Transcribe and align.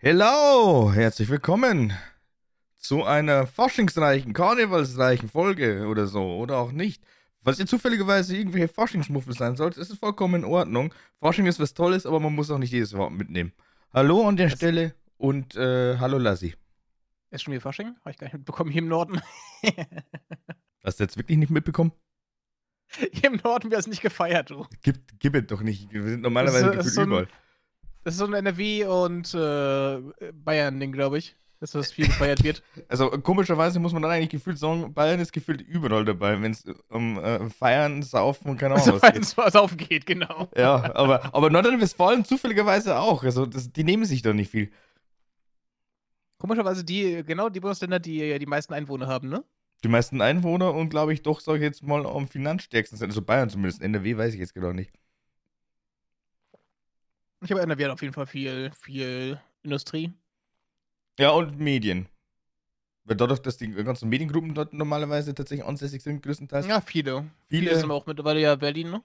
Hello, 0.00 0.92
herzlich 0.92 1.28
willkommen 1.28 1.92
zu 2.76 3.02
einer 3.04 3.46
faschingsreichen, 3.48 4.32
karnevalsreichen 4.32 5.28
Folge 5.28 5.86
oder 5.88 6.06
so, 6.06 6.36
oder 6.36 6.58
auch 6.58 6.70
nicht. 6.70 7.02
Falls 7.42 7.58
ihr 7.58 7.66
zufälligerweise 7.66 8.36
irgendwelche 8.36 8.68
Faschingsmuffel 8.68 9.32
sein 9.34 9.56
sollt, 9.56 9.76
ist 9.76 9.90
es 9.90 9.98
vollkommen 9.98 10.42
in 10.42 10.44
Ordnung. 10.44 10.94
Fasching 11.20 11.46
ist 11.46 11.58
was 11.58 11.74
Tolles, 11.74 12.06
aber 12.06 12.20
man 12.20 12.32
muss 12.34 12.50
auch 12.50 12.58
nicht 12.58 12.72
jedes 12.72 12.96
Wort 12.96 13.12
mitnehmen. 13.12 13.52
Hallo 13.92 14.28
an 14.28 14.36
der 14.36 14.48
Das- 14.50 14.58
Stelle 14.58 14.94
und 15.16 15.56
äh, 15.56 15.96
hallo 15.98 16.18
Lassi. 16.18 16.54
Ist 17.30 17.42
schon 17.42 17.52
wieder 17.52 17.60
Fasching? 17.60 17.96
Habe 18.00 18.10
ich 18.10 18.18
gar 18.18 18.26
nicht 18.26 18.34
mitbekommen 18.34 18.70
hier 18.70 18.82
im 18.82 18.88
Norden. 18.88 19.20
Hast 20.84 21.00
du 21.00 21.04
jetzt 21.04 21.16
wirklich 21.16 21.38
nicht 21.38 21.50
mitbekommen? 21.50 21.92
hier 23.12 23.30
im 23.32 23.40
Norden 23.42 23.70
wird 23.70 23.80
es 23.80 23.86
nicht 23.88 24.00
gefeiert, 24.00 24.50
du. 24.50 24.64
Gib, 24.82 24.96
gib 25.18 25.34
es 25.34 25.46
doch 25.48 25.60
nicht. 25.60 25.92
Wir 25.92 26.02
sind 26.04 26.22
normalerweise 26.22 26.66
Das 26.66 26.70
ist- 26.70 26.78
das 26.78 26.86
ist 26.86 26.94
so 26.94 27.00
ein- 27.02 27.08
überall. 27.08 27.28
Das 28.08 28.14
ist 28.14 28.20
so 28.20 28.24
ein 28.24 28.32
NRW 28.32 28.86
und 28.86 29.34
äh, 29.34 30.32
Bayern-Ding, 30.32 30.92
glaube 30.92 31.18
ich. 31.18 31.36
Dass 31.60 31.72
das 31.72 31.92
viel 31.92 32.06
gefeiert 32.06 32.42
wird. 32.42 32.62
Also 32.88 33.10
komischerweise 33.10 33.78
muss 33.80 33.92
man 33.92 34.00
dann 34.00 34.12
eigentlich 34.12 34.30
gefühlt 34.30 34.58
sagen, 34.58 34.94
Bayern 34.94 35.20
ist 35.20 35.30
gefühlt 35.30 35.60
überall 35.60 36.06
dabei, 36.06 36.40
wenn 36.40 36.52
es 36.52 36.64
um 36.88 37.18
äh, 37.18 37.50
Feiern, 37.50 38.02
Saufen 38.02 38.48
und 38.48 38.56
keine 38.56 38.76
Ahnung 38.76 38.98
was 39.02 39.12
geht. 39.12 39.36
was 39.36 39.56
aufgeht, 39.56 40.06
genau. 40.06 40.48
Ja, 40.56 40.94
aber, 40.94 41.34
aber 41.34 41.50
Nordrhein-Westfalen 41.50 42.24
zufälligerweise 42.24 42.98
auch. 42.98 43.24
Also 43.24 43.44
das, 43.44 43.70
die 43.74 43.84
nehmen 43.84 44.06
sich 44.06 44.22
doch 44.22 44.32
nicht 44.32 44.50
viel. 44.50 44.70
Komischerweise 46.38 46.84
die, 46.84 47.22
genau 47.26 47.50
die 47.50 47.60
Bundesländer, 47.60 47.98
die 47.98 48.38
die 48.38 48.46
meisten 48.46 48.72
Einwohner 48.72 49.06
haben, 49.06 49.28
ne? 49.28 49.44
Die 49.84 49.88
meisten 49.88 50.22
Einwohner 50.22 50.72
und 50.72 50.88
glaube 50.88 51.12
ich 51.12 51.20
doch, 51.20 51.40
sage 51.40 51.58
ich 51.58 51.64
jetzt 51.64 51.82
mal, 51.82 52.06
am 52.06 52.26
finanzstärksten 52.26 52.96
sind. 52.96 53.10
Also 53.10 53.20
Bayern 53.20 53.50
zumindest. 53.50 53.82
NRW 53.82 54.16
weiß 54.16 54.32
ich 54.32 54.40
jetzt 54.40 54.54
genau 54.54 54.72
nicht. 54.72 54.92
Ich 57.40 57.50
habe 57.50 57.60
NRW 57.62 57.84
hat 57.84 57.90
auf 57.92 58.02
jeden 58.02 58.14
Fall 58.14 58.26
viel, 58.26 58.70
viel 58.72 59.40
Industrie. 59.62 60.12
Ja, 61.18 61.30
und 61.30 61.58
Medien. 61.58 62.08
Weil 63.04 63.16
dadurch, 63.16 63.40
dass 63.40 63.56
die 63.56 63.70
ganzen 63.72 64.08
Mediengruppen 64.08 64.54
dort 64.54 64.72
normalerweise 64.72 65.34
tatsächlich 65.34 65.66
ansässig 65.66 66.02
sind, 66.02 66.22
größtenteils. 66.22 66.66
Ja, 66.66 66.80
viele. 66.80 67.30
Viele- 67.48 67.62
Viele 67.70 67.74
sind 67.76 67.84
aber 67.86 67.94
auch 67.94 68.06
mittlerweile 68.06 68.40
ja 68.40 68.54
Berlin, 68.56 68.90
ne? 68.90 69.02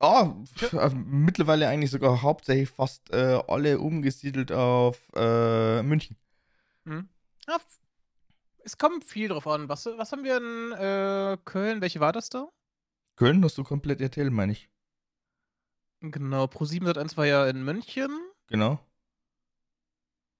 Ah, 0.00 0.34
pf, 0.56 0.72
äh, 0.72 0.90
mittlerweile 0.94 1.68
eigentlich 1.68 1.90
sogar 1.90 2.22
hauptsächlich 2.22 2.70
fast 2.70 3.10
äh, 3.12 3.40
alle 3.46 3.78
umgesiedelt 3.78 4.50
auf 4.50 4.98
äh, 5.14 5.82
München. 5.82 6.16
Hm. 6.86 7.08
Ja, 7.46 7.58
es 8.64 8.78
kommt 8.78 9.04
viel 9.04 9.28
drauf 9.28 9.46
an. 9.46 9.68
Was, 9.68 9.86
was 9.86 10.10
haben 10.12 10.24
wir 10.24 10.36
in 10.38 10.72
äh, 10.72 11.36
Köln? 11.44 11.80
Welche 11.80 12.00
war 12.00 12.12
das 12.12 12.30
da? 12.30 12.48
Köln 13.16 13.44
hast 13.44 13.58
du 13.58 13.64
komplett 13.64 14.00
RTL, 14.00 14.30
meine 14.30 14.52
ich. 14.52 14.68
Genau, 16.02 16.44
Pro7 16.46 16.84
Sat1 16.84 17.16
war 17.16 17.26
ja 17.26 17.46
in 17.46 17.64
München. 17.64 18.10
Genau. 18.48 18.80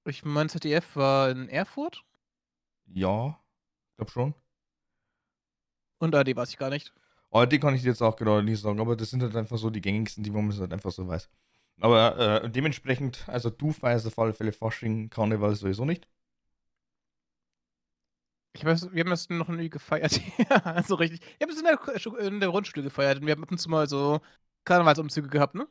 Ich 0.05 0.25
meine, 0.25 0.49
ZDF 0.49 0.97
war 0.97 1.31
in 1.31 1.49
Erfurt. 1.49 2.03
Ja, 2.87 3.39
glaub 3.97 4.11
schon. 4.11 4.35
Und 5.99 6.17
AD 6.17 6.35
weiß 6.35 6.51
ich 6.51 6.59
gar 6.59 6.71
nicht. 6.71 6.93
Die 7.51 7.61
kann 7.61 7.75
ich 7.77 7.85
jetzt 7.85 8.03
auch 8.03 8.17
genau 8.17 8.43
nicht 8.43 8.61
sagen, 8.61 8.81
aber 8.81 8.97
das 8.97 9.11
sind 9.11 9.23
halt 9.23 9.37
einfach 9.37 9.57
so 9.57 9.71
die 9.71 9.81
gängigsten, 9.81 10.25
die 10.25 10.31
man 10.31 10.53
halt 10.59 10.73
einfach 10.73 10.91
so 10.91 11.07
weiß. 11.07 11.31
Aber 11.81 12.43
äh, 12.43 12.51
dementsprechend, 12.51 13.27
also 13.29 13.49
du 13.49 13.73
feierst 13.73 14.07
auf 14.07 14.19
alle 14.19 14.35
Fälle 14.35 14.53
Fasching, 14.53 15.09
Karneval 15.11 15.55
sowieso 15.55 15.85
nicht. 15.85 16.09
Ich 18.55 18.65
weiß, 18.65 18.93
wir 18.93 19.01
haben 19.01 19.11
das 19.11 19.31
noch 19.31 19.49
nie 19.49 19.71
gefeiert. 19.71 20.21
ja, 20.51 20.83
so 20.83 20.97
richtig. 20.97 21.21
Ich 21.39 21.43
habe 21.43 21.53
es 21.53 21.59
in 21.59 21.65
der, 21.65 22.27
in 22.27 22.41
der 22.41 22.51
Grundschule 22.51 22.83
gefeiert 22.83 23.21
und 23.21 23.27
wir 23.27 23.33
haben 23.33 23.43
ab 23.43 23.51
und 23.51 23.59
zu 23.59 23.71
mal 23.71 23.89
so 23.89 24.21
Karnevalsumzüge 24.65 25.29
gehabt, 25.29 25.55
ne? 25.55 25.67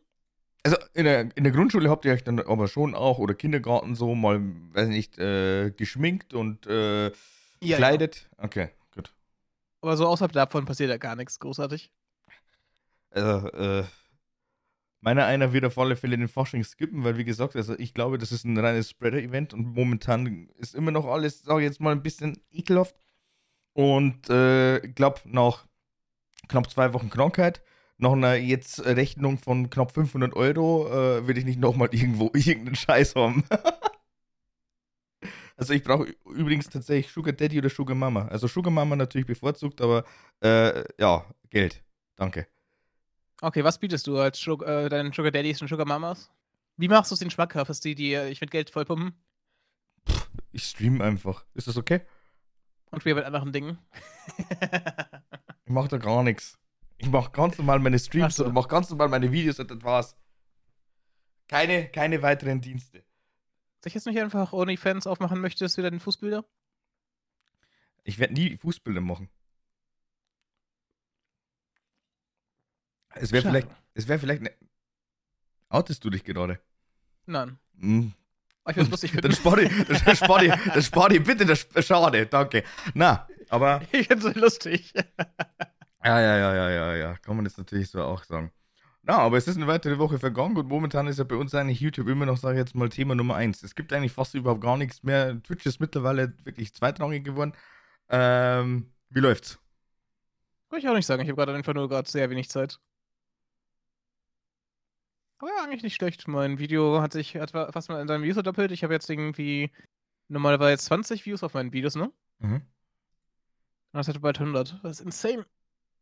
Also 0.63 0.77
in 0.93 1.05
der, 1.05 1.35
in 1.35 1.43
der 1.43 1.53
Grundschule 1.53 1.89
habt 1.89 2.05
ihr 2.05 2.13
euch 2.13 2.23
dann 2.23 2.39
aber 2.39 2.67
schon 2.67 2.93
auch, 2.93 3.17
oder 3.17 3.33
Kindergarten 3.33 3.95
so 3.95 4.13
mal, 4.13 4.39
weiß 4.73 4.89
nicht, 4.89 5.17
äh, 5.17 5.71
geschminkt 5.71 6.33
und 6.33 6.67
äh, 6.67 7.11
gekleidet. 7.59 8.29
Okay, 8.37 8.69
gut. 8.93 9.11
Aber 9.81 9.97
so 9.97 10.07
außerhalb 10.07 10.31
davon 10.31 10.65
passiert 10.65 10.91
ja 10.91 10.97
gar 10.97 11.15
nichts 11.15 11.39
großartig. 11.39 11.91
Also, 13.09 13.47
äh, 13.49 13.83
meiner 15.01 15.25
einer 15.25 15.51
wird 15.51 15.65
auf 15.65 15.77
alle 15.79 15.95
Fälle 15.95 16.17
den 16.17 16.27
Fasching 16.27 16.63
skippen, 16.63 17.03
weil 17.03 17.17
wie 17.17 17.25
gesagt, 17.25 17.55
also 17.55 17.77
ich 17.77 17.95
glaube, 17.95 18.19
das 18.19 18.31
ist 18.31 18.45
ein 18.45 18.57
reines 18.57 18.91
Spreader-Event 18.91 19.53
und 19.55 19.73
momentan 19.73 20.47
ist 20.57 20.75
immer 20.75 20.91
noch 20.91 21.07
alles, 21.07 21.41
sage 21.41 21.61
ich 21.61 21.65
jetzt 21.65 21.81
mal, 21.81 21.91
ein 21.91 22.03
bisschen 22.03 22.37
ekelhaft. 22.51 22.95
Und 23.73 24.29
äh, 24.29 24.79
glaube, 24.79 25.21
nach 25.25 25.65
knapp 26.47 26.69
zwei 26.69 26.93
Wochen 26.93 27.09
Krankheit, 27.09 27.63
nach 28.01 28.13
einer 28.13 28.35
jetzt 28.35 28.83
Rechnung 28.83 29.37
von 29.37 29.69
knapp 29.69 29.91
500 29.91 30.33
Euro, 30.33 30.87
äh, 30.87 31.27
will 31.27 31.37
ich 31.37 31.45
nicht 31.45 31.59
nochmal 31.59 31.89
irgendwo 31.91 32.25
irgendeinen 32.33 32.75
Scheiß 32.75 33.15
haben. 33.15 33.43
also 35.57 35.73
ich 35.73 35.83
brauche 35.83 36.15
übrigens 36.25 36.69
tatsächlich 36.69 37.11
Sugar 37.11 37.33
Daddy 37.33 37.59
oder 37.59 37.69
Sugar 37.69 37.95
Mama. 37.95 38.27
Also 38.27 38.47
Sugar 38.47 38.71
Mama 38.71 38.95
natürlich 38.95 39.27
bevorzugt, 39.27 39.81
aber 39.81 40.03
äh, 40.41 40.83
ja, 40.99 41.25
Geld. 41.51 41.83
Danke. 42.15 42.47
Okay, 43.41 43.63
was 43.63 43.79
bietest 43.79 44.07
du 44.07 44.17
als 44.17 44.39
Sug 44.39 44.63
äh, 44.63 44.89
deinen 44.89 45.13
Sugar 45.13 45.31
Daddies 45.31 45.61
und 45.61 45.67
Sugar 45.67 45.85
Mamas? 45.85 46.31
Wie 46.77 46.87
machst 46.87 47.11
du 47.11 47.13
es 47.13 47.19
den 47.19 47.29
schmackhaft, 47.29 47.69
dass 47.69 47.81
die 47.81 47.95
dir 47.95 48.27
ich 48.27 48.41
mit 48.41 48.49
Geld 48.49 48.71
vollpumpen? 48.71 49.13
Ich 50.51 50.63
stream 50.63 51.01
einfach. 51.01 51.45
Ist 51.53 51.67
das 51.67 51.77
okay? 51.77 52.01
Und 52.89 53.05
wir 53.05 53.15
mit 53.15 53.25
anderen 53.25 53.53
Dingen? 53.53 53.77
Ich 55.65 55.71
mach 55.71 55.87
da 55.87 55.97
gar 55.97 56.23
nichts. 56.23 56.60
Ich 57.01 57.09
mach 57.09 57.31
ganz 57.31 57.57
normal 57.57 57.79
meine 57.79 57.97
Streams 57.97 58.35
so. 58.35 58.43
oder 58.43 58.53
mach 58.53 58.67
ganz 58.67 58.91
normal 58.91 59.09
meine 59.09 59.31
Videos 59.31 59.59
und 59.59 59.71
das 59.71 59.81
war's. 59.81 60.15
Keine, 61.47 61.89
keine 61.89 62.21
weiteren 62.21 62.61
Dienste. 62.61 62.99
Soll 62.99 63.87
ich 63.87 63.95
jetzt 63.95 64.05
nicht 64.05 64.19
einfach 64.19 64.53
OnlyFans 64.53 65.07
aufmachen 65.07 65.41
möchtest, 65.41 65.77
wieder 65.77 65.89
den 65.89 65.99
Fußbilder? 65.99 66.45
Ich 68.03 68.19
werde 68.19 68.35
nie 68.35 68.55
Fußbilder 68.55 69.01
machen. 69.01 69.29
Es 73.15 73.31
wäre 73.31 73.47
vielleicht, 73.47 73.67
es 73.95 74.07
wäre 74.07 74.19
vielleicht, 74.19 74.43
ne 74.43 74.51
Outest 75.69 76.03
du 76.05 76.11
dich 76.11 76.23
gerade? 76.23 76.59
Nein. 77.25 77.57
Hm. 77.79 78.13
Aber 78.63 78.71
ich 78.71 78.77
würde 78.77 78.83
es 78.83 78.91
lustig 78.91 79.11
Dann 79.21 79.31
spar 79.31 79.57
dann 80.03 80.15
spar 80.15 80.43
dann 80.43 80.83
spar 80.83 81.09
bitte, 81.09 81.45
das 81.47 81.67
schade, 81.83 82.27
danke. 82.27 82.63
Na, 82.93 83.27
aber 83.49 83.81
ich 83.91 84.07
finde 84.07 84.29
es 84.29 84.35
lustig. 84.35 84.93
Ja, 86.03 86.19
ja, 86.19 86.37
ja, 86.37 86.55
ja, 86.55 86.69
ja, 86.69 86.95
ja. 86.95 87.17
Kann 87.17 87.35
man 87.35 87.45
jetzt 87.45 87.57
natürlich 87.57 87.89
so 87.89 88.01
auch 88.03 88.23
sagen. 88.23 88.51
Na, 89.03 89.17
aber 89.17 89.37
es 89.37 89.47
ist 89.47 89.57
eine 89.57 89.67
weitere 89.67 89.97
Woche 89.97 90.19
vergangen 90.19 90.57
und 90.57 90.67
momentan 90.67 91.07
ist 91.07 91.17
ja 91.17 91.23
bei 91.23 91.35
uns 91.35 91.55
eigentlich 91.55 91.79
YouTube 91.79 92.07
immer 92.07 92.25
noch, 92.25 92.37
sage 92.37 92.55
ich 92.55 92.59
jetzt 92.59 92.75
mal, 92.75 92.89
Thema 92.89 93.15
Nummer 93.15 93.35
eins. 93.35 93.63
Es 93.63 93.73
gibt 93.73 93.93
eigentlich 93.93 94.11
fast 94.11 94.35
überhaupt 94.35 94.61
gar 94.61 94.77
nichts 94.77 95.01
mehr. 95.01 95.41
Twitch 95.41 95.65
ist 95.65 95.79
mittlerweile 95.79 96.33
wirklich 96.43 96.73
zweitrangig 96.73 97.23
geworden. 97.23 97.53
Ähm, 98.09 98.91
wie 99.09 99.19
läuft's? 99.19 99.59
Kann 100.69 100.79
ich 100.79 100.87
auch 100.87 100.93
nicht 100.93 101.07
sagen. 101.07 101.23
Ich 101.23 101.29
habe 101.29 101.35
gerade 101.37 101.53
einfach 101.53 101.73
nur 101.73 101.89
gerade 101.89 102.09
sehr 102.09 102.29
wenig 102.29 102.49
Zeit. 102.49 102.79
Aber 105.39 105.49
ja, 105.49 105.63
eigentlich 105.63 105.81
nicht 105.81 105.95
schlecht. 105.95 106.27
Mein 106.27 106.59
Video 106.59 107.01
hat 107.01 107.13
sich 107.13 107.33
etwa 107.35 107.71
fast 107.71 107.89
mal 107.89 107.99
in 107.99 108.07
seinem 108.07 108.23
Views 108.23 108.35
verdoppelt. 108.35 108.71
Ich 108.71 108.83
habe 108.83 108.93
jetzt 108.93 109.09
irgendwie 109.09 109.71
normalerweise 110.27 110.83
20 110.83 111.25
Views 111.25 111.41
auf 111.43 111.55
meinen 111.55 111.73
Videos, 111.73 111.95
ne? 111.95 112.11
Mhm. 112.37 112.53
Und 112.53 112.63
das 113.93 114.07
hat 114.07 114.21
bald 114.21 114.39
100. 114.39 114.79
Das 114.83 114.99
ist 114.99 115.05
insane. 115.05 115.45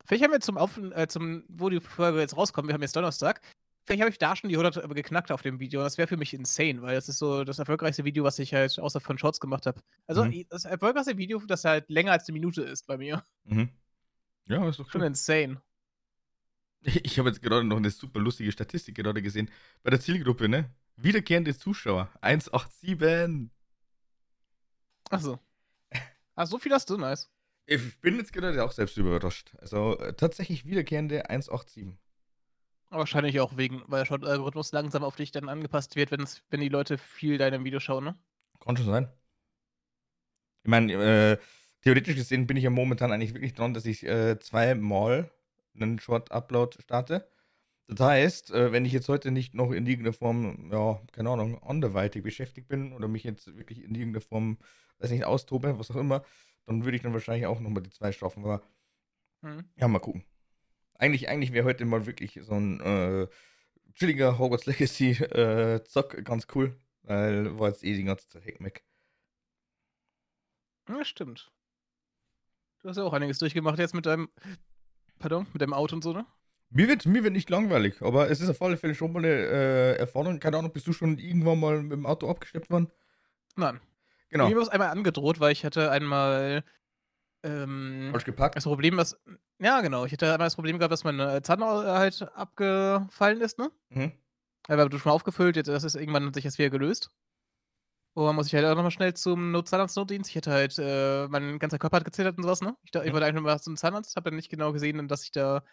Vielleicht 0.06 0.24
haben 0.24 0.32
wir 0.32 0.40
zum, 0.40 0.58
Auf 0.58 0.78
äh, 0.78 1.08
zum 1.08 1.44
wo 1.48 1.70
die 1.70 1.80
Folge 1.80 2.20
jetzt 2.20 2.36
rauskommt, 2.38 2.68
wir 2.68 2.74
haben 2.74 2.82
jetzt 2.82 2.96
Donnerstag, 2.96 3.42
vielleicht 3.86 4.02
habe 4.02 4.10
ich 4.12 4.18
da 4.18 4.36
schon 4.36 4.50
die 4.50 4.56
100 4.56 4.84
aber 4.84 4.96
geknackt 4.96 5.32
auf 5.32 5.42
dem 5.42 5.60
Video. 5.60 5.82
Das 5.82 5.98
wäre 5.98 6.08
für 6.08 6.18
mich 6.18 6.34
insane, 6.34 6.82
weil 6.82 6.96
das 6.96 7.10
ist 7.10 7.18
so 7.20 7.44
das 7.44 7.60
erfolgreichste 7.60 8.06
Video, 8.06 8.24
was 8.24 8.40
ich 8.40 8.54
halt 8.54 8.78
außer 8.80 9.00
von 9.02 9.18
Shorts 9.18 9.40
gemacht 9.40 9.66
habe. 9.66 9.82
Also 10.08 10.26
Mhm. 10.26 10.46
das 10.50 10.66
erfolgreichste 10.66 11.18
Video, 11.18 11.40
das 11.46 11.64
halt 11.66 11.90
länger 11.90 12.12
als 12.14 12.28
eine 12.28 12.34
Minute 12.34 12.62
ist 12.64 12.88
bei 12.88 12.98
mir. 12.98 13.24
Mhm. 13.44 13.70
Ja, 14.46 14.68
ist 14.68 14.80
doch 14.80 14.90
Schon 14.90 15.02
cool. 15.02 15.08
insane. 15.08 15.62
Ich 17.04 17.20
habe 17.20 17.28
jetzt 17.30 17.42
gerade 17.42 17.66
noch 17.66 17.76
eine 17.78 17.90
super 17.90 18.20
lustige 18.22 18.52
Statistik 18.54 18.96
gerade 18.96 19.22
gesehen. 19.22 19.52
Bei 19.84 19.90
der 19.90 20.00
Zielgruppe, 20.00 20.48
ne? 20.48 20.70
Wiederkehrende 20.96 21.56
Zuschauer. 21.58 22.10
187. 22.22 23.50
Achso. 25.10 25.40
Ah, 26.36 26.46
so 26.46 26.58
viel 26.58 26.72
hast 26.74 26.90
du, 26.90 26.98
nice. 26.98 27.30
Ich 27.72 28.02
bin 28.02 28.18
jetzt 28.18 28.34
gerade 28.34 28.64
auch 28.64 28.72
selbst 28.72 28.98
überrascht. 28.98 29.52
Also 29.60 29.96
äh, 30.00 30.14
tatsächlich 30.14 30.66
wiederkehrende 30.66 31.30
187. 31.30 31.88
Aber 32.90 33.02
wahrscheinlich 33.02 33.40
auch 33.40 33.58
wegen, 33.58 33.84
weil 33.86 34.08
schon 34.08 34.22
der 34.22 34.32
Algorithmus 34.32 34.72
langsam 34.72 35.04
auf 35.04 35.16
dich 35.16 35.32
dann 35.32 35.48
angepasst 35.48 35.96
wird, 35.96 36.10
wenn's, 36.10 36.42
wenn 36.50 36.62
die 36.62 36.70
Leute 36.70 36.98
viel 36.98 37.38
deinem 37.38 37.64
Video 37.64 37.80
schauen, 37.80 38.06
ne? 38.06 38.16
Kann 38.60 38.76
schon 38.76 38.88
sein. 38.88 39.08
Ich 40.64 40.70
meine, 40.70 40.94
äh, 40.94 41.38
theoretisch 41.84 42.16
gesehen 42.16 42.48
bin 42.48 42.58
ich 42.58 42.64
ja 42.64 42.72
momentan 42.72 43.12
eigentlich 43.12 43.36
wirklich 43.36 43.54
dran, 43.54 43.76
dass 43.76 43.86
ich 43.86 44.04
äh, 44.04 44.40
zweimal 44.40 45.30
einen 45.76 46.00
Short-Upload 46.00 46.82
starte. 46.82 47.30
Das 47.88 48.00
heißt, 48.00 48.50
äh, 48.50 48.72
wenn 48.72 48.84
ich 48.84 48.94
jetzt 48.94 49.10
heute 49.10 49.30
nicht 49.30 49.54
noch 49.54 49.72
in 49.72 49.86
irgendeiner 49.86 50.14
Form, 50.14 50.72
ja, 50.72 51.00
keine 51.12 51.30
Ahnung, 51.30 51.62
anderweitig 51.62 52.24
beschäftigt 52.24 52.68
bin 52.68 52.94
oder 52.94 53.08
mich 53.08 53.24
jetzt 53.24 53.56
wirklich 53.56 53.84
in 53.84 53.94
irgendeiner 53.94 54.22
Form, 54.22 54.58
weiß 54.98 55.12
nicht, 55.12 55.26
austobe, 55.26 55.78
was 55.78 55.92
auch 55.92 55.96
immer, 55.96 56.24
dann 56.66 56.84
würde 56.86 56.98
ich 56.98 57.04
dann 57.04 57.14
wahrscheinlich 57.14 57.46
auch 57.48 57.60
nochmal 57.60 57.84
die 57.84 57.90
zwei 57.92 58.12
schaffen. 58.12 58.44
Aber 58.44 58.62
Hm. 59.42 59.64
ja, 59.78 59.88
mal 59.88 60.00
gucken. 60.00 60.26
Eigentlich, 60.96 61.30
eigentlich 61.30 61.54
wäre 61.54 61.66
heute 61.66 61.86
mal 61.86 62.06
wirklich 62.06 62.40
so 62.44 62.54
ein 62.54 62.82
äh, 62.82 63.28
chilliger 63.94 64.38
Hogwarts 64.38 64.66
Legacy 64.66 65.12
äh, 65.12 65.82
Zock 65.86 66.24
ganz 66.26 66.48
cool. 66.56 66.78
weil 67.04 67.58
war 67.58 67.70
jetzt 67.70 67.84
eh 67.84 67.96
die 67.96 68.04
ganze 68.04 68.28
Zeit 68.28 68.46
Heckmeck. 68.46 68.84
Ja, 70.90 71.06
stimmt. 71.06 71.52
Du 72.82 72.90
hast 72.90 72.98
ja 72.98 73.04
auch 73.04 73.14
einiges 73.14 73.38
durchgemacht 73.38 73.80
jetzt 73.80 73.94
mit 73.94 74.06
deinem, 74.06 74.30
pardon, 75.20 75.48
mit 75.54 75.62
deinem 75.62 75.74
Auto 75.74 75.96
und 75.96 76.04
so, 76.04 76.14
ne? 76.14 76.26
Mir 76.72 76.88
wird, 76.88 77.06
mir 77.06 77.24
wird 77.24 77.34
nicht 77.34 77.50
langweilig, 77.50 78.02
aber 78.02 78.30
es 78.30 78.42
ist 78.42 78.50
auf 78.50 78.62
alle 78.62 78.78
Fälle 78.78 78.94
schon 78.94 79.12
mal 79.12 79.20
eine 79.20 79.30
äh, 79.34 79.96
Erfahrung. 79.98 80.40
Keine 80.40 80.58
Ahnung, 80.58 80.72
bist 80.72 80.86
du 80.88 80.94
schon 80.94 81.18
irgendwann 81.18 81.60
mal 81.60 81.82
mit 81.82 81.94
dem 81.94 82.06
Auto 82.06 82.30
abgeschleppt 82.30 82.70
worden? 82.70 82.92
Nein. 83.56 83.80
Genau. 84.30 84.48
Mir 84.48 84.56
war 84.56 84.64
es 84.64 84.70
einmal 84.70 84.90
angedroht, 84.90 85.40
weil 85.40 85.52
ich 85.52 85.66
hatte 85.66 85.92
einmal 85.92 86.64
ähm, 87.44 88.10
Falsch 88.12 88.26
gepackt? 88.26 88.56
das 88.56 88.64
Problem, 88.66 88.98
was. 88.98 89.20
Ja, 89.60 89.82
genau. 89.82 90.06
Ich 90.06 90.12
hatte 90.14 90.32
einmal 90.32 90.46
das 90.48 90.56
Problem 90.56 90.78
gehabt, 90.78 90.92
dass 90.92 91.04
mein 91.04 91.20
äh, 91.20 91.42
Zahn 91.42 91.64
au- 91.64 91.84
halt 91.84 92.22
abgefallen 92.36 93.42
ist, 93.42 93.58
ne? 93.58 93.72
Mhm. 93.90 94.12
Er 94.68 94.78
war 94.78 94.90
schon 94.92 95.02
mal 95.06 95.12
aufgefüllt, 95.12 95.56
jetzt 95.56 95.68
das 95.68 95.84
ist 95.84 95.96
irgendwann 95.96 96.28
hat 96.28 96.36
sich 96.36 96.44
das 96.44 96.58
wieder 96.58 96.70
gelöst. 96.70 97.12
Und 98.16 98.26
dann 98.26 98.36
muss 98.36 98.48
ich 98.48 98.56
halt 98.56 98.66
auch 98.66 98.76
nochmal 98.76 98.92
schnell 98.92 99.14
zum 99.14 99.52
Not 99.52 99.68
Zahnarztnotdienst. 99.70 100.30
Ich 100.30 100.36
hatte 100.36 100.52
halt, 100.52 100.78
äh, 100.78 101.28
mein 101.30 101.58
ganzer 101.60 101.80
Körper 101.80 101.98
hat 101.98 102.06
gezittert 102.06 102.38
und 102.38 102.44
sowas, 102.44 102.62
ne? 102.62 102.76
Ich, 102.84 102.92
da, 102.92 103.02
ich 103.04 103.10
Mhm. 103.10 103.14
wollte 103.14 103.26
eigentlich 103.26 103.42
nur 103.42 103.44
mal 103.52 103.60
zum 103.60 103.78
Zahnarzt, 103.78 104.16
habe 104.16 104.30
dann 104.30 104.36
nicht 104.36 104.50
genau 104.50 104.74
gesehen, 104.74 105.08
dass 105.08 105.24
ich 105.24 105.32
da 105.32 105.64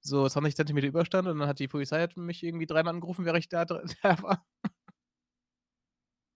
so 0.00 0.26
20 0.28 0.56
Zentimeter 0.56 0.86
überstand 0.86 1.28
und 1.28 1.38
dann 1.38 1.48
hat 1.48 1.58
die 1.58 1.68
Polizei 1.68 2.00
hat 2.00 2.16
mich 2.16 2.42
irgendwie 2.42 2.66
dreimal 2.66 2.94
angerufen, 2.94 3.24
während 3.26 3.40
ich 3.40 3.48
da, 3.48 3.64
da 3.66 3.78
war. 4.22 4.46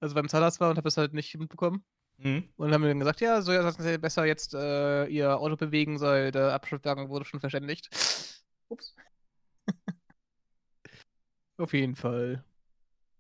Also 0.05 0.15
beim 0.15 0.29
Zahnarzt 0.29 0.61
war 0.61 0.69
und 0.69 0.77
habe 0.77 0.87
es 0.87 0.99
halt 0.99 1.15
nicht 1.15 1.35
mitbekommen. 1.39 1.83
Mhm. 2.19 2.47
Und 2.57 2.75
haben 2.75 2.83
mir 2.83 2.89
dann 2.89 2.99
gesagt, 2.99 3.23
ja, 3.23 3.41
so 3.41 3.53
ja, 3.53 3.63
sagen 3.63 3.83
Sie 3.83 3.97
besser 3.97 4.27
jetzt 4.27 4.53
äh, 4.53 5.07
Ihr 5.07 5.39
Auto 5.39 5.57
bewegen, 5.57 5.99
weil 5.99 6.31
der 6.31 6.53
Abschlusswagen 6.53 7.09
wurde 7.09 7.25
schon 7.25 7.41
verständigt. 7.41 7.89
Ups. 8.69 8.95
Auf 11.57 11.73
jeden 11.73 11.97
Fall. 11.97 12.45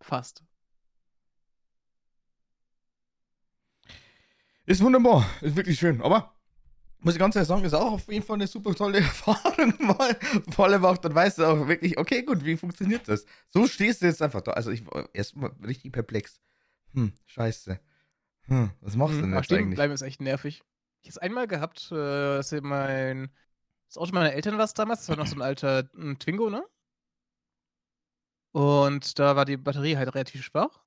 Fast. 0.02 0.44
Ist 4.66 4.82
wunderbar, 4.82 5.24
ist 5.40 5.56
wirklich 5.56 5.78
schön. 5.78 6.02
Aber 6.02 6.34
muss 6.98 7.14
ich 7.14 7.18
ganz 7.18 7.34
ehrlich 7.34 7.48
sagen, 7.48 7.64
ist 7.64 7.72
auch 7.72 7.92
auf 7.92 8.08
jeden 8.12 8.26
Fall 8.26 8.36
eine 8.36 8.46
super 8.46 8.74
tolle 8.74 8.98
Erfahrung. 9.00 9.72
Mal. 9.78 10.18
Vor 10.50 10.66
allem 10.66 10.84
auch, 10.84 10.98
dann 10.98 11.14
weißt 11.14 11.38
du 11.38 11.44
auch 11.46 11.66
wirklich, 11.66 11.96
okay, 11.96 12.24
gut, 12.24 12.44
wie 12.44 12.58
funktioniert 12.58 13.08
das? 13.08 13.24
So 13.48 13.66
stehst 13.66 14.02
du 14.02 14.06
jetzt 14.06 14.20
einfach 14.20 14.42
da. 14.42 14.50
Also 14.50 14.70
ich 14.70 14.84
war 14.86 15.08
erstmal 15.14 15.50
richtig 15.64 15.90
perplex. 15.92 16.42
Hm, 16.94 17.12
scheiße. 17.26 17.80
Hm, 18.46 18.70
was 18.80 18.96
machst 18.96 19.16
du 19.16 19.20
denn 19.22 19.32
aber 19.32 19.42
jetzt 19.42 19.52
eigentlich? 19.52 19.74
bleiben 19.74 19.92
ist 19.92 20.02
echt 20.02 20.20
nervig. 20.20 20.62
Ich 21.02 21.08
habe 21.08 21.10
es 21.10 21.18
einmal 21.18 21.46
gehabt, 21.46 21.90
äh, 21.92 21.94
dass 21.94 22.52
mein. 22.62 23.30
Das 23.88 23.98
Auto 23.98 24.14
meiner 24.14 24.32
Eltern 24.32 24.56
war 24.58 24.64
es 24.64 24.74
damals, 24.74 25.00
das 25.00 25.08
war 25.10 25.16
noch 25.16 25.26
so 25.26 25.36
ein 25.36 25.42
alter 25.42 25.88
mm, 25.92 26.14
Twingo, 26.14 26.50
ne? 26.50 26.64
Und 28.52 29.18
da 29.18 29.36
war 29.36 29.44
die 29.44 29.56
Batterie 29.56 29.96
halt 29.96 30.14
relativ 30.14 30.42
schwach. 30.42 30.80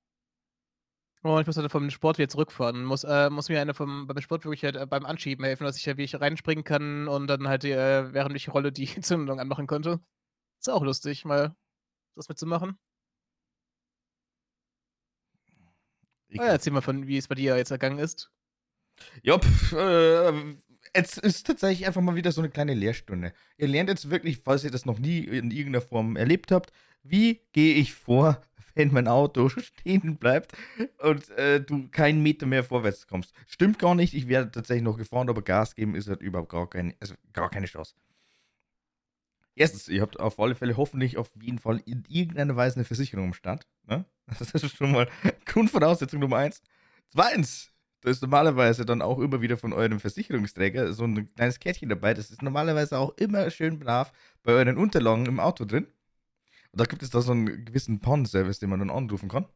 Und 1.22 1.42
ich 1.42 1.48
muss 1.48 1.58
halt 1.58 1.72
vom 1.72 1.90
Sport 1.90 2.18
wieder 2.18 2.30
zurückfahren. 2.30 2.86
Muss, 2.86 3.04
äh, 3.04 3.30
muss 3.30 3.50
mir 3.50 3.60
einer 3.60 3.74
vom, 3.74 4.08
beim 4.08 4.22
Sport 4.22 4.46
wirklich 4.46 4.64
halt 4.64 4.76
äh, 4.78 4.86
beim 4.86 5.06
Anschieben 5.06 5.44
helfen, 5.44 5.66
dass 5.66 5.78
ich 5.78 5.88
halt 5.88 5.98
wirklich 5.98 6.20
reinspringen 6.20 6.64
kann 6.64 7.08
und 7.08 7.28
dann 7.28 7.48
halt, 7.48 7.66
äh, 7.66 8.14
während 8.14 8.36
ich 8.36 8.54
rolle, 8.54 8.72
die 8.72 8.88
Zündung 9.02 9.40
anmachen 9.40 9.68
konnte. 9.68 10.00
Ist 10.60 10.70
auch 10.70 10.84
lustig, 10.84 11.26
mal 11.26 11.56
das 12.16 12.30
mitzumachen. 12.30 12.80
Ich- 16.30 16.40
Ah, 16.42 16.46
ja, 16.46 16.52
erzähl 16.54 16.74
mal 16.74 16.82
von, 16.82 17.08
wie 17.08 17.18
es 17.18 17.28
bei 17.28 17.36
dir 17.36 17.58
jetzt 17.58 17.72
ergangen 17.72 18.00
ist. 18.00 18.32
Ja, 19.24 19.38
pf, 19.40 19.74
äh, 19.74 20.34
es 20.94 21.18
ist 21.18 21.46
tatsächlich 21.48 21.86
einfach 21.88 22.02
mal 22.02 22.16
wieder 22.16 22.32
so 22.32 22.42
eine 22.42 22.50
kleine 22.50 22.74
Lehrstunde. 22.74 23.34
Ihr 23.58 23.68
lernt 23.68 23.90
jetzt 23.90 24.10
wirklich, 24.10 24.42
falls 24.44 24.64
ihr 24.64 24.72
das 24.72 24.86
noch 24.86 25.00
nie 25.00 25.20
in 25.20 25.52
irgendeiner 25.52 25.82
Form 25.82 26.16
erlebt 26.16 26.52
habt, 26.52 26.72
wie 27.04 27.42
gehe 27.52 27.76
ich 27.76 27.94
vor, 27.94 28.42
wenn 28.76 28.92
mein 28.92 29.08
Auto 29.08 29.50
stehen 29.58 30.18
bleibt 30.18 30.54
und 31.00 31.30
äh, 31.32 31.62
du 31.62 31.88
keinen 31.90 32.22
Meter 32.24 32.46
mehr 32.46 32.64
vorwärts 32.64 33.08
kommst. 33.08 33.34
Stimmt 33.48 33.80
gar 33.80 33.96
nicht, 33.96 34.14
ich 34.14 34.28
werde 34.28 34.52
tatsächlich 34.52 34.84
noch 34.84 34.98
gefahren, 34.98 35.30
aber 35.30 35.42
Gas 35.42 35.76
geben 35.76 35.96
ist 35.96 36.08
halt 36.10 36.22
überhaupt 36.22 36.50
gar 36.50 36.70
keine, 36.70 36.96
also 37.00 37.14
gar 37.34 37.50
keine 37.50 37.68
Chance. 37.68 37.94
Erstens, 39.58 39.88
ihr 39.88 40.04
habt 40.04 40.20
auf 40.20 40.40
alle 40.40 40.54
Fälle 40.54 40.78
hoffentlich 40.78 41.18
auf 41.18 41.32
jeden 41.42 41.58
Fall 41.58 41.82
in 41.86 42.04
irgendeiner 42.08 42.56
Weise 42.56 42.76
eine 42.76 42.86
Versicherung 42.86 43.26
im 43.26 43.34
Start. 43.34 43.68
Ne? 43.88 44.06
Das 44.40 44.52
ist 44.52 44.78
schon 44.78 44.92
mal 44.92 45.10
Grundvoraussetzung 45.46 46.20
Nummer 46.20 46.38
eins. 46.38 46.62
Zweitens, 47.10 47.72
da 48.02 48.12
ist 48.12 48.22
normalerweise 48.22 48.86
dann 48.86 49.02
auch 49.02 49.20
immer 49.20 49.42
wieder 49.42 49.58
von 49.58 49.74
eurem 49.74 50.00
Versicherungsträger 50.00 50.94
so 50.94 51.06
ein 51.06 51.34
kleines 51.34 51.60
Kärtchen 51.60 51.90
dabei. 51.90 52.14
Das 52.14 52.30
ist 52.30 52.44
normalerweise 52.44 53.00
auch 53.00 53.18
immer 53.18 53.50
schön 53.50 53.80
brav 53.80 54.12
bei 54.44 54.52
euren 54.52 54.78
Unterlagen 54.78 55.26
im 55.26 55.40
Auto 55.40 55.66
drin. 55.66 55.88
Und 56.72 56.82
da 56.82 56.86
gibt 56.86 57.02
es 57.02 57.10
da 57.10 57.22
so 57.22 57.32
einen 57.32 57.66
gewissen 57.66 58.00
Pawn-Service, 58.00 58.60
den 58.60 58.70
man 58.70 58.80
dann 58.80 58.92
anrufen 58.92 59.28
kann. 59.28 59.48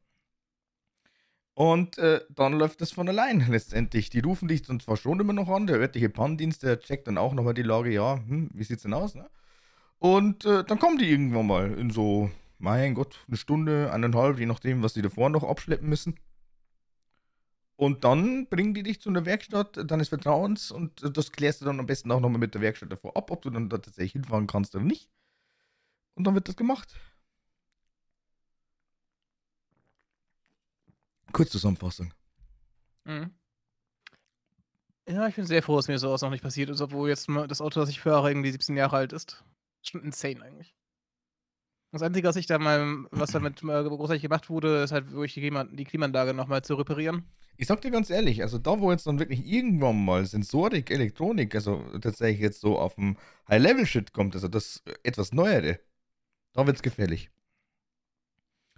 Und 1.54 2.00
äh, 2.00 2.22
dann 2.30 2.54
läuft 2.54 2.82
das 2.82 2.92
von 2.92 3.08
allein 3.08 3.46
letztendlich. 3.52 4.10
Die 4.10 4.22
rufen 4.22 4.48
dich 4.48 4.64
dann 4.64 4.80
zwar 4.80 4.98
schon 4.98 5.20
immer 5.20 5.34
noch 5.34 5.50
an, 5.50 5.68
der 5.68 5.78
örtliche 5.78 6.10
Pannendienst, 6.10 6.64
der 6.64 6.80
checkt 6.80 7.08
dann 7.08 7.20
auch 7.20 7.34
nochmal 7.34 7.54
die 7.54 7.62
Lage, 7.62 7.92
ja, 7.92 8.16
hm, 8.16 8.50
wie 8.54 8.64
sieht's 8.64 8.82
denn 8.84 8.94
aus, 8.94 9.14
ne? 9.14 9.30
Und 10.02 10.46
äh, 10.46 10.64
dann 10.64 10.80
kommen 10.80 10.98
die 10.98 11.12
irgendwann 11.12 11.46
mal 11.46 11.74
in 11.78 11.92
so, 11.92 12.32
mein 12.58 12.96
Gott, 12.96 13.20
eine 13.28 13.38
Stunde, 13.38 13.94
eineinhalb, 13.94 14.40
je 14.40 14.48
nachdem, 14.48 14.82
was 14.82 14.94
die 14.94 15.04
davor 15.04 15.30
noch 15.30 15.44
abschleppen 15.44 15.88
müssen. 15.88 16.20
Und 17.76 18.04
dann 18.04 18.48
bringen 18.48 18.74
die 18.74 18.82
dich 18.82 19.00
zu 19.00 19.10
einer 19.10 19.28
Werkstatt 19.28 19.80
deines 19.92 20.10
Vertrauens 20.10 20.72
und 20.72 21.04
äh, 21.04 21.12
das 21.12 21.32
klärst 21.32 21.62
du 21.62 21.66
dann 21.66 21.80
am 21.80 21.86
besten 21.86 22.12
auch 22.12 22.20
nochmal 22.20 22.40
mit 22.40 22.56
der 22.56 22.62
Werkstatt 22.62 22.92
davor 22.92 23.16
ab, 23.16 23.30
ob 23.30 23.44
du 23.44 23.52
dann 23.52 23.70
da 23.70 23.78
tatsächlich 23.78 24.14
hinfahren 24.14 24.48
kannst 24.48 24.74
oder 24.76 24.84
nicht. 24.84 25.08
Und 26.16 26.26
dann 26.26 26.34
wird 26.34 26.48
das 26.48 26.56
gemacht. 26.56 26.96
Kurzzusammenfassung. 31.32 32.12
Mhm. 33.04 33.30
Ja, 35.08 35.28
ich 35.28 35.36
bin 35.36 35.46
sehr 35.46 35.62
froh, 35.62 35.76
dass 35.76 35.88
mir 35.88 36.00
sowas 36.00 36.24
noch 36.24 36.32
nicht 36.32 36.42
passiert 36.42 36.72
ist, 36.72 36.82
obwohl 36.82 37.10
jetzt 37.10 37.30
das 37.48 37.62
Auto, 37.62 37.80
das 37.80 37.90
ich 37.90 38.00
fahre, 38.02 38.32
irgendwie 38.32 38.52
17 38.52 38.76
Jahre 38.76 38.96
alt 38.98 39.14
ist. 39.14 39.44
Schon 39.82 40.04
insane 40.04 40.42
eigentlich. 40.42 40.76
Das 41.92 42.02
Einzige, 42.02 42.28
was 42.28 42.38
ich 42.38 42.46
da 42.46 42.58
mal, 42.58 43.06
was 43.12 43.32
damit 43.32 43.62
mal 43.64 43.84
großartig 43.84 44.22
gemacht 44.22 44.50
wurde, 44.50 44.82
ist 44.84 44.92
halt 44.94 45.12
wirklich 45.12 45.34
die, 45.34 45.42
Klima 45.42 45.66
die 45.66 45.84
Klimaanlage 45.84 46.34
nochmal 46.34 46.64
zu 46.64 46.76
reparieren. 46.76 47.26
Ich 47.58 47.68
sag 47.68 47.82
dir 47.82 47.92
ganz 47.92 48.10
ehrlich, 48.10 48.42
also 48.42 48.58
da, 48.58 48.80
wo 48.80 48.92
jetzt 48.92 49.06
dann 49.08 49.20
wirklich 49.20 49.46
irgendwann 49.46 50.04
mal 50.04 50.26
Sensorik, 50.26 50.90
Elektronik, 50.90 51.54
also 51.54 51.84
tatsächlich 52.00 52.40
jetzt 52.40 52.62
so 52.62 52.80
auf 52.80 52.96
dem 52.96 53.18
High-Level-Shit 53.50 54.14
kommt, 54.14 54.36
also 54.36 54.48
das 54.48 54.82
äh, 54.86 54.94
etwas 55.04 55.34
Neuere, 55.34 55.80
da 56.54 56.66
wird's 56.66 56.82
gefährlich. 56.82 57.30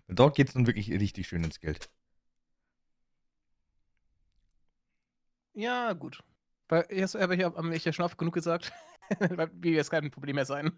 Und 0.07 0.19
da 0.19 0.29
geht's 0.29 0.53
dann 0.53 0.67
wirklich 0.67 0.91
richtig 0.91 1.27
schön 1.27 1.43
ins 1.43 1.59
Geld. 1.59 1.89
Ja, 5.53 5.93
gut. 5.93 6.23
Weil 6.69 6.85
jetzt 6.89 7.15
habe 7.15 7.35
ich, 7.35 7.43
hab 7.43 7.65
ich 7.71 7.85
ja 7.85 7.93
schon 7.93 8.05
oft 8.05 8.17
genug 8.17 8.33
gesagt. 8.33 8.71
Wie 9.53 9.77
es 9.77 9.89
kein 9.89 10.09
Problem 10.11 10.35
mehr 10.35 10.45
sein. 10.45 10.71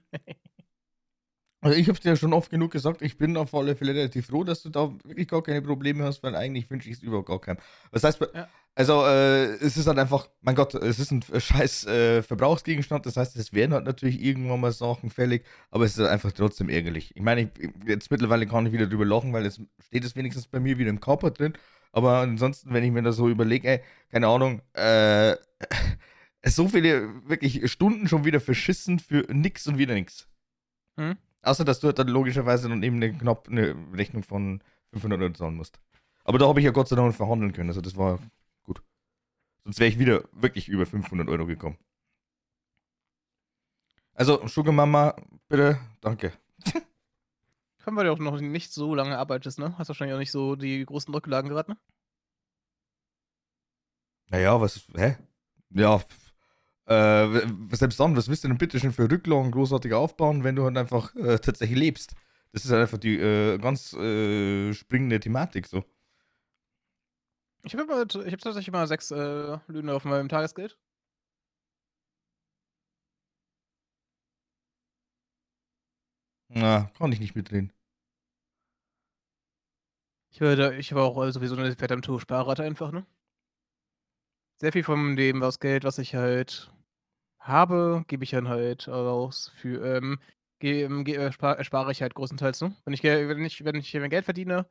Also 1.62 1.80
ich 1.80 1.90
hab's 1.90 2.02
dir 2.02 2.10
ja 2.10 2.16
schon 2.16 2.34
oft 2.34 2.52
genug 2.52 2.72
gesagt, 2.72 3.02
ich 3.02 3.18
bin 3.18 3.36
auf 3.38 3.56
alle 3.56 3.76
Fälle 3.76 3.96
relativ 3.96 4.28
froh, 4.28 4.44
dass 4.44 4.62
du 4.62 4.70
da 4.70 4.92
wirklich 5.04 5.28
gar 5.28 5.42
keine 5.42 5.64
Probleme 5.64 6.04
hast, 6.04 6.22
weil 6.22 6.36
eigentlich 6.36 6.70
wünsche 6.70 6.90
ich 6.90 6.98
es 6.98 7.02
überhaupt 7.04 7.28
gar 7.28 7.42
keinem. 7.42 7.58
Das 7.92 8.04
heißt, 8.04 8.20
Ja. 8.36 8.48
also 8.76 9.04
äh, 9.04 9.46
es 9.56 9.76
ist 9.76 9.88
halt 9.88 9.98
einfach, 9.98 10.30
mein 10.42 10.54
Gott, 10.54 10.76
es 10.76 11.00
ist 11.00 11.10
ein 11.12 11.24
scheiß 11.24 11.88
äh, 11.88 12.22
Verbrauchsgegenstand, 12.22 13.08
das 13.08 13.18
heißt, 13.18 13.36
es 13.38 13.52
werden 13.52 13.74
halt 13.74 13.86
natürlich 13.86 14.22
irgendwann 14.22 14.60
mal 14.60 14.72
Sachen 14.74 15.10
fällig, 15.10 15.44
aber 15.72 15.86
es 15.86 15.94
ist 15.94 16.00
halt 16.00 16.12
einfach 16.12 16.34
trotzdem 16.34 16.70
ärgerlich. 16.70 17.16
Ich 17.16 17.24
meine, 17.24 17.50
jetzt 17.88 18.12
mittlerweile 18.12 18.46
kann 18.46 18.68
ich 18.68 18.74
wieder 18.74 18.86
drüber 18.86 19.06
lachen, 19.06 19.34
weil 19.34 19.46
jetzt 19.46 19.60
steht 19.88 20.04
es 20.04 20.16
wenigstens 20.16 20.46
bei 20.46 20.60
mir 20.60 20.78
wieder 20.78 20.92
im 20.92 21.00
Körper 21.00 21.32
drin, 21.32 21.54
aber 21.96 22.20
ansonsten, 22.20 22.74
wenn 22.74 22.84
ich 22.84 22.92
mir 22.92 23.04
da 23.04 23.14
so 23.14 23.30
überlege, 23.30 23.70
ey, 23.70 23.82
keine 24.12 24.28
Ahnung, 24.28 24.62
äh, 24.74 25.38
so 26.46 26.68
viele 26.68 27.26
wirklich 27.30 27.72
Stunden 27.72 28.10
schon 28.10 28.26
wieder 28.26 28.42
verschissen 28.42 29.00
für 29.00 29.26
nix 29.34 29.66
und 29.66 29.78
wieder 29.78 29.94
nix. 29.94 30.28
Hm? 30.98 31.16
Außer, 31.42 31.64
dass 31.64 31.80
du 31.80 31.94
dann 31.94 32.10
logischerweise 32.10 32.68
dann 32.68 32.84
eben 32.84 32.98
eine, 32.98 33.14
knapp 33.18 33.48
eine 33.48 33.76
Rechnung 33.94 34.24
von 34.24 34.62
500 34.92 35.22
Euro 35.22 35.34
zahlen 35.34 35.56
musst. 35.56 35.80
Aber 36.26 36.38
da 36.38 36.48
habe 36.50 36.60
ich 36.60 36.66
ja 36.66 36.72
Gott 36.72 36.90
sei 36.90 36.98
Dank 36.98 37.16
verhandeln 37.16 37.54
können, 37.54 37.70
also 37.70 37.80
das 37.80 37.96
war 37.96 38.20
gut. 38.64 38.82
Sonst 39.64 39.80
wäre 39.80 39.90
ich 39.90 39.98
wieder 39.98 40.26
wirklich 40.34 40.68
über 40.68 40.86
500 40.86 41.30
Euro 41.30 41.46
gekommen. 41.46 41.78
Also, 44.16 44.46
Sugar 44.48 44.74
Mama, 44.74 45.16
bitte, 45.48 45.80
danke. 46.02 46.34
Allem, 47.86 47.96
weil 47.98 48.06
du 48.06 48.12
auch 48.14 48.20
noch 48.20 48.40
nicht 48.40 48.74
so 48.74 48.96
lange 48.96 49.18
arbeitest, 49.18 49.60
ne? 49.60 49.78
Hast 49.78 49.90
wahrscheinlich 49.90 50.16
auch 50.16 50.20
nicht 50.20 50.32
so 50.32 50.56
die 50.56 50.86
großen 50.86 51.14
Rücklagen 51.14 51.50
gerade, 51.50 51.72
ne? 51.72 51.78
Naja, 54.30 54.60
was, 54.60 54.88
hä? 54.96 55.18
Ja, 55.70 56.02
äh, 56.88 57.42
selbst 57.72 58.00
dann, 58.00 58.16
was 58.16 58.28
willst 58.28 58.44
du 58.44 58.48
denn 58.48 58.58
bitte 58.58 58.80
schon 58.80 58.92
für 58.92 59.10
Rücklagen 59.10 59.52
großartig 59.52 59.94
aufbauen, 59.94 60.44
wenn 60.44 60.56
du 60.56 60.64
halt 60.64 60.78
einfach 60.78 61.16
äh, 61.16 61.40
tatsächlich 61.40 61.78
lebst? 61.78 62.16
Das 62.52 62.66
ist 62.66 62.72
halt 62.72 62.82
einfach 62.82 62.98
die 62.98 63.18
äh, 63.18 63.58
ganz 63.58 63.94
äh, 63.94 64.74
springende 64.74 65.20
Thematik 65.20 65.68
so. 65.68 65.84
Ich 67.64 67.76
habe 67.76 67.92
hab 67.94 68.10
tatsächlich 68.10 68.72
mal 68.72 68.88
sechs 68.88 69.12
äh, 69.12 69.58
Löhne 69.68 69.94
auf 69.94 70.06
meinem 70.06 70.30
Tagesgeld. 70.30 70.78
Na, 76.56 76.90
kann 76.98 77.12
ich 77.12 77.20
nicht 77.20 77.36
mitreden. 77.36 77.72
Ich 80.34 80.42
würde 80.42 80.76
ich 80.78 80.92
habe 80.92 81.02
auch, 81.02 81.24
äh, 81.26 81.32
sowieso 81.32 81.56
'ne 81.56 81.76
verdammte 81.76 82.12
hohe 82.12 82.20
Sparrate 82.20 82.64
einfach, 82.64 82.92
ne? 82.92 83.06
Sehr 84.62 84.72
viel 84.72 84.84
von 84.84 85.18
dem 85.18 85.42
was 85.42 85.60
Geld, 85.60 85.84
was 85.84 85.98
ich 85.98 86.16
halt 86.16 86.72
habe, 87.40 88.06
gebe 88.08 88.24
ich 88.24 88.32
dann 88.32 88.50
halt 88.50 88.90
aus 88.90 89.52
für, 89.56 89.84
ähm, 89.98 90.20
ge 90.60 90.84
ähm, 90.84 91.06
ge 91.06 91.16
äh, 91.18 91.32
spar 91.34 91.64
spare 91.64 91.92
ich 91.92 92.02
halt 92.02 92.16
größtenteils, 92.16 92.62
ne? 92.62 92.76
Wenn 92.86 92.94
ich 92.94 93.04
wenn 93.04 93.46
ich 93.46 93.66
wenn 93.66 93.76
ich 93.76 93.94
mehr 93.94 94.10
Geld 94.10 94.26
verdiene, 94.26 94.68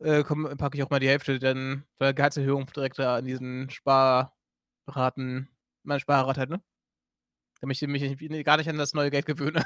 äh, 0.00 0.24
komm 0.24 0.44
packe 0.58 0.78
ich 0.78 0.84
auch 0.84 0.90
mal 0.90 1.00
die 1.00 1.08
Hälfte 1.08 1.38
dann 1.40 1.84
bei 1.98 2.06
der 2.06 2.14
Gehaltserhöhung 2.14 2.66
direkt 2.76 2.98
da 2.98 3.16
an 3.16 3.26
diesen 3.26 3.70
Sparraten 3.70 5.48
meine 5.84 6.00
Sparrate 6.00 6.40
halt, 6.40 6.50
ne? 6.50 6.62
Damit 7.60 7.80
ich 7.82 7.88
mich 7.88 8.44
gar 8.44 8.58
nicht 8.58 8.68
an 8.70 8.78
das 8.78 8.94
neue 8.94 9.10
Geld 9.10 9.26
gewöhne. 9.26 9.64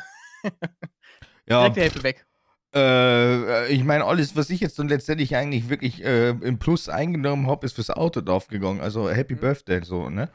Ja. 1.46 1.60
Direkt 1.60 1.76
die 1.76 1.80
Hälfte 1.80 2.02
weg. 2.02 2.26
Äh, 2.74 3.72
ich 3.72 3.82
meine, 3.84 4.04
alles, 4.04 4.36
was 4.36 4.50
ich 4.50 4.60
jetzt 4.60 4.78
dann 4.78 4.88
letztendlich 4.88 5.34
eigentlich 5.34 5.70
wirklich 5.70 6.04
äh, 6.04 6.30
im 6.30 6.58
Plus 6.58 6.88
eingenommen 6.88 7.46
habe, 7.46 7.64
ist 7.64 7.74
fürs 7.74 7.90
Auto 7.90 8.20
draufgegangen. 8.20 8.80
Also 8.82 9.08
Happy 9.10 9.34
Mhm. 9.34 9.40
Birthday, 9.40 9.82
so, 9.82 10.10
ne? 10.10 10.28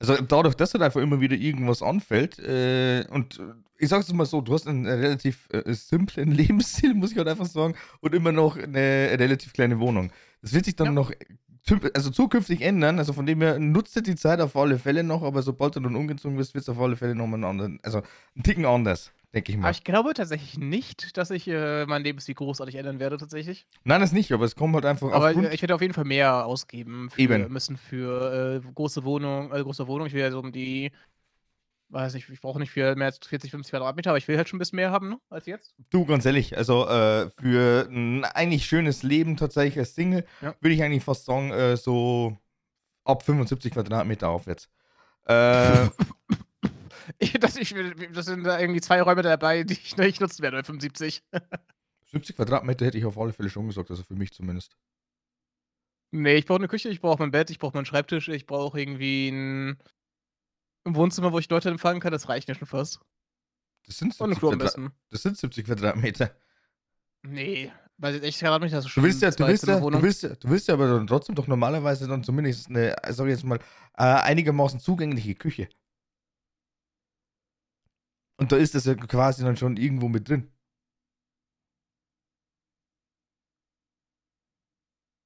Also 0.00 0.16
dadurch, 0.22 0.54
dass 0.54 0.72
halt 0.74 0.82
einfach 0.84 1.00
immer 1.00 1.20
wieder 1.20 1.34
irgendwas 1.36 1.82
anfällt, 1.82 2.38
äh, 2.38 3.04
und 3.10 3.38
äh, 3.40 3.42
ich 3.78 3.88
sag's 3.88 4.12
mal 4.12 4.26
so, 4.26 4.40
du 4.40 4.54
hast 4.54 4.68
einen 4.68 4.86
relativ 4.86 5.48
äh, 5.52 5.72
simplen 5.74 6.30
Lebensstil, 6.32 6.94
muss 6.94 7.10
ich 7.10 7.18
halt 7.18 7.28
einfach 7.28 7.46
sagen, 7.46 7.74
und 8.00 8.14
immer 8.14 8.30
noch 8.32 8.56
eine 8.56 9.08
relativ 9.18 9.52
kleine 9.52 9.80
Wohnung. 9.80 10.12
Das 10.40 10.52
wird 10.52 10.66
sich 10.66 10.76
dann 10.76 10.86
Ja. 10.88 10.92
noch 10.92 11.12
also 11.94 12.10
zukünftig 12.10 12.62
ändern, 12.62 12.98
also 12.98 13.12
von 13.12 13.26
dem 13.26 13.40
her 13.40 13.58
nutze 13.58 14.02
die 14.02 14.16
Zeit 14.16 14.40
auf 14.40 14.56
alle 14.56 14.78
Fälle 14.78 15.02
noch, 15.02 15.22
aber 15.22 15.42
sobald 15.42 15.76
du 15.76 15.80
dann 15.80 15.96
umgezogen 15.96 16.36
bist, 16.36 16.54
wird 16.54 16.62
es 16.62 16.68
auf 16.68 16.78
alle 16.80 16.96
Fälle 16.96 17.14
nochmal 17.14 17.34
einen 17.36 17.44
anderen, 17.44 17.80
also 17.82 17.98
einen 18.34 18.42
Ticken 18.44 18.64
anders, 18.64 19.12
denke 19.34 19.52
ich 19.52 19.58
Aber 19.58 19.62
mal. 19.64 19.70
ich 19.72 19.84
glaube 19.84 20.14
tatsächlich 20.14 20.58
nicht, 20.58 21.16
dass 21.16 21.30
ich, 21.30 21.46
äh, 21.48 21.84
mein 21.86 22.02
Lebensstil 22.02 22.34
großartig 22.34 22.76
ändern 22.76 22.98
werde 23.00 23.18
tatsächlich. 23.18 23.66
Nein, 23.84 24.00
das 24.00 24.12
nicht, 24.12 24.32
aber 24.32 24.44
es 24.44 24.56
kommt 24.56 24.74
halt 24.74 24.84
einfach 24.86 25.12
Aber, 25.12 25.28
aufgrund- 25.28 25.52
ich 25.52 25.60
werde 25.62 25.74
auf 25.74 25.82
jeden 25.82 25.94
Fall 25.94 26.04
mehr 26.04 26.46
ausgeben 26.46 27.10
für 27.10 27.20
Eben. 27.20 27.52
müssen 27.52 27.76
für, 27.76 28.62
äh, 28.64 28.72
große 28.74 29.04
Wohnung 29.04 29.52
äh, 29.52 29.62
große 29.62 29.86
Wohnung. 29.86 30.06
Ich 30.06 30.12
will 30.14 30.20
ja 30.22 30.30
so 30.30 30.40
um 30.40 30.52
die 30.52 30.90
weiß 31.90 32.14
nicht, 32.14 32.28
ich 32.28 32.40
brauche 32.40 32.58
nicht 32.58 32.70
viel 32.70 32.94
mehr 32.96 33.06
als 33.06 33.18
40, 33.26 33.50
50 33.50 33.70
Quadratmeter, 33.72 34.10
aber 34.10 34.18
ich 34.18 34.28
will 34.28 34.36
halt 34.36 34.48
schon 34.48 34.58
'n 34.58 34.60
bisschen 34.60 34.76
mehr 34.76 34.90
haben, 34.90 35.08
ne, 35.10 35.20
als 35.30 35.46
jetzt. 35.46 35.72
Du, 35.92 36.04
ganz 36.04 36.26
ehrlich, 36.26 36.56
also 36.56 36.86
äh, 36.86 37.30
für 37.30 37.88
ein 37.90 38.24
eigentlich 38.24 38.66
schönes 38.66 39.02
Leben 39.02 39.36
tatsächlich 39.38 39.78
als 39.78 39.94
Single, 39.94 40.26
Ja. 40.40 40.54
würde 40.60 40.74
ich 40.74 40.82
eigentlich 40.82 41.02
fast 41.02 41.24
sagen, 41.24 41.50
äh, 41.50 41.76
so 41.78 42.36
ab 43.04 43.24
75 43.24 43.72
Quadratmeter 43.74 44.28
aufwärts. 44.30 44.70
Äh, 45.26 45.88
Ich 47.18 47.32
das 47.34 47.56
ich 47.56 47.74
das 48.12 48.26
sind 48.26 48.44
da 48.44 48.58
irgendwie 48.60 48.80
2 48.80 49.02
Räume 49.02 49.22
dabei, 49.22 49.64
die 49.64 49.74
ich 49.74 49.96
nicht 49.96 50.20
nutzen 50.20 50.42
werde 50.42 50.58
bei 50.58 50.62
75. 50.64 51.22
70 52.12 52.36
Quadratmeter 52.36 52.86
hätte 52.86 52.96
ich 52.98 53.04
auf 53.04 53.18
alle 53.18 53.32
Fälle 53.32 53.50
schon 53.50 53.66
gesagt, 53.66 53.90
also 53.90 54.02
für 54.02 54.14
mich 54.14 54.32
zumindest. 54.32 54.74
Ne, 56.14 56.34
ich 56.36 56.46
brauche 56.46 56.60
'ne 56.60 56.68
Küche, 56.68 56.88
ich 56.88 57.00
brauche 57.02 57.18
mein 57.20 57.30
Bett, 57.30 57.50
ich 57.50 57.58
brauche 57.58 57.76
meinen 57.76 57.84
Schreibtisch, 57.84 58.28
ich 58.28 58.46
brauche 58.46 58.80
irgendwie 58.80 59.28
'n 59.28 59.76
'n 60.88 60.94
Wohnzimmer, 60.96 61.32
wo 61.32 61.38
ich 61.38 61.48
Leute 61.50 61.68
empfangen 61.70 62.00
kann, 62.00 62.12
das 62.12 62.28
reicht 62.28 62.48
mir 62.48 62.54
schon 62.54 62.66
fast. 62.68 63.00
Das 63.86 63.98
sind 63.98 64.08
Und 64.20 64.30
'n 64.30 64.34
70, 64.34 64.38
Klo 64.38 64.48
am 64.50 64.58
Quadra 64.58 64.64
besten. 64.64 64.92
das 65.10 65.22
sind 65.22 65.38
70 65.38 65.64
Quadratmeter. 65.66 66.30
Ne, 67.22 67.72
weil 67.96 68.12
60 68.20 68.38
Quadratmeter 68.40 68.78
ist 68.78 68.84
Du 68.84 68.88
schon 68.90 69.02
willst 69.02 69.22
ja, 69.22 69.30
du 69.30 69.46
willst 69.46 69.66
ja, 69.66 69.80
du 69.80 70.02
willst 70.02 70.22
ja, 70.22 70.34
du 70.34 70.48
willst 70.50 70.68
ja 70.68 70.74
aber 70.74 70.88
dann 70.88 71.06
trotzdem 71.06 71.34
doch 71.34 71.46
normalerweise 71.46 72.06
dann 72.06 72.22
zumindest 72.24 72.68
eine, 72.68 72.94
sag 73.08 73.26
ich 73.26 73.32
jetzt 73.32 73.44
mal, 73.44 73.58
äh, 73.96 74.02
einigermaßen 74.04 74.78
zugängliche 74.80 75.34
Küche. 75.34 75.68
Und 78.40 78.52
da 78.52 78.56
ist 78.56 78.74
das 78.74 78.84
ja 78.84 78.94
quasi 78.94 79.42
dann 79.42 79.56
schon 79.56 79.76
irgendwo 79.76 80.08
mit 80.08 80.28
drin. 80.28 80.48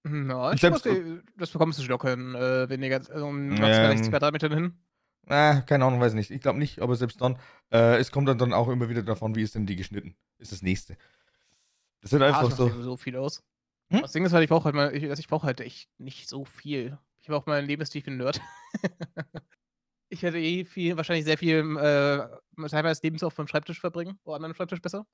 Hm, 0.06 0.30
ja, 0.30 0.48
Und 0.48 0.54
ich 0.54 0.60
selbst- 0.60 0.84
denke, 0.84 1.22
das 1.36 1.50
bekommst 1.50 1.78
du 1.78 1.84
locker 1.84 2.12
in, 2.12 2.34
äh, 2.34 2.68
weniger 2.68 2.96
als 2.96 3.10
also, 3.10 3.26
um 3.26 3.48
maximal 3.48 3.90
60 3.90 4.06
Ähm. 4.06 4.10
Quadratmetern 4.12 4.52
hin. 4.52 4.78
Ah, 5.28 5.60
keine 5.62 5.84
Ahnung, 5.84 6.00
weiß 6.00 6.14
nicht. 6.14 6.30
Ich 6.30 6.40
glaube 6.40 6.58
nicht, 6.58 6.80
aber 6.80 6.96
selbst 6.96 7.20
dann, 7.20 7.38
äh, 7.72 7.96
es 7.96 8.10
kommt 8.10 8.28
dann, 8.28 8.38
dann 8.38 8.52
auch 8.52 8.68
immer 8.68 8.88
wieder 8.88 9.02
davon, 9.02 9.34
wie 9.34 9.42
ist 9.42 9.54
denn 9.54 9.66
die 9.66 9.76
geschnitten? 9.76 10.16
Ist 10.38 10.52
das 10.52 10.62
nächste. 10.62 10.96
Das 12.00 12.10
sind 12.10 12.22
einfach 12.22 12.50
so. 12.50 12.68
so 12.82 12.96
viel 12.96 13.16
aus. 13.16 13.42
Hm? 13.90 14.02
Das 14.02 14.12
Ding 14.12 14.24
ist 14.24 14.32
halt, 14.32 14.42
ich 14.42 14.50
brauche 14.50 14.64
halt 14.64 14.74
mal 14.74 14.94
ich 14.94 15.04
also, 15.08 15.20
ich 15.20 15.28
brauche 15.28 15.46
halt 15.46 15.60
echt 15.60 15.88
nicht 15.98 16.28
so 16.28 16.44
viel. 16.44 16.98
Ich 17.20 17.28
brauche 17.28 17.48
meinen 17.48 17.66
Lebensstil, 17.66 18.00
ich 18.00 18.04
bin 18.04 18.14
'n 18.14 18.18
Nerd. 18.18 18.40
Ich 20.12 20.22
werde 20.22 20.38
eh 20.38 20.66
viel 20.66 20.98
wahrscheinlich 20.98 21.24
sehr 21.24 21.38
viel, 21.38 21.60
äh, 21.78 22.68
Teil 22.68 22.82
meines 22.82 23.02
Lebens 23.02 23.22
auf 23.22 23.38
meinem 23.38 23.46
Schreibtisch 23.46 23.80
verbringen 23.80 24.18
oder 24.24 24.36
an 24.36 24.42
meinem 24.42 24.52
Schreibtisch 24.54 24.82
besser. 24.82 25.06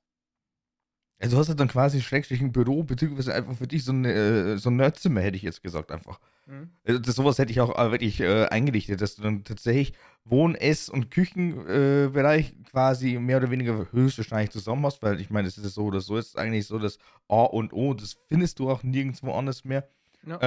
Also 1.21 1.35
du 1.37 1.41
hast 1.41 1.49
ja 1.49 1.55
dann 1.55 1.69
quasi 1.69 2.01
schrecklich 2.01 2.41
ein 2.41 2.53
Büro, 2.53 2.85
beziehungsweise 2.85 3.35
einfach 3.35 3.57
für 3.57 3.67
dich 3.67 3.85
so, 3.85 3.93
eine, 3.93 4.13
äh, 4.13 4.57
so 4.57 4.71
ein 4.71 4.77
Nerdzimmer, 4.77 5.21
hätte 5.21 5.37
ich 5.37 5.43
jetzt 5.43 5.63
gesagt, 5.63 5.91
einfach. 5.91 6.21
Mhm. 6.47 6.71
Also 6.87 7.01
das, 7.01 7.17
sowas 7.17 7.39
hätte 7.39 7.51
ich 7.51 7.61
auch 7.61 7.77
äh, 7.77 7.91
wirklich 7.91 8.21
äh, 8.21 8.47
eingerichtet, 8.47 9.01
dass 9.01 9.17
du 9.17 9.23
dann 9.23 9.43
tatsächlich 9.43 9.95
Wohn-, 10.25 10.55
Ess- 10.55 10.89
und 10.89 11.11
Küchenbereich 11.11 12.51
äh, 12.51 12.71
quasi 12.71 13.19
mehr 13.19 13.39
oder 13.39 13.51
weniger 13.51 13.87
höchstwahrscheinlich 13.91 14.51
zusammen 14.51 14.87
hast, 14.87 15.03
weil 15.03 15.21
ich 15.21 15.31
meine, 15.31 15.49
das 15.49 15.59
ist 15.59 15.75
so 15.75 15.85
oder 15.85 16.01
so, 16.01 16.17
ist 16.17 16.39
eigentlich 16.39 16.67
so 16.67 16.79
das 16.79 16.99
A 17.29 17.43
und 17.43 17.73
O, 17.73 17.95
das 17.95 18.17
findest 18.29 18.61
du 18.61 18.71
auch 18.71 18.85
nirgendwo 18.85 19.33
anders 19.33 19.65
mehr. 19.65 19.89
Ja. 20.25 20.39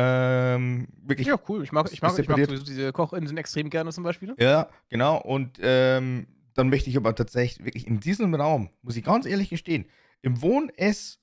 Ähm, 0.55 0.87
wirklich 1.03 1.27
Ja, 1.27 1.39
cool. 1.49 1.63
Ich 1.63 1.71
mag 1.71 1.91
ich 1.91 2.01
mag 2.01 2.17
ich 2.17 2.27
mag 2.27 2.45
sowieso 2.45 2.63
diese 2.63 2.91
Kochinseln 2.93 3.37
extrem 3.37 3.69
gerne 3.69 3.91
zum 3.91 4.03
Beispiel. 4.03 4.35
Ja, 4.37 4.69
genau. 4.89 5.17
Und 5.17 5.59
ähm, 5.61 6.27
dann 6.53 6.69
möchte 6.69 6.89
ich 6.89 6.97
aber 6.97 7.15
tatsächlich 7.15 7.65
wirklich 7.65 7.87
in 7.87 7.99
diesem 7.99 8.33
Raum, 8.35 8.69
muss 8.81 8.95
ich 8.95 9.03
ganz 9.03 9.25
ehrlich 9.25 9.49
gestehen, 9.49 9.85
im 10.21 10.41
Wohn-, 10.41 10.69
Ess- 10.69 11.19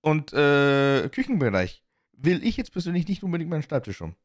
und 0.00 0.32
äh, 0.32 1.08
Küchenbereich 1.10 1.82
will 2.12 2.44
ich 2.44 2.56
jetzt 2.56 2.72
persönlich 2.72 3.06
nicht 3.08 3.22
unbedingt 3.22 3.50
meinen 3.50 3.62
Schreibtisch 3.62 4.00
haben. 4.00 4.16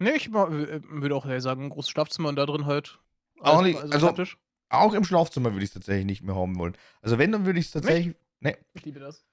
Ne, 0.00 0.12
ich 0.16 0.28
äh, 0.28 0.32
würde 0.32 1.14
auch 1.14 1.26
eher 1.26 1.40
sagen, 1.40 1.64
'n 1.64 1.70
großes 1.70 1.90
Schlafzimmer 1.90 2.28
und 2.28 2.36
da 2.36 2.46
drin 2.46 2.66
halt 2.66 2.98
Auch 3.40 3.62
nicht- 3.62 3.78
also 3.80 4.08
also-. 4.08 4.36
Auch 4.70 4.94
im 4.94 5.04
Schlafzimmer 5.04 5.52
würde 5.52 5.62
ich 5.64 5.70
es 5.70 5.74
tatsächlich 5.74 6.06
nicht 6.06 6.22
mehr 6.22 6.34
haben 6.34 6.58
wollen. 6.58 6.76
Also 7.00 7.18
wenn, 7.18 7.30
dann 7.30 7.46
würde 7.46 7.60
ich 7.60 7.66
es 7.66 7.72
tatsächlich. 7.72 8.16
Nee, 8.40 8.56
Ich 8.72 8.84
liebe 8.84 8.98
das. 8.98 9.24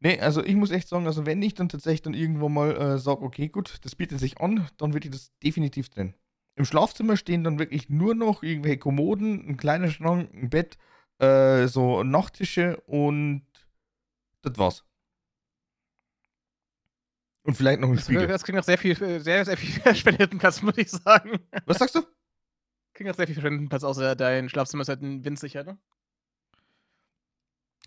nee, 0.00 0.20
also 0.20 0.44
ich 0.44 0.54
muss 0.56 0.70
echt 0.70 0.88
sagen, 0.88 1.06
also 1.06 1.24
wenn 1.24 1.40
ich 1.40 1.54
dann 1.54 1.70
tatsächlich 1.70 2.02
dann 2.02 2.12
irgendwo 2.12 2.50
mal 2.50 2.76
äh, 2.76 2.98
sage, 2.98 3.22
okay, 3.22 3.48
gut, 3.48 3.78
das 3.82 3.94
bietet 3.94 4.18
sich 4.18 4.40
an, 4.40 4.68
dann 4.76 4.92
würde 4.92 5.06
ich 5.08 5.12
das 5.12 5.32
definitiv 5.42 5.88
drin. 5.88 6.14
Im 6.56 6.66
Schlafzimmer 6.66 7.16
stehen 7.16 7.44
dann 7.44 7.58
wirklich 7.58 7.88
nur 7.88 8.14
noch 8.14 8.42
irgendwelche 8.42 8.78
Kommoden, 8.78 9.48
ein 9.48 9.56
kleiner 9.56 9.88
Schrank, 9.90 10.34
ein 10.34 10.50
Bett, 10.50 10.76
äh, 11.18 11.66
so 11.66 12.02
Nachttische 12.02 12.76
und 12.86 13.42
das 14.42 14.56
war's. 14.58 14.84
Und 17.42 17.56
vielleicht 17.56 17.80
noch 17.80 17.88
ein 17.88 17.98
Spiegel. 17.98 18.26
das 18.26 18.44
klingt 18.44 18.56
nach 18.56 18.64
sehr 18.64 18.78
viel 18.78 19.00
äh, 19.02 19.20
sehr, 19.20 19.44
sehr 19.44 19.56
viel 19.56 19.70
verschwendeten 19.82 20.38
Platz, 20.38 20.60
muss 20.62 20.76
ich 20.76 20.90
sagen. 20.90 21.38
Was 21.66 21.78
sagst 21.78 21.94
du? 21.94 22.02
Klingt 22.92 23.08
nach 23.08 23.16
sehr 23.16 23.26
viel 23.26 23.34
verschwendeten 23.34 23.68
Platz, 23.68 23.84
außer 23.84 24.14
dein 24.16 24.48
Schlafzimmer 24.48 24.82
ist 24.82 24.88
halt 24.88 25.02
'n 25.02 25.24
winzig 25.24 25.56
halt, 25.56 25.66
ne? 25.66 25.78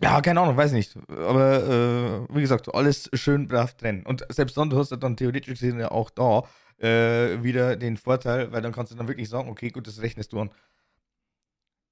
Ja, 0.00 0.20
keine 0.20 0.40
Ahnung, 0.40 0.56
weiß 0.56 0.72
nicht. 0.72 0.96
Aber 1.08 2.26
äh, 2.28 2.34
wie 2.34 2.40
gesagt, 2.40 2.74
alles 2.74 3.08
schön 3.12 3.46
brav 3.46 3.76
trennen. 3.76 4.04
Und 4.04 4.26
selbst 4.30 4.56
dann, 4.56 4.70
du 4.70 4.78
hast 4.78 4.90
ja 4.90 4.96
dann 4.96 5.16
theoretisch 5.16 5.52
gesehen 5.52 5.78
ja 5.78 5.90
auch 5.92 6.10
da 6.10 6.42
äh, 6.78 7.42
wieder 7.42 7.76
den 7.76 7.96
Vorteil, 7.96 8.50
weil 8.52 8.62
dann 8.62 8.72
kannst 8.72 8.90
du 8.90 8.96
dann 8.96 9.06
wirklich 9.06 9.28
sagen, 9.28 9.48
okay, 9.48 9.68
gut, 9.68 9.86
das 9.86 10.00
rechnest 10.02 10.32
du 10.32 10.40
an. 10.40 10.50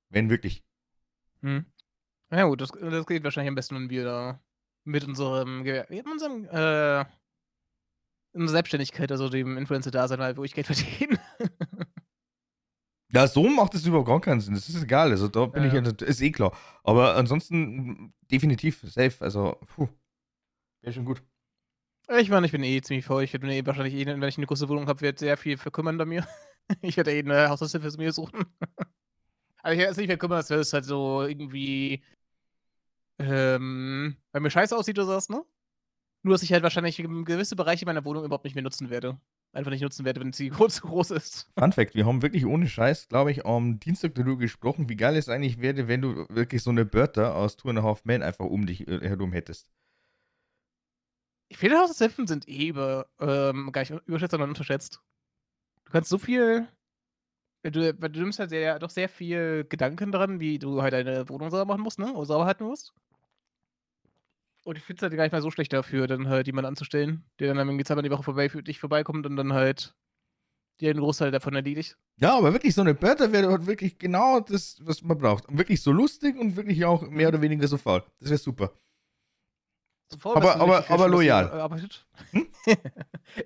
Wenn 0.09 0.29
wirklich. 0.29 0.65
Mhm. 1.43 1.65
Ja 2.33 2.45
gut, 2.45 2.61
das 2.61 2.71
das 2.73 3.07
geht 3.07 3.25
wahrscheinlich 3.25 3.49
am 3.51 3.55
besten, 3.57 3.77
wenn 3.77 3.91
wir 3.91 4.05
da 4.05 4.41
mit 4.85 5.05
unserem 5.07 5.63
mit 5.63 6.07
unserem, 6.07 6.47
äh 6.47 7.05
in 8.35 8.43
unserer 8.43 8.59
Selbstständigkeit, 8.59 9.11
also 9.11 9.29
dem 9.29 9.57
Influencer-Dasein 9.59 10.21
halt, 10.21 10.37
wo 10.37 10.45
ich 10.45 10.55
Geld 10.55 10.67
verdiene. 10.69 11.19
Ja, 13.13 13.27
so 13.27 13.49
macht 13.49 13.75
es 13.75 13.85
überhaupt 13.87 14.07
gar 14.07 14.21
keinen 14.21 14.41
Sinn. 14.41 14.55
Das 14.55 14.69
ist 14.69 14.83
egal. 14.85 15.11
Also 15.11 15.27
da 15.29 15.47
bin 15.47 15.65
Ja, 15.65 15.65
ich 15.65 15.75
ist 16.03 16.21
eh 16.23 16.31
klar. 16.31 16.53
Aber 16.85 17.17
ansonsten 17.17 18.13
definitiv 18.31 18.81
safe. 18.87 19.17
Also, 19.21 19.57
puh. 19.75 19.89
Wäre 20.83 20.95
schon 20.95 21.05
gut. 21.07 21.23
Ich 22.09 22.29
meine, 22.31 22.47
ich 22.47 22.53
bin 22.53 22.63
eh 22.65 22.81
ziemlich 22.81 23.05
faul. 23.05 23.23
Ich 23.23 23.33
werde 23.33 23.47
mir 23.47 23.55
eh 23.57 23.67
wahrscheinlich 23.67 23.95
eh, 23.95 24.07
wenn 24.07 24.23
ich 24.23 24.39
'ne 24.39 24.47
große 24.47 24.69
Wohnung 24.69 24.89
habe, 24.89 25.01
wird 25.01 25.19
sehr 25.19 25.37
viel 25.37 25.57
verkümmern 25.59 25.99
bei 25.99 26.05
mir. 26.07 26.27
Ich 26.83 26.97
werde 26.97 27.13
eh 27.13 27.23
'ne 27.23 27.49
Haushaltshilfe 27.49 27.91
mir 27.99 28.13
suchen. 28.13 28.45
Aber 29.63 29.73
ich 29.73 29.79
werde 29.79 29.91
jetzt 29.91 29.99
nicht 29.99 30.09
verkümmern, 30.09 30.39
dass 30.39 30.51
es 30.51 30.73
halt 30.73 30.85
so 30.85 31.23
irgendwie 31.23 32.03
ähm, 33.19 34.17
bei 34.33 34.41
mir 34.41 34.51
scheiße 34.51 34.77
aussieht 34.77 34.99
oder 34.99 35.07
so 35.07 35.13
was, 35.13 35.29
ne? 35.29 35.45
Nur, 36.23 36.35
dass 36.35 36.43
ich 36.43 36.53
halt 36.53 36.63
wahrscheinlich, 36.63 36.97
gewisse 36.97 37.57
Bereiche 37.57 37.87
meiner 37.87 38.05
Wohnung 38.05 38.25
überhaupt 38.25 38.45
nicht 38.45 38.55
mehr 38.55 38.63
nutzen 38.63 38.91
werde. 38.91 39.19
Einfach 39.53 39.71
nicht 39.71 39.83
nutzen 39.83 40.05
werde, 40.05 40.21
wenn 40.21 40.33
sie 40.33 40.49
groß 40.51 40.77
zu 40.77 40.83
groß 40.83 41.11
ist. 41.13 41.51
Fun 41.59 41.73
Fact: 41.73 41.95
Wir 41.95 42.07
haben 42.07 42.23
wirklich 42.23 42.47
ohne 42.47 42.69
Scheiß, 42.69 43.09
glaube 43.09 43.31
ich, 43.31 43.47
am 43.47 43.81
Dienstag 43.81 44.15
darüber 44.15 44.37
gesprochen, 44.37 44.89
wie 44.89 44.97
geil 44.97 45.17
es 45.17 45.29
eigentlich 45.29 45.61
wäre, 45.61 45.89
wenn 45.89 46.03
du 46.03 46.27
wirklich 46.29 46.63
so 46.63 46.71
eine 46.71 46.85
Bertha 46.85 47.33
aus 47.33 47.57
Two 47.57 47.71
and 47.71 47.79
a 47.79 47.83
Half 47.83 48.05
Men 48.05 48.23
einfach 48.23 48.45
um 48.45 48.67
dich 48.67 48.87
äh, 48.87 49.01
herum 49.01 49.33
hättest. 49.33 49.71
Viele 51.53 51.79
Haushaltshilfen 51.79 52.29
sind 52.29 52.49
eh 52.49 52.69
über 52.69 53.09
ähm, 53.19 53.73
gar 53.73 53.81
nicht 53.81 53.91
überschätzt, 54.07 54.31
sondern 54.31 54.51
unterschätzt. 54.51 55.01
Du 55.85 55.93
kannst 55.93 56.11
so 56.11 56.19
viel 56.19 56.69
weil 56.69 56.69
du 57.63 57.93
du 57.95 58.21
nimmst 58.21 58.39
halt 58.39 58.51
sehr 58.51 58.79
doch 58.79 58.91
sehr 58.91 59.09
viel 59.09 59.65
Gedanken 59.69 60.13
dran, 60.13 60.41
wie 60.41 60.59
du 60.59 60.83
halt 60.83 60.93
deine 60.93 61.29
Wohnung 61.29 61.51
sauber 61.51 61.67
machen 61.67 61.83
musst, 61.83 61.99
ne? 61.99 62.13
Oder 62.13 62.27
sauber 62.27 62.47
halten 62.47 62.65
musst. 62.65 62.93
Und 64.65 64.77
ich 64.77 64.85
finde 64.85 65.01
es 65.01 65.03
halt 65.03 65.17
gar 65.17 65.25
nicht 65.25 65.33
mal 65.33 65.43
so 65.43 65.51
schlecht 65.51 65.73
dafür, 65.73 66.07
dann 66.07 66.29
halt 66.29 66.47
jemanden 66.47 66.69
anzustellen, 66.69 67.25
der 67.39 67.55
dann 67.55 67.69
irgendwie 67.69 67.85
zweimal 67.85 68.03
die 68.03 68.11
Woche 68.11 68.23
vorbei 68.23 68.49
für 68.49 68.63
dich 68.63 68.79
vorbeikommt 68.79 69.27
und 69.27 69.37
dann 69.37 69.53
halt 69.53 69.95
dir 70.81 70.91
einen 70.91 71.01
Großteil 71.01 71.31
davon 71.31 71.55
erledigt. 71.55 71.97
Ja, 72.19 72.37
aber 72.37 72.53
wirklich 72.53 72.75
so 72.75 72.83
eine 72.83 72.95
Bertha 72.95 73.33
wäre 73.33 73.51
halt 73.51 73.67
wirklich 73.67 73.99
genau 73.99 74.41
das, 74.41 74.79
was 74.83 75.03
man 75.03 75.19
braucht. 75.19 75.49
Und 75.49 75.59
wirklich 75.59 75.83
so 75.83 75.93
lustig 75.93 76.37
und 76.39 76.57
wirklich 76.57 76.85
auch 76.85 77.03
mehr 77.09 77.29
oder 77.29 77.41
weniger 77.41 77.69
so 77.69 77.79
faul. 77.79 78.03
Das 78.21 78.31
wäre 78.31 78.39
super. 78.39 78.73
Faul, 80.19 80.37
Aber- 80.37 80.57
aber- 80.57 80.91
aber 80.91 81.09
loyal. 81.09 81.71
äh. 82.33 82.37
Hm? 82.39 82.49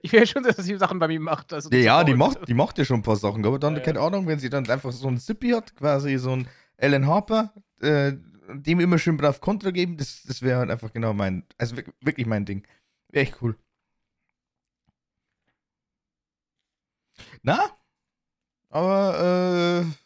ich 0.02 0.12
will 0.12 0.26
schon, 0.26 0.42
dass 0.42 0.56
sie 0.56 0.76
Sachen 0.76 0.98
bei 0.98 1.08
mir 1.08 1.20
macht. 1.20 1.52
Also 1.52 1.70
Ja, 1.70 1.78
ja, 1.78 2.04
die 2.04 2.14
macht, 2.14 2.48
die 2.48 2.54
macht 2.54 2.78
ja 2.78 2.84
schon 2.84 3.00
ein 3.00 3.02
paar 3.02 3.16
Sachen, 3.16 3.44
aber 3.44 3.58
dann, 3.58 3.74
Ja, 3.76 3.80
keine 3.82 4.00
Ahnung, 4.00 4.26
wenn 4.26 4.38
sie 4.38 4.48
dann 4.50 4.68
einfach 4.68 4.92
so 4.92 5.08
einen 5.08 5.18
Zippy 5.18 5.50
hat, 5.50 5.76
quasi 5.76 6.16
so 6.18 6.32
einen 6.32 6.48
Alan 6.78 7.06
Harper, 7.06 7.52
äh, 7.80 8.12
dem 8.52 8.80
immer 8.80 8.98
schön 8.98 9.16
brav 9.16 9.40
Kontra 9.40 9.70
geben, 9.70 9.96
das, 9.96 10.22
das 10.26 10.42
wäre 10.42 10.58
halt 10.58 10.70
einfach 10.70 10.92
genau 10.92 11.12
mein, 11.12 11.44
also 11.58 11.76
wirk- 11.76 11.92
wirklich 12.00 12.26
mein 12.26 12.44
Ding. 12.44 12.66
Wäre 13.10 13.24
echt 13.24 13.40
cool. 13.42 13.56
Na? 17.42 17.70
Aber, 18.70 19.84
äh, 19.86 20.03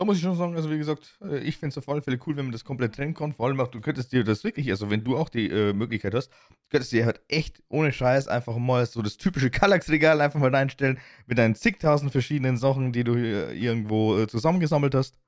da 0.00 0.06
muss 0.06 0.16
ich 0.16 0.22
schon 0.22 0.34
sagen, 0.34 0.56
also 0.56 0.70
wie 0.70 0.78
gesagt, 0.78 1.18
äh, 1.20 1.40
ich 1.40 1.58
finde 1.58 1.74
es 1.74 1.78
auf 1.78 1.86
alle 1.86 2.00
Fälle 2.00 2.18
cool, 2.26 2.34
wenn 2.34 2.46
man 2.46 2.52
das 2.52 2.64
komplett 2.64 2.94
trennen 2.94 3.12
kann. 3.12 3.34
Vor 3.34 3.46
allem 3.46 3.60
auch, 3.60 3.68
du 3.68 3.82
könntest 3.82 4.12
dir 4.12 4.24
das 4.24 4.44
wirklich, 4.44 4.70
also 4.70 4.88
wenn 4.88 5.04
du 5.04 5.18
auch 5.18 5.28
die 5.28 5.50
äh, 5.50 5.74
Möglichkeit 5.74 6.14
hast, 6.14 6.32
könntest 6.70 6.92
du 6.92 6.96
dir 6.96 7.04
halt 7.04 7.20
echt 7.28 7.62
ohne 7.68 7.92
Scheiß 7.92 8.26
einfach 8.26 8.56
mal 8.56 8.86
so 8.86 9.02
das 9.02 9.18
typische 9.18 9.50
Kallax-Regal 9.50 10.22
einfach 10.22 10.40
mal 10.40 10.54
reinstellen 10.54 10.98
mit 11.26 11.36
deinen 11.36 11.54
zigtausend 11.54 12.12
verschiedenen 12.12 12.56
Sachen, 12.56 12.92
die 12.94 13.04
du 13.04 13.14
äh, 13.14 13.52
irgendwo 13.52 14.18
äh, 14.18 14.26
zusammengesammelt 14.26 14.94
hast. 14.94 15.20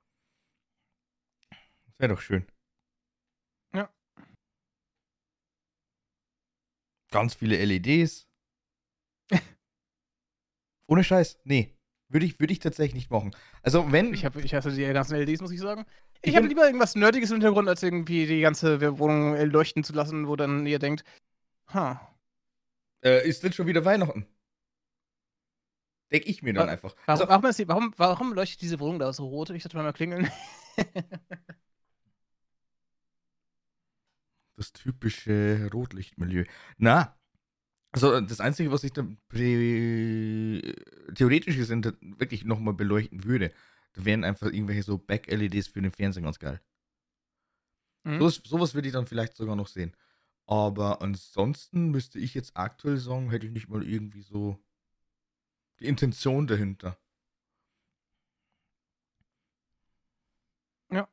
Das 1.51 1.99
wäre 1.99 2.15
doch 2.15 2.23
schön. 2.23 2.47
Ja. 3.75 3.91
Ganz 7.11 7.35
viele 7.35 7.63
LEDs. 7.63 8.27
ohne 10.87 11.05
Scheiß, 11.05 11.41
nee. 11.45 11.77
Würde 12.13 12.27
ich, 12.27 12.39
würde 12.39 12.53
ich 12.53 12.59
tatsächlich 12.59 12.95
nicht 12.95 13.11
machen. 13.11 13.35
Also 13.63 13.91
wenn. 13.91 14.13
Ich, 14.13 14.25
hab, 14.25 14.37
ich 14.37 14.55
hasse 14.55 14.71
die 14.71 14.83
ganzen 14.85 15.17
LEDs, 15.17 15.41
muss 15.41 15.51
ich 15.51 15.61
sagen. 15.61 15.87
Ich 16.21 16.31
Ich 16.31 16.37
habe 16.37 16.47
lieber 16.47 16.67
irgendwas 16.67 16.95
Nerdiges 16.95 17.31
im 17.31 17.37
Hintergrund, 17.37 17.69
als 17.69 17.83
irgendwie 17.83 18.27
die 18.27 18.41
ganze 18.43 18.99
Wohnung 18.99 19.35
äh, 19.35 19.45
leuchten 19.45 19.83
zu 19.83 19.93
lassen, 19.95 20.29
wo 20.29 20.37
dann 20.37 20.67
ihr 20.67 20.79
denkt, 20.79 21.05
ha, 21.73 22.15
Äh, 23.05 23.27
ist 23.29 23.43
denn 23.43 23.53
schon 23.53 23.67
wieder 23.67 23.85
Weihnachten? 23.85 24.27
Denke 26.13 26.29
ich 26.29 26.43
mir 26.43 26.53
dann 26.53 26.67
Wa- 26.67 26.73
einfach. 26.73 26.95
warum, 27.07 27.23
Also, 27.23 27.29
warum, 27.29 27.51
die, 27.57 27.69
warum, 27.69 27.95
warum 27.97 28.33
leuchtet 28.35 28.61
diese 28.61 28.79
Wohnung 28.79 28.99
da 28.99 29.13
so 29.13 29.27
rot? 29.27 29.51
Ich 29.51 29.63
sollte 29.63 29.77
mal 29.79 29.83
mal 29.85 29.93
klingeln. 29.93 30.31
das 34.57 34.73
typische 34.73 35.69
Rotlichtmilieu. 35.73 36.45
Na, 36.79 37.17
also 37.93 38.21
das 38.21 38.41
Einzige, 38.41 38.73
was 38.73 38.85
ich 38.85 38.93
theoretisch 41.15 41.57
gesehen 41.57 41.85
wirklich 42.19 42.45
nochmal 42.45 42.75
beleuchten 42.75 43.25
würde, 43.25 43.53
da 43.93 44.05
wären 44.05 44.25
einfach 44.25 44.47
irgendwelche 44.47 44.83
so 44.83 44.99
Back-LEDs 44.99 45.69
für 45.69 45.83
den 45.83 45.93
Fernseher 45.93 46.23
ganz 46.23 46.39
geil. 46.39 46.61
Mhm. 48.05 48.19
Sowas, 48.19 48.41
sowas 48.45 48.75
würde 48.75 48.89
ich 48.89 48.95
dann 48.95 49.07
vielleicht 49.07 49.37
sogar 49.37 49.55
noch 49.57 49.69
sehen. 49.69 49.95
Aber 50.47 51.03
ansonsten 51.03 51.91
müsste 51.91 52.19
ich 52.19 52.35
jetzt 52.35 52.57
aktuell 52.57 52.97
sagen, 52.97 53.31
hätte 53.31 53.47
ich 53.47 53.53
nicht 53.53 53.69
mal 53.69 53.87
irgendwie 53.87 54.23
so 54.23 54.59
die 55.79 55.87
Intention 55.87 56.47
dahinter. 56.47 56.99
Ja. 60.91 61.09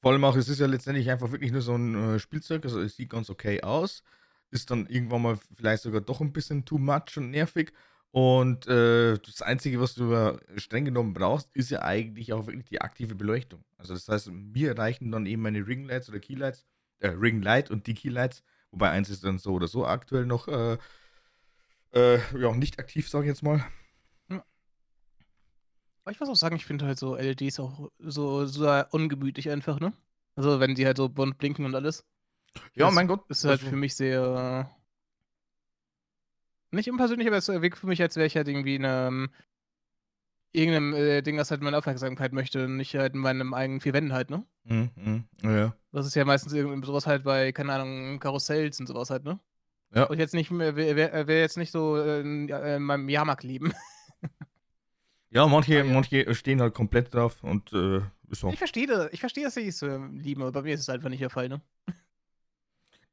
Vor 0.00 0.12
allem 0.12 0.24
auch, 0.24 0.36
es 0.36 0.48
ist 0.48 0.58
ja 0.58 0.66
letztendlich 0.66 1.10
einfach 1.10 1.30
wirklich 1.30 1.52
nur 1.52 1.62
so 1.62 1.74
ein 1.74 1.94
äh, 1.94 2.18
Spielzeug, 2.18 2.64
also 2.64 2.80
es 2.80 2.96
sieht 2.96 3.10
ganz 3.10 3.30
okay 3.30 3.62
aus, 3.62 4.02
ist 4.52 4.70
dann 4.70 4.86
irgendwann 4.86 5.22
mal 5.22 5.38
vielleicht 5.56 5.82
sogar 5.82 6.00
doch 6.00 6.20
ein 6.20 6.32
bisschen 6.32 6.64
too 6.64 6.78
much 6.78 7.16
und 7.16 7.30
nervig. 7.30 7.72
Und 8.12 8.66
äh, 8.66 9.18
das 9.18 9.40
Einzige, 9.42 9.80
was 9.80 9.94
du 9.94 10.12
ja 10.12 10.38
streng 10.56 10.84
genommen 10.84 11.14
brauchst, 11.14 11.50
ist 11.54 11.70
ja 11.70 11.82
eigentlich 11.82 12.32
auch 12.32 12.46
wirklich 12.46 12.66
die 12.66 12.80
aktive 12.80 13.14
Beleuchtung. 13.14 13.64
Also 13.78 13.94
das 13.94 14.06
heißt, 14.06 14.30
mir 14.30 14.76
reichen 14.76 15.10
dann 15.10 15.26
eben 15.26 15.42
meine 15.42 15.66
Ringlights 15.66 16.10
oder 16.10 16.20
Keylights, 16.20 16.66
äh, 17.00 17.08
Ringlight 17.08 17.70
und 17.70 17.86
die 17.86 17.94
Keylights, 17.94 18.44
wobei 18.70 18.90
eins 18.90 19.08
ist 19.08 19.24
dann 19.24 19.38
so 19.38 19.52
oder 19.54 19.66
so 19.66 19.86
aktuell 19.86 20.26
noch 20.26 20.46
äh, 20.48 20.76
äh, 21.94 22.18
ja, 22.38 22.54
nicht 22.54 22.78
aktiv, 22.78 23.08
sage 23.08 23.24
ich 23.24 23.30
jetzt 23.30 23.42
mal. 23.42 23.64
Aber 26.04 26.10
ich 26.10 26.20
muss 26.20 26.28
auch 26.28 26.36
sagen, 26.36 26.56
ich 26.56 26.66
finde 26.66 26.86
halt 26.86 26.98
so 26.98 27.16
LEDs 27.16 27.60
auch 27.60 27.90
so, 27.98 28.44
so 28.46 28.82
ungemütlich 28.90 29.50
einfach, 29.50 29.78
ne? 29.78 29.92
Also 30.34 30.58
wenn 30.58 30.74
die 30.74 30.84
halt 30.84 30.96
so 30.96 31.08
bunt 31.08 31.38
blinken 31.38 31.64
und 31.64 31.74
alles. 31.74 32.04
Ja, 32.74 32.86
Das 32.86 32.94
mein 32.94 33.08
Gott. 33.08 33.24
Ist 33.28 33.44
halt 33.44 33.60
für 33.60 33.76
mich 33.76 33.94
sehr. 33.94 34.70
Nicht 36.70 36.90
unpersönlich, 36.90 37.26
aber 37.28 37.36
es 37.36 37.48
wirkt 37.48 37.78
für 37.78 37.86
mich, 37.86 38.00
als 38.00 38.16
wäre 38.16 38.26
ich 38.26 38.36
halt 38.36 38.48
irgendwie 38.48 38.76
in 38.76 38.84
einem. 38.84 39.30
Irgendeinem 40.54 40.92
äh, 40.92 41.22
Ding, 41.22 41.38
das 41.38 41.50
halt 41.50 41.62
meine 41.62 41.78
Aufmerksamkeit 41.78 42.34
möchte, 42.34 42.68
nicht 42.68 42.94
halt 42.94 43.14
in 43.14 43.20
meinem 43.20 43.54
eigenen 43.54 43.80
vier 43.80 43.94
Wänden 43.94 44.12
halt, 44.12 44.28
ne? 44.28 44.44
Mhm, 44.64 44.90
mhm, 44.96 45.24
ja. 45.44 45.74
Das 45.92 46.04
ist 46.06 46.14
ja 46.14 46.26
meistens 46.26 46.52
irgend 46.52 46.84
sowas 46.84 47.06
halt 47.06 47.24
bei, 47.24 47.52
keine 47.52 47.72
Ahnung, 47.72 48.18
Karussells 48.20 48.78
und 48.78 48.86
sowas 48.86 49.08
halt, 49.08 49.24
ne? 49.24 49.40
Ja. 49.94 50.10
Ich 50.10 50.18
jetzt 50.18 50.34
nicht 50.34 50.50
mehr, 50.50 50.76
will, 50.76 50.94
will, 50.94 51.26
will 51.26 51.36
jetzt 51.38 51.56
nicht 51.56 51.70
so 51.72 51.96
äh, 51.96 52.20
in, 52.20 52.50
in 52.50 52.82
meinem 52.82 53.08
Jahrmarkt 53.08 53.44
leben. 53.44 53.72
Ja, 55.30 55.46
manche, 55.46 55.80
Ah, 55.80 55.84
ja. 55.84 55.92
manche 55.94 56.34
stehen 56.34 56.60
halt 56.60 56.74
komplett 56.74 57.14
drauf 57.14 57.42
und 57.42 57.72
äh, 57.72 58.02
auch. 58.42 58.52
Ich 58.52 58.58
verstehe 58.58 58.86
das, 58.86 59.10
ich 59.12 59.20
verstehe, 59.20 59.44
dass 59.44 59.54
sie 59.54 59.66
es 59.66 59.80
äh, 59.80 59.96
lieben, 59.96 60.42
aber 60.42 60.52
bei 60.52 60.60
mir 60.60 60.74
ist 60.74 60.80
es 60.80 60.90
einfach 60.90 61.08
nicht 61.08 61.22
der 61.22 61.30
Fall, 61.30 61.48
ne? 61.48 61.62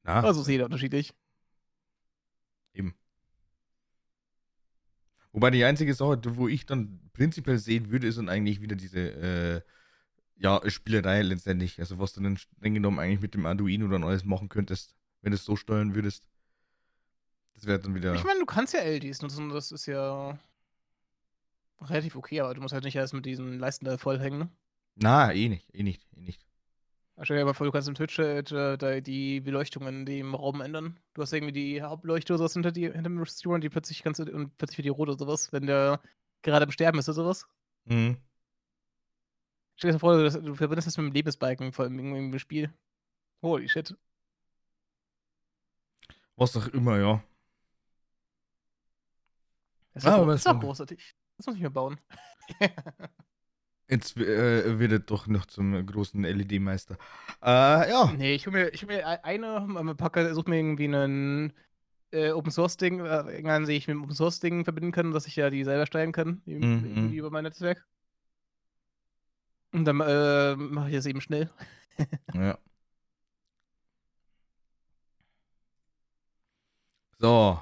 Na, 0.04 0.22
Also 0.22 0.42
ist 0.42 0.48
jeder 0.48 0.66
unterschiedlich. 0.66 1.14
Wobei 5.32 5.52
die 5.52 5.64
einzige 5.64 5.94
Sache, 5.94 6.20
wo 6.38 6.48
ich 6.48 6.66
dann 6.66 7.00
prinzipiell 7.14 7.58
sehen 7.58 7.92
würde, 7.92 8.08
ist 8.08 8.18
dann 8.18 8.30
eigentlich 8.30 8.62
wieder 8.62 8.76
diese 8.76 9.00
äh, 9.00 9.62
ja, 10.38 10.62
Spielerei 10.70 11.22
letztendlich. 11.22 11.80
Also 11.80 12.00
was 12.00 12.14
du 12.14 12.22
dann 12.22 12.38
streng 12.38 12.74
genommen 12.74 13.00
eigentlich 13.00 13.22
mit 13.22 13.34
dem 13.36 13.46
Arduino 13.46 13.88
dann 13.88 14.04
alles 14.04 14.26
machen 14.26 14.50
könntest, 14.50 14.96
wenn 15.22 15.32
du 15.32 15.36
es 15.36 15.46
so 15.46 15.56
steuern 15.56 15.94
würdest. 15.94 16.28
Das 17.54 17.66
wäre 17.66 17.80
dann 17.80 17.94
wieder. 17.94 18.14
Ich 18.16 18.24
meine, 18.24 18.40
du 18.40 18.46
kannst 18.46 18.74
ja 18.74 18.80
LEDs 18.82 19.22
nutzen, 19.22 19.50
das 19.50 19.72
ist 19.72 19.86
ja 19.86 20.40
relativ 21.82 22.16
okay, 22.16 22.42
aber 22.42 22.54
du 22.54 22.62
musst 22.62 22.74
halt 22.74 22.84
nicht 22.84 22.96
erst 22.96 23.14
mit 23.14 23.26
diesen 23.26 23.60
Leisten 23.60 23.86
da 23.86 23.98
vollhängen, 23.98 24.40
ne? 24.40 24.50
Na, 24.96 25.32
eh 25.32 25.48
nicht, 25.48 25.74
eh 25.74 25.84
nicht, 25.84 26.06
eh 26.16 26.22
nicht. 26.22 26.46
Stell 27.22 27.38
dir 27.38 27.46
mal 27.46 27.54
vor, 27.54 27.66
du 27.66 27.72
kannst 27.72 27.88
im 27.90 27.96
Twitch-Chat 27.96 28.52
äh, 28.82 29.02
die 29.02 29.42
Beleuchtungen 29.42 30.00
in 30.02 30.06
dem 30.06 30.36
Raum 30.36 30.62
ändern. 30.62 30.98
Du 31.14 31.22
hast 31.22 31.34
irgendwie 31.34 31.52
die 31.52 31.82
Hauptleuchte 31.82 32.34
oder 32.34 32.38
sowas 32.40 32.54
hinter, 32.54 32.72
die, 32.72 32.84
hinter 32.84 33.02
dem 33.04 33.26
Streamer 33.26 33.56
und 33.56 33.62
die 33.62 33.70
plötzlich 33.70 34.02
kannst 34.04 34.20
du 34.20 34.32
und 34.34 34.58
plötzlich 34.58 34.78
wird 34.78 34.86
die 34.86 34.90
rot 34.90 35.10
oder 35.10 35.18
sowas, 35.20 35.52
wenn 35.52 35.66
der 35.68 36.02
gerade 36.44 36.64
im 36.66 36.72
Sterben 36.72 36.98
ist 37.00 37.10
oder 37.10 37.16
sowas. 37.16 37.46
Mhm. 37.86 38.18
Stell 39.76 39.90
dir 39.90 39.94
das 39.94 40.00
vor, 40.02 40.18
du, 40.18 40.42
du 40.42 40.56
verbindest 40.56 40.88
das 40.88 40.98
mit 40.98 41.08
dem 41.08 41.14
Lebensbalken 41.14 41.74
vor 41.74 41.86
allem 41.86 42.00
irgendwie 42.00 42.20
im 42.36 42.40
Spiel. 42.40 42.74
Holy 43.42 43.68
shit. 43.68 43.96
Was 46.38 46.56
auch 46.56 46.68
immer, 46.68 46.98
ja. 47.00 47.24
Das 49.94 50.04
ist, 50.04 50.10
Ah, 50.10 50.16
aber 50.16 50.32
das 50.32 50.42
ist 50.42 50.48
auch 50.48 50.54
so- 50.54 50.60
großartig. 50.60 51.16
Das 51.38 51.48
muss 51.48 51.56
ich 51.58 51.62
mir 51.62 51.70
bauen. 51.70 52.00
Jetzt 53.90 54.18
äh, 54.18 54.78
wird 54.78 54.92
er 54.92 55.00
doch 55.00 55.26
noch 55.26 55.48
zum 55.48 55.84
großen 55.84 56.24
LED-Meister. 56.24 56.96
Äh, 57.42 57.90
ja. 57.90 58.14
Nee, 58.16 58.36
ich 58.36 58.46
hol 58.46 58.54
mir, 58.54 58.70
ich 58.70 58.84
hol 58.84 58.88
mir 58.88 59.24
eine, 59.24 59.68
ähm, 59.80 59.98
packe, 59.98 60.34
suche 60.36 60.50
mir 60.50 60.58
irgendwie 60.58 60.86
einen 60.86 61.54
äh, 62.12 62.32
Open 62.32 62.52
Source 62.52 62.78
Ding, 62.78 63.00
äh, 63.00 63.18
irgendeinen, 63.22 63.66
den 63.66 63.76
ich 63.76 63.88
mit 63.88 63.96
dem 63.96 64.04
Open 64.04 64.16
Source 64.16 64.40
Ding 64.40 64.64
verbinden 64.64 64.92
kann, 64.92 65.12
dass 65.12 65.26
ich 65.26 65.36
ja 65.36 65.50
die 65.50 65.64
selber 65.64 65.88
steuern 65.88 66.12
kann, 66.12 66.44
die 66.46 66.56
mhm. 66.56 67.12
über 67.14 67.32
mein 67.32 67.44
Netzwerk. 67.44 67.84
Und 69.72 69.86
dann 69.86 70.00
äh, 70.02 70.56
mache 70.56 70.90
ich 70.90 70.96
das 70.96 71.06
eben 71.06 71.22
schnell. 71.22 71.50
Ja. 72.34 72.58
So. 77.18 77.62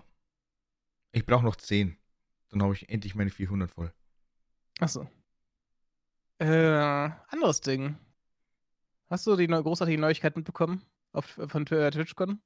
Ich 1.12 1.26
brauche 1.26 1.44
noch 1.44 1.56
10. 1.56 1.98
Dann 2.50 2.62
habe 2.62 2.74
ich 2.76 2.88
endlich 2.90 3.16
meine 3.16 3.32
400 3.32 3.72
voll. 3.72 3.92
Achso. 4.80 5.10
Äh, 6.39 7.10
anderes 7.30 7.62
Ding. 7.62 7.97
Hast 9.10 9.26
du 9.26 9.36
die 9.36 9.47
neu 9.47 9.63
großartige 9.63 10.00
Neuigkeit 10.00 10.36
mitbekommen? 10.36 10.84
Auf, 11.13 11.26
von 11.47 11.65
Tw- 11.65 11.89
TwitchCon? 11.91 12.39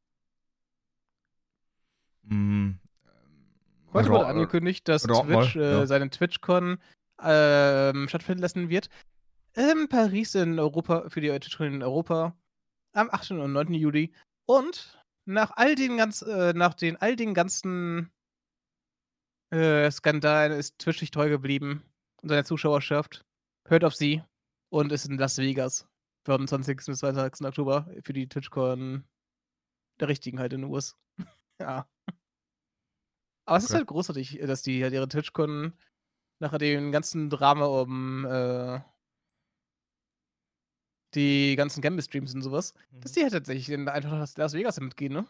Mm, 2.23 2.71
Heute 3.93 4.09
Ra- 4.09 4.13
wurde 4.13 4.27
angekündigt, 4.27 4.87
dass 4.87 5.05
mal, 5.07 5.23
Twitch 5.23 5.55
äh, 5.55 5.71
ja. 5.79 5.85
seine 5.87 6.09
TwitchCon 6.09 6.77
ähm, 7.21 8.07
stattfinden 8.07 8.41
lassen 8.41 8.69
wird. 8.69 8.89
In 9.53 9.87
Paris 9.89 10.35
in 10.35 10.57
Europa, 10.59 11.09
für 11.09 11.19
die 11.19 11.27
TwitchCon 11.29 11.67
in 11.73 11.83
Europa 11.83 12.35
am 12.93 13.09
8. 13.11 13.31
und 13.31 13.51
9. 13.51 13.73
Juli. 13.73 14.13
Und 14.45 14.97
nach 15.25 15.51
all 15.55 15.75
den 15.75 15.97
ganz, 15.97 16.21
äh, 16.21 16.53
nach 16.53 16.73
den 16.75 16.95
all 16.97 17.15
den 17.15 17.33
ganzen 17.33 18.11
äh, 19.49 19.89
Skandalen 19.91 20.53
ist 20.53 20.79
Twitch 20.79 20.99
sich 20.99 21.11
treu 21.11 21.29
geblieben 21.29 21.83
und 22.21 22.29
seiner 22.29 22.45
Zuschauerschaft. 22.45 23.25
Hört 23.67 23.83
auf 23.83 23.95
sie 23.95 24.21
und 24.69 24.91
ist 24.91 25.05
in 25.05 25.17
Las 25.17 25.37
Vegas 25.37 25.87
vom 26.25 26.47
20. 26.47 26.85
bis 26.91 26.99
22. 26.99 27.45
Oktober 27.47 27.89
für 28.03 28.13
die 28.13 28.27
TwitchCon 28.27 29.03
Der 29.99 30.07
richtigen 30.09 30.39
halt 30.39 30.53
in 30.53 30.61
den 30.61 30.71
US. 30.71 30.97
ja. 31.61 31.87
Aber 33.45 33.57
es 33.57 33.65
ist 33.65 33.73
halt 33.73 33.87
großartig, 33.87 34.39
äh, 34.41 34.47
dass 34.47 34.61
die 34.63 34.83
halt 34.83 34.93
ihre 34.93 35.07
TwitchCon 35.07 35.73
nach 36.39 36.57
dem 36.57 36.91
ganzen 36.91 37.29
Drama 37.29 37.65
um 37.65 38.25
äh, 38.25 38.81
die 41.15 41.55
ganzen 41.55 41.81
Gamble-Streams 41.81 42.33
und 42.33 42.41
sowas, 42.41 42.73
dass 43.01 43.11
Mhm. 43.11 43.15
die 43.15 43.21
halt 43.23 43.33
tatsächlich 43.33 43.69
in 43.69 43.87
einfach 43.87 44.11
nach 44.11 44.37
Las 44.37 44.53
Vegas 44.53 44.79
mitgehen, 44.79 45.13
ne? 45.13 45.27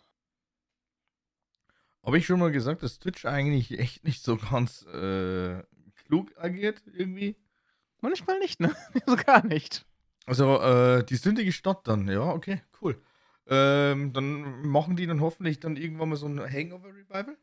Habe 2.04 2.18
ich 2.18 2.26
schon 2.26 2.40
mal 2.40 2.52
gesagt, 2.52 2.84
dass 2.84 3.00
Twitch 3.00 3.26
eigentlich 3.26 3.78
echt 3.80 4.04
nicht 4.04 4.24
so 4.24 4.38
ganz 4.38 4.84
äh, 4.88 5.64
klug 6.06 6.32
agiert 6.38 6.82
irgendwie? 6.86 7.36
Manchmal 8.02 8.40
nicht, 8.40 8.60
ne? 8.60 8.76
so 9.06 9.16
gar 9.16 9.46
nicht. 9.46 9.86
Also, 10.26 10.60
äh, 10.62 11.04
die 11.04 11.16
sündige 11.16 11.52
Stadt 11.52 11.88
dann, 11.88 12.08
ja, 12.08 12.22
okay, 12.22 12.62
cool. 12.82 13.02
Ähm, 13.48 14.14
dann 14.14 14.62
machen 14.68 14.96
die 14.96 15.08
dann 15.08 15.22
hoffentlich 15.22 15.60
dann 15.60 15.76
irgendwann 15.76 16.10
mal 16.10 16.16
so 16.16 16.28
ein 16.28 16.40
Hangover-Revival. 16.40 17.38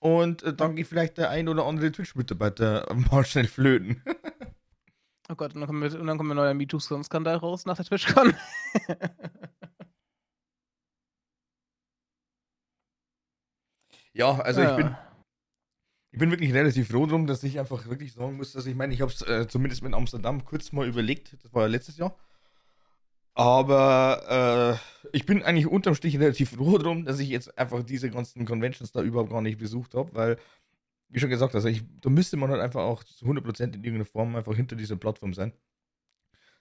Und 0.00 0.42
äh, 0.42 0.54
dann 0.54 0.76
geht 0.76 0.86
vielleicht 0.86 1.16
der 1.18 1.30
ein 1.30 1.48
oder 1.48 1.64
andere 1.66 1.90
Twitch-Mitarbeiter 1.90 2.86
mal 3.10 3.24
schnell 3.24 3.46
flöten. 3.46 4.02
Oh 5.30 5.34
Gott, 5.36 5.54
und 5.54 5.62
dann 5.62 5.68
kommt, 5.68 5.94
und 5.94 6.06
dann 6.06 6.18
kommt 6.18 6.30
ein 6.30 6.36
neuer 6.36 6.52
MeToo-Skandal 6.52 7.36
raus 7.36 7.64
nach 7.64 7.76
der 7.76 7.86
TwitchCon. 7.86 8.34
ja, 14.12 14.38
also 14.38 14.60
ich 14.60 14.76
bin, 14.76 14.86
Ja. 14.88 15.13
Ich 16.14 16.20
bin 16.20 16.30
wirklich 16.30 16.54
relativ 16.54 16.90
froh 16.90 17.06
drum, 17.06 17.26
dass 17.26 17.42
ich 17.42 17.58
einfach 17.58 17.88
wirklich 17.88 18.12
sagen 18.12 18.36
muss, 18.36 18.52
dass 18.52 18.66
ich 18.66 18.76
meine, 18.76 18.94
ich 18.94 19.00
habe 19.00 19.10
es 19.10 19.20
äh, 19.22 19.48
zumindest 19.48 19.82
mit 19.82 19.94
Amsterdam 19.94 20.44
kurz 20.44 20.70
mal 20.70 20.86
überlegt, 20.86 21.36
das 21.42 21.52
war 21.52 21.62
ja 21.62 21.66
letztes 21.68 21.96
Jahr. 21.96 22.16
Aber 23.34 24.78
äh, 25.02 25.08
ich 25.12 25.26
bin 25.26 25.42
eigentlich 25.42 25.66
unterm 25.66 25.96
Strich 25.96 26.16
relativ 26.20 26.50
froh 26.50 26.78
drum, 26.78 27.04
dass 27.04 27.18
ich 27.18 27.28
jetzt 27.30 27.58
einfach 27.58 27.82
diese 27.82 28.10
ganzen 28.10 28.44
Conventions 28.46 28.92
da 28.92 29.02
überhaupt 29.02 29.30
gar 29.30 29.42
nicht 29.42 29.58
besucht 29.58 29.96
habe, 29.96 30.14
weil, 30.14 30.38
wie 31.08 31.18
schon 31.18 31.30
gesagt, 31.30 31.52
also 31.56 31.66
ich, 31.66 31.82
da 32.00 32.10
müsste 32.10 32.36
man 32.36 32.48
halt 32.48 32.60
einfach 32.60 32.82
auch 32.82 33.02
zu 33.02 33.24
100% 33.24 33.64
in 33.64 33.72
irgendeiner 33.82 34.04
Form 34.04 34.36
einfach 34.36 34.54
hinter 34.54 34.76
dieser 34.76 34.94
Plattform 34.94 35.34
sein. 35.34 35.52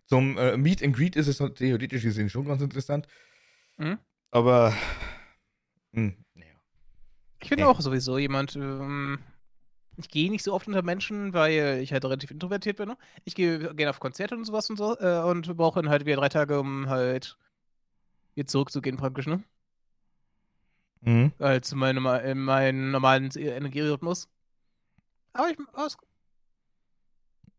Zum 0.05 0.35
äh, 0.39 0.57
Meet 0.57 0.81
and 0.81 0.95
Greet 0.95 1.15
ist 1.15 1.27
es 1.27 1.39
halt 1.39 1.57
theoretisch 1.57 2.01
gesehen 2.01 2.27
schon 2.27 2.45
ganz 2.45 2.63
interessant. 2.63 3.05
Mhm. 3.77 3.99
Aber, 4.31 4.73
hm, 5.93 6.17
naja. 6.33 6.55
Ich 7.39 7.49
bin 7.51 7.59
Nee. 7.59 7.65
auch 7.65 7.79
sowieso 7.81 8.17
jemand, 8.17 8.55
ähm, 8.55 9.19
ich 9.97 10.09
gehe 10.09 10.29
nicht 10.31 10.43
so 10.43 10.53
oft 10.53 10.67
unter 10.67 10.81
Menschen, 10.81 11.33
weil 11.33 11.79
ich 11.81 11.93
halt 11.93 12.03
relativ 12.05 12.31
introvertiert 12.31 12.77
bin. 12.77 12.89
Ne? 12.89 12.97
Ich 13.25 13.35
gehe 13.35 13.59
gerne 13.75 13.89
auf 13.89 13.99
Konzerte 13.99 14.35
und 14.35 14.45
sowas 14.45 14.69
und 14.69 14.77
so 14.77 14.97
äh, 14.99 15.21
und 15.23 15.55
brauche 15.55 15.81
dann 15.81 15.89
halt 15.89 16.05
wieder 16.05 16.17
drei 16.17 16.29
Tage, 16.29 16.59
um 16.59 16.89
halt 16.89 17.37
wieder 18.35 18.47
zurückzugehen 18.47 18.97
praktisch, 18.97 19.27
ne? 19.27 19.43
Mhm. 21.01 21.33
Zu 21.61 21.75
meinem, 21.75 22.05
in 22.05 22.39
meinen 22.43 22.91
normalen 22.91 23.29
Energierhythmus. 23.35 24.29
Aber 25.33 25.49
ich, 25.49 25.57
es- 25.85 25.97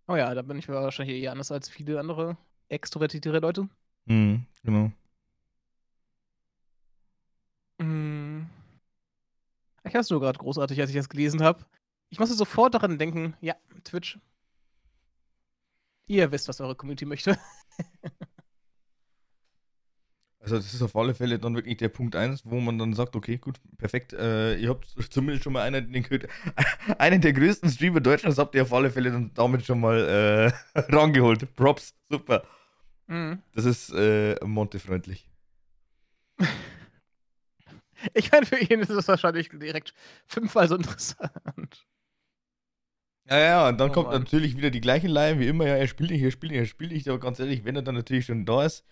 oh 0.08 0.16
ja, 0.16 0.34
da 0.34 0.42
bin 0.42 0.58
ich 0.58 0.68
wahrscheinlich 0.68 1.22
eher 1.22 1.32
anders 1.32 1.52
als 1.52 1.68
viele 1.68 2.00
andere 2.00 2.36
extrovertierte 2.68 3.30
Leute. 3.38 3.68
Mhm, 4.06 4.46
genau. 4.62 4.90
Ich 9.84 9.92
fand 9.92 10.04
es 10.04 10.10
nur 10.10 10.20
gerade 10.20 10.38
großartig, 10.38 10.80
als 10.80 10.90
ich 10.90 10.96
das 10.96 11.08
gelesen 11.08 11.42
habe. 11.42 11.64
Ich 12.14 12.20
musste 12.20 12.36
sofort 12.36 12.72
daran 12.72 12.96
denken, 12.96 13.34
ja, 13.40 13.56
Twitch. 13.82 14.20
Ihr 16.06 16.30
wisst, 16.30 16.46
was 16.46 16.60
eure 16.60 16.76
Community 16.76 17.06
möchte. 17.06 17.36
Also 20.38 20.56
das 20.56 20.74
ist 20.74 20.82
auf 20.82 20.94
alle 20.94 21.14
Fälle 21.14 21.38
dann 21.38 21.54
wirklich 21.54 21.78
der 21.78 21.88
Punkt 21.88 22.14
1, 22.14 22.42
wo 22.44 22.60
man 22.60 22.76
dann 22.76 22.92
sagt, 22.92 23.16
okay, 23.16 23.38
gut, 23.38 23.58
perfekt, 23.78 24.12
äh, 24.12 24.56
ihr 24.56 24.68
habt 24.68 24.94
zumindest 25.08 25.42
schon 25.42 25.54
mal 25.54 25.62
einen, 25.62 25.90
den, 25.90 26.04
einen 26.98 27.22
der 27.22 27.32
größten 27.32 27.70
Streamer 27.70 28.02
Deutschlands 28.02 28.36
habt 28.36 28.54
ihr 28.54 28.60
auf 28.60 28.72
alle 28.74 28.90
Fälle 28.90 29.10
dann 29.10 29.30
damit 29.32 29.64
schon 29.64 29.80
mal 29.80 30.52
äh, 30.74 30.78
rangeholt. 30.94 31.54
Props, 31.56 31.94
super. 32.10 32.44
Mhm. 33.06 33.40
Das 33.54 33.64
ist 33.64 33.88
äh, 33.94 34.34
Monte-freundlich. 34.44 35.30
Ich 38.12 38.30
meine, 38.30 38.44
für 38.44 38.58
ihn 38.58 38.80
ist 38.80 38.90
es 38.90 39.08
wahrscheinlich 39.08 39.48
direkt 39.48 39.94
fünfmal 40.26 40.68
so 40.68 40.76
interessant. 40.76 41.86
Ja, 43.28 43.38
ja, 43.38 43.68
und 43.68 43.78
dann 43.78 43.90
Oh 43.90 43.94
kommt 43.94 44.10
Mann. 44.10 44.22
natürlich 44.22 44.56
wieder 44.56 44.70
die 44.70 44.80
gleiche 44.80 45.08
Leihe 45.08 45.38
wie 45.38 45.48
immer, 45.48 45.66
ja, 45.66 45.76
er 45.76 45.86
spielt 45.88 46.10
nicht, 46.10 46.22
er 46.22 46.30
spielt 46.30 46.52
nicht, 46.52 46.60
er 46.60 46.66
spielt 46.66 46.92
nicht, 46.92 47.08
aber 47.08 47.18
ganz 47.18 47.38
ehrlich, 47.40 47.64
wenn 47.64 47.74
er 47.74 47.82
dann 47.82 47.94
natürlich 47.94 48.26
schon 48.26 48.44
da 48.44 48.64
ist, 48.64 48.84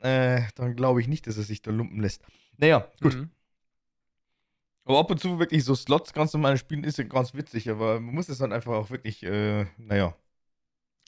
äh, 0.00 0.42
dann 0.56 0.74
glaube 0.74 1.00
ich 1.00 1.08
nicht, 1.08 1.26
dass 1.26 1.36
er 1.36 1.44
sich 1.44 1.62
da 1.62 1.70
lumpen 1.70 2.00
lässt. 2.00 2.22
Naja, 2.56 2.88
gut. 3.00 3.14
Mhm. 3.14 3.30
Aber 4.84 5.00
ab 5.00 5.10
und 5.10 5.20
zu 5.20 5.38
wirklich 5.38 5.64
so 5.64 5.74
Slots 5.74 6.12
ganz 6.12 6.32
normal 6.32 6.56
spielen 6.56 6.84
ist 6.84 6.98
ja 6.98 7.04
ganz 7.04 7.34
witzig, 7.34 7.70
aber 7.70 8.00
man 8.00 8.14
muss 8.14 8.28
es 8.28 8.38
dann 8.38 8.52
einfach 8.52 8.72
auch 8.72 8.90
wirklich, 8.90 9.22
äh, 9.24 9.66
naja. 9.78 10.14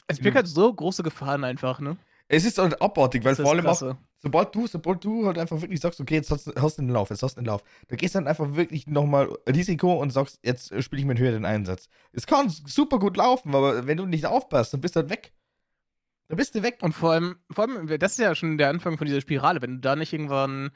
Es 0.08 0.18
birgt 0.18 0.36
halt 0.36 0.48
so 0.48 0.72
große 0.72 1.02
Gefahren 1.02 1.44
einfach, 1.44 1.80
ne? 1.80 1.96
Es 2.28 2.44
ist 2.44 2.58
halt 2.58 2.80
abartig, 2.82 3.24
weil 3.24 3.34
vor 3.34 3.50
allem 3.52 3.66
auch, 3.66 3.96
sobald 4.18 4.54
du, 4.54 4.66
sobald 4.66 5.02
du 5.02 5.26
halt 5.26 5.38
einfach 5.38 5.60
wirklich 5.62 5.80
sagst, 5.80 5.98
okay, 6.00 6.16
jetzt 6.16 6.30
hast, 6.30 6.52
hast 6.60 6.76
du 6.76 6.82
den 6.82 6.90
Lauf, 6.90 7.08
jetzt 7.08 7.22
hast 7.22 7.36
du 7.36 7.40
den 7.40 7.46
Lauf, 7.46 7.64
da 7.88 7.96
gehst 7.96 8.14
du 8.14 8.18
dann 8.18 8.28
einfach 8.28 8.54
wirklich 8.54 8.86
nochmal 8.86 9.34
Risiko 9.48 9.94
und 10.00 10.10
sagst, 10.10 10.38
jetzt 10.42 10.68
spiele 10.82 11.00
ich 11.00 11.06
mit 11.06 11.18
höheren 11.18 11.46
Einsatz. 11.46 11.88
Es 12.12 12.26
kann 12.26 12.50
super 12.50 12.98
gut 12.98 13.16
laufen, 13.16 13.54
aber 13.54 13.86
wenn 13.86 13.96
du 13.96 14.04
nicht 14.04 14.26
aufpasst, 14.26 14.74
dann 14.74 14.82
bist 14.82 14.94
du 14.94 15.00
halt 15.00 15.10
weg. 15.10 15.32
Dann 16.28 16.36
bist 16.36 16.54
du 16.54 16.62
weg. 16.62 16.78
Und 16.82 16.92
vor 16.92 17.12
allem, 17.12 17.36
vor 17.50 17.66
allem, 17.66 17.86
das 17.98 18.12
ist 18.12 18.18
ja 18.18 18.34
schon 18.34 18.58
der 18.58 18.68
Anfang 18.68 18.98
von 18.98 19.06
dieser 19.06 19.22
Spirale. 19.22 19.62
Wenn 19.62 19.76
du 19.76 19.80
da 19.80 19.96
nicht 19.96 20.12
irgendwann 20.12 20.70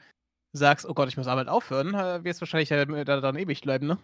sagst, 0.51 0.87
oh 0.87 0.95
Gott, 0.95 1.09
ich 1.09 1.17
muss 1.17 1.27
Arbeit 1.27 1.47
aufhören, 1.47 1.93
äh, 1.93 2.23
wirst 2.23 2.39
du 2.39 2.41
wahrscheinlich 2.41 2.69
da 2.69 2.85
dann 2.85 3.35
ewig 3.35 3.61
bleiben, 3.61 3.85
ne? 3.85 3.99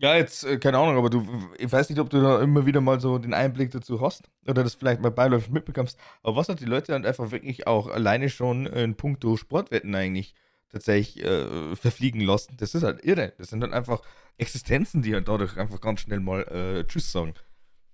Ja, 0.00 0.14
jetzt, 0.14 0.44
äh, 0.44 0.58
keine 0.58 0.78
Ahnung, 0.78 0.96
aber 0.96 1.10
du, 1.10 1.26
ich 1.58 1.70
weiß 1.70 1.90
nicht, 1.90 1.98
ob 1.98 2.08
du 2.08 2.20
da 2.20 2.40
immer 2.40 2.64
wieder 2.66 2.80
mal 2.80 3.00
so 3.00 3.18
den 3.18 3.34
Einblick 3.34 3.72
dazu 3.72 4.00
hast 4.00 4.30
oder 4.46 4.62
das 4.62 4.74
vielleicht 4.74 5.00
mal 5.00 5.10
beiläufig 5.10 5.50
mitbekommst, 5.50 5.98
aber 6.22 6.36
was 6.36 6.48
hat 6.48 6.60
die 6.60 6.66
Leute 6.66 6.92
dann 6.92 7.04
einfach 7.04 7.32
wirklich 7.32 7.66
auch 7.66 7.88
alleine 7.88 8.30
schon 8.30 8.66
in 8.66 8.94
puncto 8.94 9.36
Sportwetten 9.36 9.94
eigentlich 9.96 10.34
tatsächlich 10.70 11.24
äh, 11.24 11.74
verfliegen 11.74 12.20
lassen, 12.20 12.56
das 12.58 12.74
ist 12.74 12.84
halt 12.84 13.04
irre. 13.04 13.32
Das 13.38 13.48
sind 13.50 13.60
dann 13.60 13.72
einfach 13.72 14.02
Existenzen, 14.36 15.02
die 15.02 15.14
halt 15.14 15.26
dadurch 15.26 15.56
einfach 15.56 15.80
ganz 15.80 16.00
schnell 16.00 16.20
mal 16.20 16.42
äh, 16.42 16.84
Tschüss 16.86 17.10
sagen. 17.10 17.34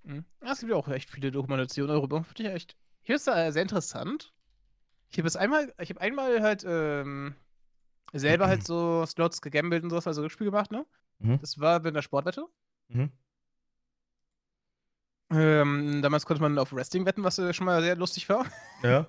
Mhm. 0.03 0.25
Es 0.41 0.59
gibt 0.59 0.71
ja 0.71 0.77
auch 0.77 0.87
echt 0.89 1.09
viele 1.09 1.31
Dokumentationen 1.31 1.95
darüber. 1.95 2.23
Finde 2.23 2.43
ich 2.43 2.55
echt. 2.55 2.75
Finde 3.01 3.17
es 3.17 3.27
äh, 3.27 3.51
sehr 3.51 3.61
interessant. 3.63 4.33
Ich 5.09 5.17
habe 5.17 5.27
es 5.27 5.35
einmal, 5.35 5.73
ich 5.79 5.89
habe 5.89 6.01
einmal 6.01 6.41
halt 6.41 6.63
ähm, 6.67 7.35
selber 8.13 8.47
halt 8.47 8.63
so 8.67 9.05
Slots 9.05 9.41
gegambelt 9.41 9.83
und 9.83 9.89
sowas, 9.89 10.07
also 10.07 10.21
Glücksspiel 10.21 10.45
gemacht, 10.45 10.71
ne? 10.71 10.85
Mhm. 11.25 11.39
Das 11.41 11.59
war 11.59 11.79
mit 11.79 11.87
einer 11.93 12.01
Sportwette. 12.01 12.45
Mhm. 12.89 13.11
Ähm, 15.31 16.01
damals 16.01 16.25
konnte 16.25 16.41
man 16.41 16.57
auf 16.59 16.71
Wrestling 16.73 17.05
wetten, 17.05 17.23
was 17.23 17.39
äh, 17.39 17.53
schon 17.53 17.65
mal 17.65 17.81
sehr 17.81 17.95
lustig 17.95 18.29
war. 18.29 18.45
Ja. 18.83 19.07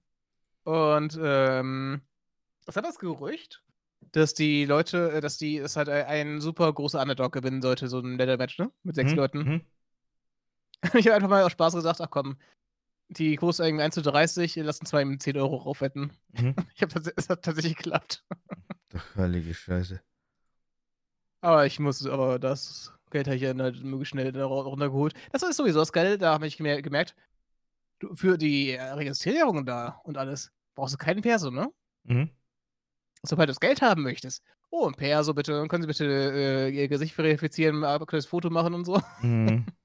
Und 0.64 1.18
ähm, 1.22 2.02
es 2.66 2.76
hat 2.76 2.84
das 2.84 2.98
Gerücht, 2.98 3.62
dass 4.12 4.34
die 4.34 4.64
Leute, 4.64 5.12
äh, 5.12 5.20
dass 5.20 5.38
die, 5.38 5.58
es 5.58 5.76
halt 5.76 5.88
äh, 5.88 6.04
ein 6.04 6.40
super 6.40 6.72
großer 6.72 7.00
Underdog 7.00 7.32
gewinnen 7.32 7.62
sollte, 7.62 7.88
so 7.88 8.00
ein 8.00 8.18
Leather-Match, 8.18 8.58
ne? 8.58 8.70
Mit 8.82 8.96
sechs 8.96 9.12
Mhm. 9.12 9.16
Leuten. 9.16 9.38
Mhm. 9.38 9.60
Ich 10.98 11.06
habe 11.06 11.14
einfach 11.14 11.28
mal 11.28 11.44
aus 11.44 11.52
Spaß 11.52 11.74
gesagt, 11.74 12.00
ach 12.00 12.10
komm, 12.10 12.36
die 13.08 13.34
ist 13.36 13.60
irgendwie 13.60 13.84
1 13.84 13.94
zu 13.94 14.02
30, 14.02 14.56
lassen 14.56 14.84
zwei 14.84 15.02
ihm 15.02 15.20
10 15.20 15.36
Euro 15.36 15.56
raufwetten. 15.56 16.12
Mhm. 16.32 16.56
Ich 16.74 16.82
hab 16.82 16.90
tats- 16.90 17.12
es 17.16 17.28
hat 17.28 17.44
tatsächlich 17.44 17.76
geklappt. 17.76 18.24
Doch, 18.88 19.14
heilige 19.16 19.54
Scheiße. 19.54 20.02
Aber 21.42 21.66
ich 21.66 21.80
muss, 21.80 22.06
aber 22.06 22.38
das 22.38 22.92
Geld 23.10 23.26
habe 23.26 23.36
ich 23.36 23.42
dann 23.42 23.60
halt 23.60 23.82
möglichst 23.82 24.12
schnell 24.12 24.40
runtergeholt. 24.40 25.12
Das 25.32 25.42
ist 25.42 25.56
sowieso 25.56 25.80
das 25.80 25.92
Geile, 25.92 26.16
da 26.16 26.32
habe 26.32 26.46
ich 26.46 26.56
gemer 26.56 26.80
gemerkt, 26.80 27.14
für 28.14 28.38
die 28.38 28.70
äh, 28.70 28.82
Registrierung 28.82 29.66
da 29.66 30.00
und 30.04 30.16
alles 30.16 30.52
brauchst 30.74 30.94
du 30.94 30.98
keinen 30.98 31.20
Perso, 31.20 31.50
ne? 31.50 31.68
Mhm. 32.04 32.30
Sobald 33.22 33.48
du 33.48 33.50
das 33.50 33.60
Geld 33.60 33.82
haben 33.82 34.02
möchtest. 34.02 34.42
Oh, 34.70 34.86
ein 34.86 34.94
Perso 34.94 35.34
bitte, 35.34 35.52
dann 35.52 35.68
können 35.68 35.82
Sie 35.82 35.88
bitte 35.88 36.04
äh, 36.06 36.70
Ihr 36.70 36.88
Gesicht 36.88 37.14
verifizieren, 37.14 37.84
ein 37.84 38.00
aktuelles 38.00 38.26
Foto 38.26 38.48
machen 38.48 38.74
und 38.74 38.84
so. 38.84 39.00
Mhm. 39.20 39.66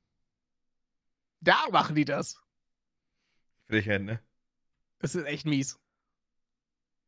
Da 1.39 1.67
machen 1.71 1.95
die 1.95 2.03
das. 2.03 2.41
Frechheit, 3.67 4.01
ne? 4.01 4.19
Das 4.97 5.13
ist 5.13 5.25
echt 5.25 5.45
mies. 5.45 5.79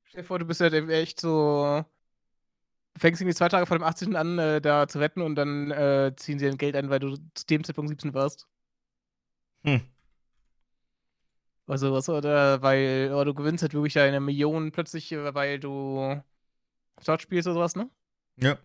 Stell 0.04 0.22
dir 0.22 0.28
vor, 0.28 0.38
du 0.38 0.46
bist 0.46 0.62
halt 0.62 0.74
echt 0.74 1.20
so. 1.20 1.84
Du 3.00 3.02
fängst 3.02 3.22
irgendwie 3.22 3.36
zwei 3.36 3.48
Tage 3.48 3.66
vor 3.66 3.78
dem 3.78 3.84
18. 3.86 4.18
an, 4.18 4.38
äh, 4.40 4.60
da 4.60 4.86
zu 4.90 5.00
wetten 5.00 5.22
und 5.22 5.36
dann 5.36 5.72
äh, 5.72 6.12
ziehen 6.18 6.38
sie 6.38 6.48
dein 6.48 6.58
Geld 6.58 6.76
ein, 6.76 6.90
weil 6.90 7.00
du 7.00 7.16
zu 7.34 7.46
dem 7.50 7.64
Zeitpunkt 7.64 7.88
17 7.88 8.14
warst. 8.14 8.46
Hm. 9.64 9.80
Also 11.66 11.94
was 11.94 12.10
oder 12.10 12.62
weil 12.62 13.10
oder 13.14 13.24
du 13.24 13.34
gewinnst 13.34 13.62
halt 13.62 13.74
wirklich 13.74 13.98
eine 13.98 14.20
Million 14.20 14.74
plötzlich, 14.74 15.14
äh, 15.14 15.34
weil 15.34 15.62
du 15.62 16.22
Slot 17.02 17.22
spielst 17.22 17.48
oder 17.48 17.54
sowas, 17.54 17.78
ne? 17.78 17.90
Ja. 18.36 18.58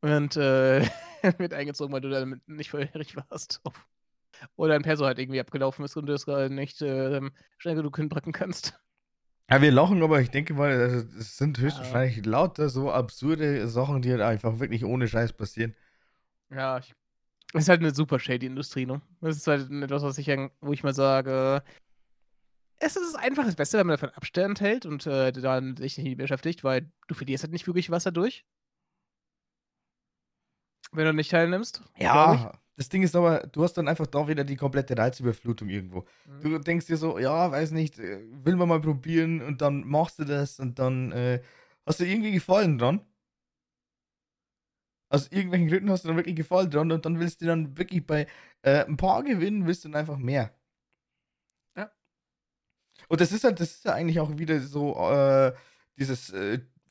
Und 0.00 0.38
äh, 0.38 0.88
wird 1.36 1.52
eingezogen, 1.52 1.92
weil 1.92 2.00
du 2.00 2.08
damit 2.08 2.48
nicht 2.48 2.70
volljährig 2.70 3.14
warst. 3.28 3.60
Oder 4.56 4.76
ein 4.76 4.82
Perso 4.84 5.04
halt 5.04 5.18
irgendwie 5.18 5.40
abgelaufen 5.40 5.84
ist 5.84 5.98
und 5.98 6.06
du 6.06 6.14
es 6.14 6.24
gerade 6.24 6.48
nicht 6.48 6.80
ähm, 6.80 7.30
schnell 7.58 7.74
genug 7.74 7.94
hinpacken 7.98 8.32
kannst. 8.32 8.80
Ja, 9.48 9.62
wir 9.62 9.70
lachen, 9.70 10.02
aber 10.02 10.20
ich 10.20 10.30
denke 10.30 10.54
mal, 10.54 10.72
also, 10.72 11.06
es 11.18 11.36
sind 11.36 11.58
höchstwahrscheinlich 11.58 12.16
Ja. 12.16 12.22
lauter 12.30 12.68
so 12.68 12.90
absurde 12.90 13.68
Sachen, 13.68 14.02
die 14.02 14.10
halt 14.10 14.20
einfach 14.22 14.58
wirklich 14.58 14.84
ohne 14.84 15.06
Scheiß 15.06 15.34
passieren. 15.34 15.74
Ja, 16.50 16.78
ich 16.78 16.94
das 17.52 17.62
ist 17.64 17.68
halt 17.68 17.80
eine 17.80 17.94
super 17.94 18.18
shady 18.18 18.44
Industrie, 18.46 18.86
ne? 18.86 19.00
Das 19.20 19.36
ist 19.36 19.46
halt 19.46 19.70
etwas, 19.70 20.02
was 20.02 20.18
ich 20.18 20.26
wo 20.60 20.72
ich 20.72 20.82
mal 20.82 20.92
sage, 20.94 21.62
es 22.78 22.96
ist 22.96 23.14
einfach 23.14 23.44
das 23.44 23.56
Beste, 23.56 23.78
wenn 23.78 23.86
man 23.86 23.94
davon 23.94 24.10
Abstand 24.10 24.60
hält 24.60 24.84
und, 24.86 25.06
äh, 25.06 25.32
dann 25.32 25.76
sich 25.76 25.96
nicht 25.98 26.18
beschäftigt, 26.18 26.64
weil 26.64 26.90
du 27.08 27.14
verlierst 27.14 27.44
halt 27.44 27.52
nicht 27.52 27.66
wirklich 27.66 27.90
was 27.90 28.04
dadurch. 28.04 28.44
Wenn 30.92 31.04
du 31.06 31.12
nicht 31.12 31.30
teilnimmst. 31.30 31.82
Ja, 31.98 32.52
das 32.76 32.90
Ding 32.90 33.02
ist 33.02 33.16
aber, 33.16 33.40
du 33.40 33.64
hast 33.64 33.74
dann 33.74 33.88
einfach 33.88 34.06
da 34.06 34.28
wieder 34.28 34.44
die 34.44 34.56
komplette 34.56 34.96
Reizüberflutung 34.96 35.68
irgendwo. 35.68 36.04
Mhm. 36.26 36.42
Du 36.42 36.58
denkst 36.58 36.86
dir 36.86 36.98
so, 36.98 37.18
ja, 37.18 37.50
weiß 37.50 37.70
nicht, 37.70 37.98
äh, 37.98 38.20
will 38.44 38.56
man 38.56 38.68
mal 38.68 38.80
probieren 38.80 39.40
und 39.42 39.62
dann 39.62 39.84
machst 39.86 40.18
du 40.18 40.24
das 40.24 40.60
und 40.60 40.78
dann 40.78 41.10
äh, 41.12 41.42
hast 41.86 42.00
du 42.00 42.04
irgendwie 42.04 42.32
Gefallen 42.32 42.78
dran. 42.78 43.00
Aus 45.08 45.28
irgendwelchen 45.28 45.68
Gründen 45.68 45.90
hast 45.90 46.04
du 46.04 46.08
dann 46.08 46.16
wirklich 46.16 46.36
Gefallen 46.36 46.70
dran 46.70 46.92
und 46.92 47.06
dann 47.06 47.18
willst 47.18 47.40
du 47.40 47.46
dann 47.46 47.78
wirklich 47.78 48.04
bei 48.06 48.26
äh, 48.62 48.84
ein 48.84 48.96
paar 48.96 49.22
gewinnen, 49.22 49.66
willst 49.66 49.84
du 49.84 49.88
dann 49.88 50.00
einfach 50.00 50.18
mehr. 50.18 50.52
Ja. 51.76 51.90
Und 53.08 53.20
das 53.20 53.32
ist 53.32 53.44
halt, 53.44 53.60
das 53.60 53.70
ist 53.70 53.84
ja 53.84 53.94
eigentlich 53.94 54.20
auch 54.20 54.36
wieder 54.36 54.60
so 54.60 54.96
äh, 55.10 55.54
dieses, 55.98 56.30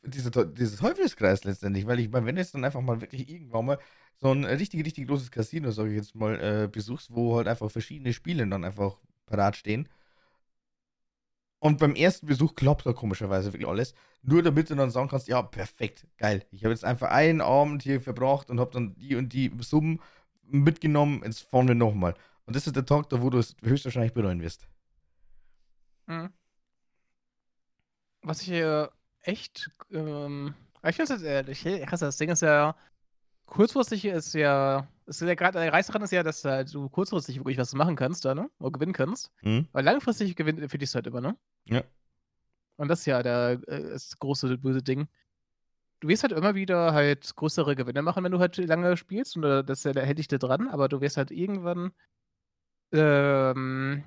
dieser, 0.05 0.31
Teu- 0.31 0.45
dieser 0.45 0.77
Teufelskreis 0.77 1.43
letztendlich, 1.43 1.87
weil 1.87 1.99
ich 1.99 2.09
meine, 2.09 2.25
wenn 2.25 2.35
du 2.35 2.41
jetzt 2.41 2.53
dann 2.53 2.63
einfach 2.63 2.81
mal 2.81 3.01
wirklich 3.01 3.29
irgendwann 3.29 3.65
mal 3.65 3.79
so 4.17 4.31
ein 4.31 4.45
richtig, 4.45 4.85
richtig 4.85 5.07
großes 5.07 5.31
Casino, 5.31 5.71
sage 5.71 5.89
ich 5.89 5.95
jetzt 5.97 6.15
mal, 6.15 6.39
äh, 6.39 6.67
besuchst, 6.67 7.13
wo 7.13 7.37
halt 7.37 7.47
einfach 7.47 7.69
verschiedene 7.71 8.13
Spiele 8.13 8.47
dann 8.47 8.63
einfach 8.63 8.97
parat 9.25 9.55
stehen. 9.57 9.89
Und 11.59 11.79
beim 11.79 11.95
ersten 11.95 12.27
Besuch 12.27 12.55
klappt 12.55 12.85
da 12.85 12.93
komischerweise 12.93 13.51
wirklich 13.51 13.67
alles. 13.67 13.93
Nur 14.21 14.43
damit 14.43 14.69
du 14.69 14.75
dann 14.75 14.91
sagen 14.91 15.07
kannst, 15.09 15.27
ja, 15.27 15.41
perfekt, 15.41 16.05
geil. 16.17 16.45
Ich 16.51 16.63
habe 16.63 16.73
jetzt 16.73 16.85
einfach 16.85 17.09
einen 17.09 17.41
Abend 17.41 17.81
hier 17.83 18.01
verbracht 18.01 18.49
und 18.49 18.59
habe 18.59 18.71
dann 18.71 18.95
die 18.95 19.15
und 19.15 19.33
die 19.33 19.51
Summen 19.59 19.99
mitgenommen, 20.43 21.21
jetzt 21.25 21.41
fahren 21.41 21.67
wir 21.67 21.75
nochmal. 21.75 22.13
Und 22.45 22.55
das 22.55 22.67
ist 22.67 22.75
der 22.75 22.85
Tag, 22.85 23.09
da 23.09 23.21
wo 23.21 23.29
du 23.29 23.39
es 23.39 23.55
höchstwahrscheinlich 23.63 24.13
bereuen 24.13 24.41
wirst. 24.41 24.67
Mhm. 26.07 26.29
Was 28.21 28.41
ich 28.41 28.47
hier 28.47 28.91
echt, 29.27 29.71
ähm, 29.91 30.53
ich 30.83 30.95
finde 30.95 31.13
es 31.13 31.21
ehrlich, 31.21 31.63
krass, 31.85 31.99
das 31.99 32.17
Ding 32.17 32.29
ist 32.29 32.41
ja, 32.41 32.75
kurzfristig 33.45 34.05
ist 34.05 34.33
ja, 34.33 34.87
ist 35.05 35.21
ja 35.21 35.35
gerade, 35.35 35.59
der 35.59 35.73
Reiz 35.73 35.87
daran 35.87 36.01
ist 36.03 36.11
ja, 36.11 36.23
dass 36.23 36.43
halt 36.45 36.73
du 36.73 36.89
kurzfristig 36.89 37.37
wirklich 37.37 37.57
was 37.57 37.73
machen 37.73 37.95
kannst 37.95 38.25
da, 38.25 38.33
ne? 38.35 38.49
Oder 38.59 38.71
gewinnen 38.71 38.93
kannst. 38.93 39.31
Mhm. 39.41 39.67
Weil 39.71 39.85
langfristig 39.85 40.35
gewinn, 40.35 40.67
verlierst 40.67 40.93
du 40.93 40.97
halt 40.97 41.07
immer, 41.07 41.21
ne? 41.21 41.37
Ja. 41.65 41.83
Und 42.77 42.87
das 42.87 42.99
ist 42.99 43.05
ja 43.05 43.23
der, 43.23 43.61
äh, 43.67 43.89
das 43.89 44.17
große, 44.19 44.57
böse 44.57 44.83
Ding. 44.83 45.07
Du 46.01 46.07
wirst 46.07 46.23
halt 46.23 46.33
immer 46.33 46.55
wieder 46.55 46.93
halt 46.93 47.35
größere 47.35 47.75
Gewinne 47.75 48.01
machen, 48.01 48.23
wenn 48.23 48.31
du 48.31 48.39
halt 48.39 48.57
lange 48.57 48.97
spielst. 48.97 49.37
Und 49.37 49.43
äh, 49.43 49.63
das 49.63 49.83
da 49.83 49.91
hält 49.91 50.17
dich 50.17 50.27
da 50.27 50.37
dran, 50.37 50.67
aber 50.67 50.89
du 50.89 51.01
wirst 51.01 51.17
halt 51.17 51.31
irgendwann 51.31 51.91
ähm, 52.91 54.03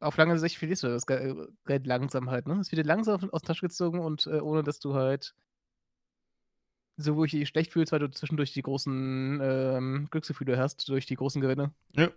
auf 0.00 0.16
lange 0.16 0.38
Sicht 0.38 0.58
verlierst 0.58 0.82
du 0.84 0.88
das 0.88 1.06
Ge- 1.06 1.48
Geld 1.66 1.86
langsam 1.86 2.30
halt, 2.30 2.46
ne? 2.46 2.58
Es 2.60 2.70
wird 2.72 2.86
langsam 2.86 3.30
aus 3.30 3.42
der 3.42 3.48
Tasche 3.48 3.66
gezogen 3.66 4.00
und 4.00 4.26
äh, 4.26 4.40
ohne 4.40 4.62
dass 4.62 4.78
du 4.80 4.94
halt 4.94 5.34
so 6.96 7.16
wirklich 7.16 7.48
schlecht 7.48 7.72
fühlst, 7.72 7.92
weil 7.92 8.00
du 8.00 8.10
zwischendurch 8.10 8.52
die 8.52 8.62
großen 8.62 9.40
ähm, 9.42 10.08
Glücksgefühle 10.10 10.58
hast, 10.58 10.88
durch 10.88 11.06
die 11.06 11.14
großen 11.14 11.40
Gewinne. 11.40 11.72
Ja. 11.96 12.10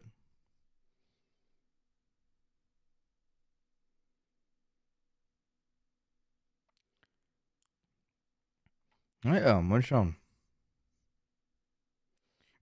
Naja, 9.24 9.62
mal 9.64 9.82
schauen. 9.82 10.16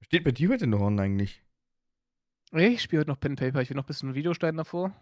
Was 0.01 0.07
Steht 0.07 0.25
bei 0.25 0.31
dir 0.31 0.49
heute 0.49 0.67
noch 0.67 0.81
an 0.81 0.99
eigentlich? 0.99 1.41
Ich 2.51 2.83
spiele 2.83 2.99
heute 2.99 3.09
noch 3.09 3.19
Pen 3.19 3.35
Paper, 3.35 3.59
ich 3.63 3.69
will 3.71 3.75
noch 3.77 3.85
ein 3.85 3.87
bisschen 3.87 4.13
Videostein 4.13 4.55
davor. 4.57 4.93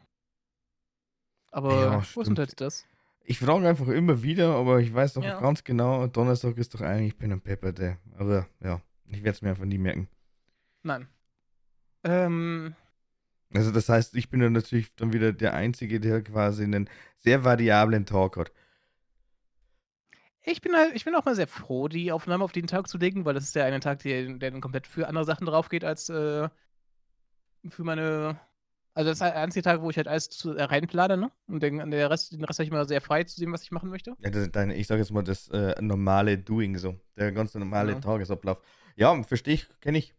Aber 1.58 1.70
Ja, 1.76 1.92
wo 1.92 1.98
ist 2.00 2.16
denn 2.16 2.24
stimmt. 2.24 2.38
jetzt 2.40 2.62
das? 2.62 2.86
Ich 3.26 3.40
frage 3.40 3.68
einfach 3.68 3.88
immer 3.88 4.22
wieder, 4.24 4.56
aber 4.56 4.80
ich 4.80 4.94
weiß 4.94 5.14
doch 5.14 5.24
Ja. 5.24 5.40
ganz 5.42 5.64
genau, 5.64 6.08
Donnerstag 6.08 6.56
ist 6.58 6.74
doch 6.76 6.82
eigentlich 6.82 7.18
Pen 7.18 7.34
and 7.34 7.44
Paper 7.44 7.74
Day. 7.74 7.98
Aber 8.18 8.48
ja, 8.62 8.80
ich 9.08 9.24
werde 9.24 9.32
es 9.32 9.42
mir 9.42 9.50
einfach 9.50 9.66
nie 9.66 9.78
merken. 9.80 10.08
Nein. 10.84 11.08
Ähm, 12.04 12.76
Also 13.54 13.72
das 13.72 13.90
heißt, 13.90 14.16
ich 14.16 14.30
bin 14.30 14.40
dann 14.40 14.54
natürlich 14.54 14.94
dann 14.96 15.14
wieder 15.14 15.34
der 15.34 15.54
Einzige, 15.56 16.00
der 16.00 16.22
quasi 16.22 16.64
einen 16.64 16.90
sehr 17.18 17.44
variablen 17.44 18.06
Talk 18.06 18.38
hat. 18.38 18.52
ich 20.44 20.62
bin 20.62 20.76
halt, 20.76 20.96
ich 20.96 21.04
bin 21.04 21.14
auch 21.16 21.26
mal 21.26 21.36
sehr 21.36 21.48
froh, 21.48 21.88
die 21.90 22.12
Aufnahme 22.12 22.44
auf 22.44 22.54
den 22.54 22.68
Tag 22.68 22.88
zu 22.88 22.98
legen, 22.98 23.26
weil 23.26 23.34
das 23.34 23.44
ist 23.46 23.56
der 23.56 23.66
eine 23.66 23.80
Tag, 23.82 24.00
der, 24.04 24.24
der 24.38 24.52
dann 24.52 24.62
komplett 24.62 24.88
für 24.88 25.08
andere 25.08 25.26
Sachen 25.26 25.46
drauf 25.46 25.68
geht, 25.70 25.84
als 25.84 26.08
äh, 26.10 26.48
für 27.70 27.84
meine. 27.84 28.40
Also 28.98 29.12
das 29.12 29.18
ist 29.18 29.22
der 29.22 29.38
einzige 29.38 29.62
Tag, 29.62 29.84
wo 29.84 29.92
ich 29.92 29.98
halt 29.98 30.08
alles 30.08 30.28
zu, 30.32 30.56
äh, 30.56 30.64
reinplane, 30.64 31.18
ne? 31.18 31.32
Und 31.46 31.62
den, 31.62 31.92
der 31.92 32.10
Rest, 32.10 32.32
den 32.32 32.44
Rest 32.44 32.58
habe 32.58 32.64
ich 32.64 32.72
immer 32.72 32.84
sehr 32.86 33.00
frei 33.00 33.24
zu 33.26 33.36
sehen, 33.36 33.54
was 33.54 33.62
ich 33.62 33.70
machen 33.70 33.92
möchte. 33.92 34.16
Ja, 34.24 34.32
das, 34.32 34.52
deine, 34.52 34.74
ich 34.74 34.88
sage 34.88 35.02
jetzt 35.02 35.12
mal 35.12 35.22
das 35.22 35.50
äh, 35.50 35.80
normale 35.80 36.40
Doing 36.40 36.80
so. 36.80 36.96
Der 37.16 37.32
ganz 37.32 37.54
normale 37.54 37.92
Ja. 37.92 38.00
Tagesablauf. 38.00 38.60
Ja, 38.96 39.22
verstehe 39.22 39.54
ich, 39.54 39.68
kenne 39.82 40.00
ich. 40.00 40.16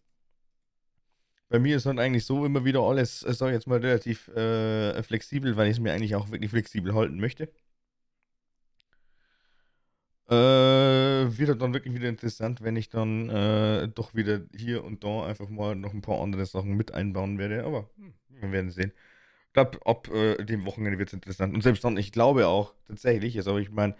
Bei 1.49 1.59
mir 1.59 1.77
ist 1.77 1.87
dann 1.87 1.99
eigentlich 1.99 2.25
so 2.25 2.47
immer 2.47 2.65
wieder 2.65 2.83
alles, 2.83 3.25
äh, 3.25 3.35
sage 3.35 3.51
ich 3.51 3.57
jetzt 3.57 3.67
mal, 3.67 3.81
relativ 3.81 4.29
äh, 4.29 5.03
flexibel, 5.03 5.57
weil 5.57 5.67
ich 5.67 5.79
es 5.79 5.81
mir 5.81 5.93
eigentlich 5.93 6.15
auch 6.15 6.31
wirklich 6.31 6.53
flexibel 6.53 6.95
halten 6.95 7.19
möchte. 7.19 7.49
Äh, 10.31 10.35
wird 11.39 11.63
dann 11.63 11.73
wirklich 11.73 11.95
wieder 11.95 12.09
interessant, 12.09 12.63
wenn 12.63 12.77
ich 12.77 12.91
dann 12.91 13.31
äh, 13.31 13.89
doch 13.89 14.15
wieder 14.15 14.43
hier 14.55 14.85
und 14.85 15.03
da 15.03 15.25
einfach 15.25 15.49
mal 15.49 15.75
noch 15.75 15.95
ein 15.95 16.03
paar 16.03 16.21
andere 16.21 16.45
Sachen 16.45 16.75
mit 16.75 16.93
einbauen 16.93 17.39
werde. 17.39 17.65
Aber 17.65 17.89
hm, 17.97 18.15
wir 18.29 18.53
werden 18.53 18.71
sehen. 18.71 18.93
Ich 19.49 19.53
glaube, 19.55 19.79
ab 19.87 20.09
äh, 20.09 20.45
dem 20.45 20.67
Wochenende 20.67 20.99
wird 20.99 21.09
es 21.11 21.15
interessant. 21.15 21.55
Und 21.55 21.63
selbst 21.63 21.85
dann, 21.85 21.97
ich 21.97 22.13
glaube 22.13 22.47
auch 22.49 22.75
tatsächlich, 22.89 23.37
also 23.39 23.59
ich 23.59 23.71
meine, 23.71 23.97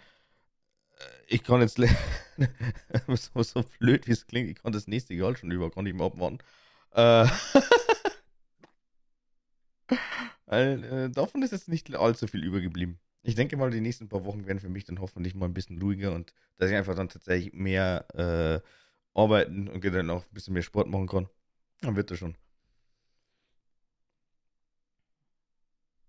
ich 1.27 1.43
kann 1.43 1.61
jetzt, 1.61 1.77
so, 3.07 3.43
so 3.43 3.63
blöd 3.79 4.07
wie 4.07 4.11
es 4.11 4.27
klingt, 4.27 4.49
ich 4.49 4.61
kann 4.61 4.73
das 4.73 4.87
nächste 4.87 5.13
Jahr 5.13 5.35
schon 5.35 5.51
über, 5.51 5.69
kann 5.71 5.85
ich 5.85 5.93
mal 5.93 6.05
abwarten. 6.05 6.39
Äh, 6.91 7.27
weil, 10.45 10.83
äh, 10.83 11.09
davon 11.09 11.41
ist 11.43 11.51
jetzt 11.51 11.67
nicht 11.67 11.95
allzu 11.95 12.27
viel 12.27 12.43
übergeblieben. 12.43 12.99
Ich 13.21 13.35
denke 13.35 13.57
mal, 13.57 13.69
die 13.69 13.81
nächsten 13.81 14.07
paar 14.07 14.25
Wochen 14.25 14.45
werden 14.47 14.59
für 14.59 14.69
mich 14.69 14.85
dann 14.85 14.99
hoffentlich 14.99 15.35
mal 15.35 15.45
ein 15.45 15.53
bisschen 15.53 15.81
ruhiger 15.81 16.13
und 16.13 16.33
dass 16.57 16.69
ich 16.69 16.75
einfach 16.75 16.95
dann 16.95 17.09
tatsächlich 17.09 17.53
mehr 17.53 18.05
äh, 18.13 18.61
arbeiten 19.13 19.67
und 19.67 19.83
dann 19.83 20.09
auch 20.09 20.23
ein 20.23 20.33
bisschen 20.33 20.53
mehr 20.53 20.63
Sport 20.63 20.87
machen 20.87 21.07
kann. 21.07 21.29
Dann 21.81 21.95
wird 21.95 22.11
das 22.11 22.19
schon. 22.19 22.35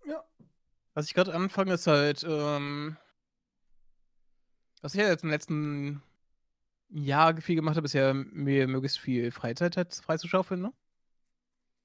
Ja. 0.05 0.23
Was 0.93 1.05
ich 1.05 1.13
gerade 1.13 1.33
anfange, 1.33 1.73
ist 1.73 1.87
halt, 1.87 2.25
ähm, 2.27 2.97
was 4.81 4.93
ich 4.93 5.01
ja 5.01 5.07
jetzt 5.07 5.23
im 5.23 5.29
letzten 5.29 6.01
Jahr 6.89 7.39
viel 7.41 7.55
gemacht 7.55 7.77
habe, 7.77 7.85
ist 7.85 7.93
ja 7.93 8.13
mir 8.13 8.67
möglichst 8.67 8.99
viel 8.99 9.31
Freizeit 9.31 9.77
halt 9.77 9.93
freizuschaufeln, 9.93 10.61
ne? 10.61 10.73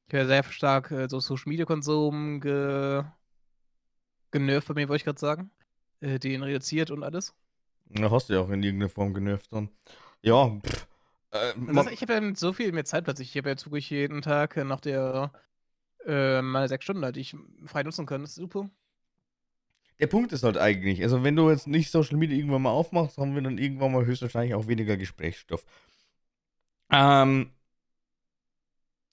Ich 0.09 0.15
habe 0.15 0.23
ja 0.23 0.27
sehr 0.27 0.45
stark 0.45 0.91
äh, 0.93 1.09
so 1.09 1.19
Social 1.21 1.49
Media 1.49 1.65
Konsum 1.65 2.41
ge 2.41 3.05
genervt 4.31 4.69
bei 4.69 4.75
mir, 4.75 4.89
wollte 4.89 5.01
ich 5.01 5.05
gerade 5.05 5.21
sagen. 5.21 5.51
Äh, 6.01 6.19
den 6.19 6.43
reduziert 6.43 6.91
und 6.91 7.03
alles. 7.03 7.35
Da 7.89 8.11
hast 8.11 8.29
du 8.29 8.35
ja 8.35 8.41
auch 8.41 8.51
in 8.51 8.63
irgendeiner 8.63 8.91
Form 8.91 9.15
genervt 9.15 9.53
dann. 9.53 9.71
Ja, 10.23 10.59
pff, 10.65 10.87
äh, 11.31 11.55
das, 11.73 11.87
ich 11.89 12.03
habe 12.03 12.15
ja 12.15 12.35
so 12.35 12.53
viel 12.53 12.73
mehr 12.73 12.85
Zeit 12.85 13.05
plötzlich. 13.05 13.31
Ich 13.31 13.37
habe 13.37 13.49
ja 13.49 13.53
jetzt 13.53 13.67
wirklich 13.67 13.91
jeden 13.91 14.23
Tag 14.23 14.57
äh, 14.57 14.65
nach 14.65 14.81
der 14.81 15.33
äh, 16.05 16.43
meine 16.43 16.69
sechs 16.69 16.85
Stunden 16.85 17.05
halt, 17.05 17.17
die 17.17 17.21
ich 17.21 17.37
frei 17.65 17.83
nutzen 17.83 18.07
kann. 18.07 18.23
Das 18.23 18.31
ist 18.31 18.37
super. 18.37 18.69
Der 19.99 20.09
Punkt 20.09 20.33
ist 20.33 20.43
halt 20.43 20.59
eigentlich, 20.59 21.03
also 21.03 21.25
wenn 21.25 21.37
du 21.37 21.49
jetzt 21.49 21.67
nicht 21.67 21.91
Social 21.91 22.19
Media 22.19 22.37
irgendwann 22.37 22.63
mal 22.63 22.71
aufmachst, 22.71 23.17
haben 23.17 23.35
wir 23.35 23.41
dann 23.41 23.57
irgendwann 23.57 23.93
mal 23.93 24.05
höchstwahrscheinlich 24.05 24.55
auch 24.55 24.67
weniger 24.67 24.97
Gesprächsstoff. 24.99 25.65
Ähm, 26.91 27.51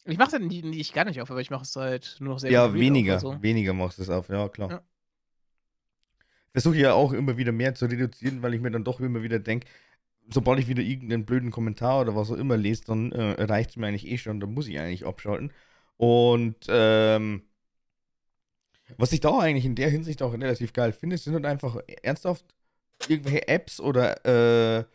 Ich 0.05 0.17
mache 0.17 0.27
es 0.27 0.33
halt 0.33 0.43
nie, 0.43 0.61
nie, 0.61 0.79
ich 0.79 0.91
gar 0.91 1.05
nicht 1.05 1.21
auf, 1.21 1.31
aber 1.31 1.39
ich 1.39 1.49
mache 1.49 1.63
es 1.63 1.75
halt 1.75 2.17
nur 2.19 2.33
noch 2.33 2.39
sehr 2.39 2.51
ja, 2.51 2.73
weniger, 2.73 3.19
so. 3.19 3.41
weniger 3.41 3.73
machst 3.73 3.99
du 3.99 4.01
es 4.01 4.09
auf, 4.09 4.27
ja 4.27 4.49
klar. 4.49 4.69
Ja. 4.71 4.81
Versuche 6.53 6.77
ja 6.77 6.93
auch 6.93 7.13
immer 7.13 7.37
wieder 7.37 7.51
mehr 7.51 7.75
zu 7.75 7.85
reduzieren, 7.85 8.41
weil 8.41 8.53
ich 8.53 8.61
mir 8.61 8.71
dann 8.71 8.83
doch 8.83 8.99
immer 8.99 9.23
wieder 9.23 9.39
denke, 9.39 9.67
sobald 10.29 10.59
ich 10.59 10.67
wieder 10.67 10.83
irgendeinen 10.83 11.25
blöden 11.25 11.51
Kommentar 11.51 12.01
oder 12.01 12.15
was 12.15 12.31
auch 12.31 12.37
immer 12.37 12.57
lese, 12.57 12.85
dann 12.85 13.11
äh, 13.11 13.43
reicht 13.43 13.71
es 13.71 13.77
mir 13.77 13.87
eigentlich 13.87 14.07
eh 14.07 14.17
schon, 14.17 14.39
dann 14.39 14.53
muss 14.53 14.67
ich 14.67 14.79
eigentlich 14.79 15.05
abschalten. 15.05 15.51
Und 15.97 16.57
ähm, 16.69 17.43
was 18.97 19.11
ich 19.11 19.19
da 19.19 19.39
eigentlich 19.39 19.65
in 19.65 19.75
der 19.75 19.89
Hinsicht 19.89 20.21
auch 20.21 20.33
relativ 20.33 20.73
geil 20.73 20.93
finde, 20.93 21.17
sind 21.17 21.33
halt 21.33 21.45
einfach 21.45 21.77
ernsthaft 22.03 22.45
irgendwelche 23.07 23.47
Apps 23.47 23.79
oder 23.79 24.79
äh, 24.79 24.85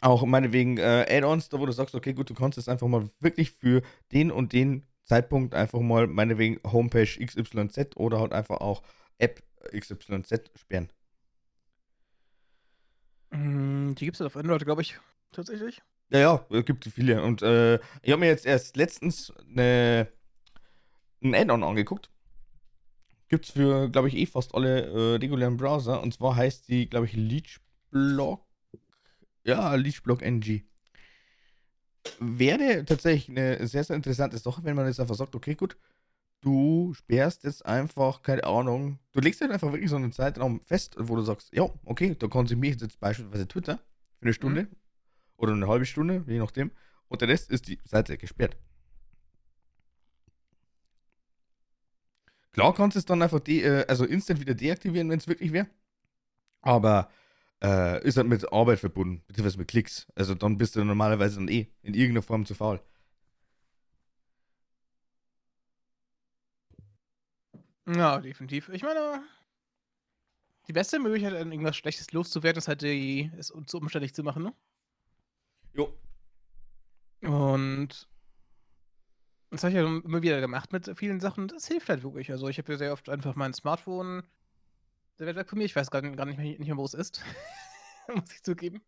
auch 0.00 0.24
meinetwegen 0.24 0.78
äh, 0.78 1.06
Add-ons, 1.08 1.48
da 1.48 1.58
wo 1.58 1.66
du 1.66 1.72
sagst, 1.72 1.94
okay, 1.94 2.12
gut, 2.12 2.30
du 2.30 2.34
kannst 2.34 2.56
jetzt 2.56 2.68
einfach 2.68 2.86
mal 2.88 3.10
wirklich 3.20 3.52
für 3.52 3.82
den 4.12 4.30
und 4.30 4.52
den 4.52 4.86
Zeitpunkt 5.04 5.54
einfach 5.54 5.80
mal 5.80 6.06
meinetwegen 6.06 6.60
Homepage 6.64 7.08
XYZ 7.24 7.96
oder 7.96 8.20
halt 8.20 8.32
einfach 8.32 8.60
auch 8.60 8.82
App 9.18 9.42
XYZ 9.72 10.50
sperren. 10.56 10.90
Mm, 13.30 13.94
Die 13.94 14.04
gibt 14.04 14.16
es 14.16 14.20
halt 14.20 14.26
auf 14.26 14.36
Android, 14.36 14.64
glaube 14.64 14.82
ich, 14.82 14.98
tatsächlich. 15.32 15.82
Ja, 16.10 16.18
ja, 16.20 16.46
es 16.50 16.64
gibt 16.64 16.84
viele. 16.86 17.22
Und 17.22 17.42
äh, 17.42 17.76
ich 18.02 18.10
habe 18.12 18.18
mir 18.20 18.26
jetzt 18.28 18.46
erst 18.46 18.76
letztens 18.76 19.32
eine, 19.50 20.08
ein 21.22 21.34
Add-on 21.34 21.62
angeguckt. 21.62 22.10
Gibt 23.28 23.44
es 23.44 23.50
für, 23.52 23.90
glaube 23.90 24.08
ich, 24.08 24.16
eh 24.16 24.26
fast 24.26 24.54
alle 24.54 24.86
äh, 24.86 25.16
regulären 25.16 25.56
Browser. 25.58 26.02
Und 26.02 26.14
zwar 26.14 26.36
heißt 26.36 26.68
die, 26.68 26.88
glaube 26.88 27.06
ich, 27.06 27.12
Leechblock. 27.12 28.46
Ja, 29.44 29.74
Leechblock 29.74 30.22
NG. 30.22 30.62
Wäre 32.20 32.84
tatsächlich 32.84 33.28
eine 33.36 33.66
sehr, 33.66 33.84
sehr 33.84 33.96
interessante 33.96 34.38
Sache, 34.38 34.64
wenn 34.64 34.76
man 34.76 34.86
jetzt 34.86 35.00
einfach 35.00 35.14
sagt, 35.14 35.34
okay, 35.34 35.54
gut, 35.54 35.76
du 36.40 36.94
sperrst 36.94 37.44
jetzt 37.44 37.64
einfach, 37.66 38.22
keine 38.22 38.44
Ahnung, 38.44 38.98
du 39.12 39.20
legst 39.20 39.40
halt 39.40 39.50
einfach 39.50 39.72
wirklich 39.72 39.90
so 39.90 39.96
einen 39.96 40.12
Zeitraum 40.12 40.60
fest, 40.60 40.96
wo 40.98 41.16
du 41.16 41.22
sagst, 41.22 41.52
ja, 41.54 41.68
okay, 41.84 42.14
da 42.18 42.28
konsumiere 42.28 42.74
ich 42.74 42.80
jetzt 42.80 43.00
beispielsweise 43.00 43.48
Twitter 43.48 43.78
für 44.18 44.22
eine 44.22 44.32
Stunde 44.32 44.68
oder 45.36 45.52
eine 45.52 45.68
halbe 45.68 45.86
Stunde, 45.86 46.24
je 46.26 46.38
nachdem, 46.38 46.70
und 47.08 47.20
der 47.20 47.28
Rest 47.28 47.50
ist 47.50 47.68
die 47.68 47.78
Seite 47.84 48.16
gesperrt. 48.18 48.56
Klar 52.52 52.74
kannst 52.74 52.96
du 52.96 52.98
es 52.98 53.04
dann 53.04 53.22
einfach 53.22 53.40
äh, 53.46 53.84
also 53.86 54.04
instant 54.04 54.40
wieder 54.40 54.54
deaktivieren, 54.54 55.08
wenn 55.10 55.18
es 55.18 55.28
wirklich 55.28 55.52
wäre. 55.52 55.68
Aber 56.60 57.08
äh, 57.62 58.04
ist 58.04 58.16
halt 58.16 58.26
mit 58.26 58.52
Arbeit 58.52 58.80
verbunden, 58.80 59.22
beziehungsweise 59.26 59.58
mit 59.58 59.68
Klicks. 59.68 60.06
Also 60.14 60.34
dann 60.34 60.58
bist 60.58 60.76
du 60.76 60.84
normalerweise 60.84 61.36
dann 61.36 61.48
eh 61.48 61.68
in 61.82 61.94
irgendeiner 61.94 62.22
Form 62.22 62.46
zu 62.46 62.54
faul. 62.54 62.80
Ja, 67.88 68.20
definitiv. 68.20 68.68
Ich 68.68 68.82
meine, 68.82 69.22
die 70.68 70.72
beste 70.72 70.98
Möglichkeit, 70.98 71.34
an 71.34 71.50
irgendwas 71.50 71.76
Schlechtes 71.76 72.12
loszuwerden, 72.12 72.58
ist 72.58 72.68
halt, 72.68 72.82
die, 72.82 73.30
es 73.38 73.52
zu 73.66 73.78
umständlich 73.78 74.14
zu 74.14 74.22
machen, 74.22 74.42
ne? 74.42 74.54
Jo. 75.72 75.94
Und 77.22 78.08
das 79.50 79.64
habe 79.64 79.70
ich 79.72 79.76
ja 79.76 79.86
immer 79.86 80.22
wieder 80.22 80.40
gemacht 80.40 80.72
mit 80.72 80.90
vielen 80.98 81.20
Sachen. 81.20 81.48
Das 81.48 81.66
hilft 81.66 81.88
halt 81.88 82.02
wirklich. 82.02 82.30
Also 82.30 82.48
ich 82.48 82.58
habe 82.58 82.72
ja 82.72 82.78
sehr 82.78 82.92
oft 82.92 83.08
einfach 83.08 83.34
mein 83.34 83.54
Smartphone. 83.54 84.22
Der 85.18 85.26
wird 85.26 85.36
weg 85.36 85.48
von 85.48 85.58
mir. 85.58 85.64
Ich 85.64 85.76
weiß 85.76 85.90
gar 85.90 86.02
nicht, 86.02 86.16
gar 86.16 86.26
nicht, 86.26 86.38
mehr, 86.38 86.46
nicht 86.46 86.60
mehr, 86.68 86.76
wo 86.76 86.84
es 86.84 86.94
ist. 86.94 87.22
Muss 88.14 88.32
ich 88.32 88.42
zugeben. 88.42 88.82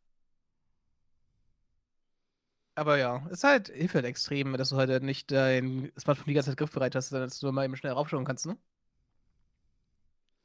Aber 2.75 2.97
ja, 2.99 3.25
es 3.27 3.39
ist 3.39 3.45
halt, 3.45 3.69
hilft 3.69 3.95
halt 3.95 4.05
extrem, 4.07 4.57
dass 4.57 4.71
du 4.71 4.77
halt 4.77 5.03
nicht 5.03 5.31
dein 5.31 5.93
Smartphone 5.99 6.27
die 6.29 6.35
ganze 6.35 6.51
Zeit 6.51 6.59
griffbereit 6.59 6.95
hast, 6.95 7.11
sondern 7.11 7.29
dass 7.29 7.39
du 7.41 7.51
mal 7.53 7.65
eben 7.65 7.77
schnell 7.77 7.93
raufschauen 7.93 8.25
kannst, 8.25 8.47
ne? 8.47 8.57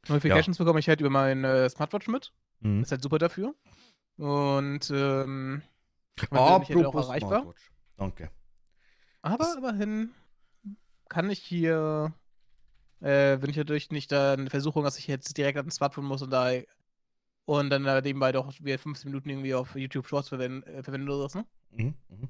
Notifications 0.09 0.57
bekomme 0.57 0.79
ich 0.79 0.87
halt 0.89 1.01
über 1.01 1.09
mein 1.09 1.43
äh, 1.43 1.69
Smartwatch 1.69 2.07
mit. 2.07 2.31
Mhm. 2.61 2.81
Ist 2.81 2.91
halt 2.91 3.01
super 3.03 3.17
dafür. 3.17 3.55
Und 4.17 4.89
ähm, 4.91 5.61
man 6.31 6.61
bin 6.65 6.75
halt 6.77 6.85
auch 6.85 6.95
erreichbar. 6.95 7.41
Smartwatch. 7.41 7.71
Danke. 7.97 8.31
Aber 9.21 9.37
Das- 9.37 9.55
immerhin 9.55 10.11
kann 11.09 11.29
ich 11.29 11.39
hier, 11.39 12.13
äh, 13.01 13.37
bin 13.37 13.49
ich 13.49 13.57
natürlich 13.57 13.91
nicht 13.91 14.11
da 14.11 14.33
eine 14.33 14.49
Versuchung, 14.49 14.83
dass 14.83 14.97
ich 14.99 15.07
jetzt 15.07 15.37
direkt 15.37 15.57
an 15.57 15.65
den 15.65 15.71
Smartphone 15.71 16.05
muss 16.05 16.21
und 16.21 16.31
da 16.31 16.51
und 17.45 17.69
dann 17.69 17.83
da 17.83 18.01
nebenbei 18.01 18.31
doch 18.31 18.51
wieder 18.61 18.79
15 18.79 19.09
Minuten 19.11 19.29
irgendwie 19.29 19.53
auf 19.53 19.75
YouTube 19.75 20.07
Shorts 20.07 20.29
verwenden, 20.29 20.63
äh, 20.63 20.81
verwenden 20.81 21.09
oder 21.09 21.29
so, 21.29 21.39
ne? 21.39 21.45
Mhm. 21.71 21.93
Mhm. 22.09 22.29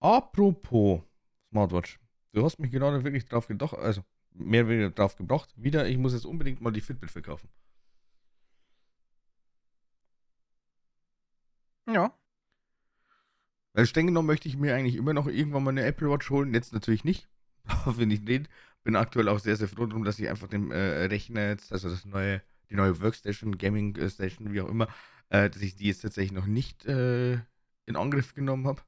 Apropos 0.00 1.00
Smartwatch. 1.50 1.98
Du 2.32 2.44
hast 2.44 2.58
mich 2.58 2.70
gerade 2.70 3.02
wirklich 3.02 3.24
drauf 3.26 3.48
gedacht, 3.48 3.74
also 3.74 4.02
mehr 4.34 4.62
oder 4.62 4.70
weniger 4.70 4.90
drauf 4.90 5.16
gebracht. 5.16 5.52
Wieder, 5.56 5.88
ich 5.88 5.98
muss 5.98 6.12
jetzt 6.12 6.26
unbedingt 6.26 6.60
mal 6.60 6.72
die 6.72 6.80
Fitbit 6.80 7.10
verkaufen. 7.10 7.48
Ja. 11.86 12.14
Weil 13.72 13.86
streng 13.86 14.06
genommen 14.06 14.26
möchte 14.26 14.48
ich 14.48 14.56
mir 14.56 14.74
eigentlich 14.74 14.96
immer 14.96 15.12
noch 15.14 15.26
irgendwann 15.26 15.64
mal 15.64 15.70
eine 15.70 15.84
Apple 15.84 16.10
Watch 16.10 16.30
holen. 16.30 16.54
Jetzt 16.54 16.72
natürlich 16.72 17.04
nicht. 17.04 17.28
Wenn 17.86 18.10
ich 18.10 18.24
den. 18.24 18.48
Bin 18.82 18.96
aktuell 18.96 19.28
auch 19.28 19.38
sehr, 19.38 19.56
sehr 19.56 19.68
froh 19.68 19.86
drum, 19.86 20.04
dass 20.04 20.18
ich 20.18 20.28
einfach 20.28 20.48
den 20.48 20.70
äh, 20.70 21.04
Rechner 21.04 21.48
jetzt, 21.48 21.70
also 21.72 21.90
das 21.90 22.06
neue, 22.06 22.42
die 22.70 22.76
neue 22.76 22.98
Workstation, 23.00 23.58
Gaming 23.58 23.94
äh, 23.96 24.08
Station, 24.08 24.52
wie 24.52 24.60
auch 24.62 24.68
immer, 24.68 24.88
äh, 25.28 25.50
dass 25.50 25.60
ich 25.60 25.76
die 25.76 25.86
jetzt 25.88 26.00
tatsächlich 26.00 26.32
noch 26.32 26.46
nicht 26.46 26.86
äh, 26.86 27.34
in 27.86 27.96
Angriff 27.96 28.34
genommen 28.34 28.66
habe. 28.66 28.82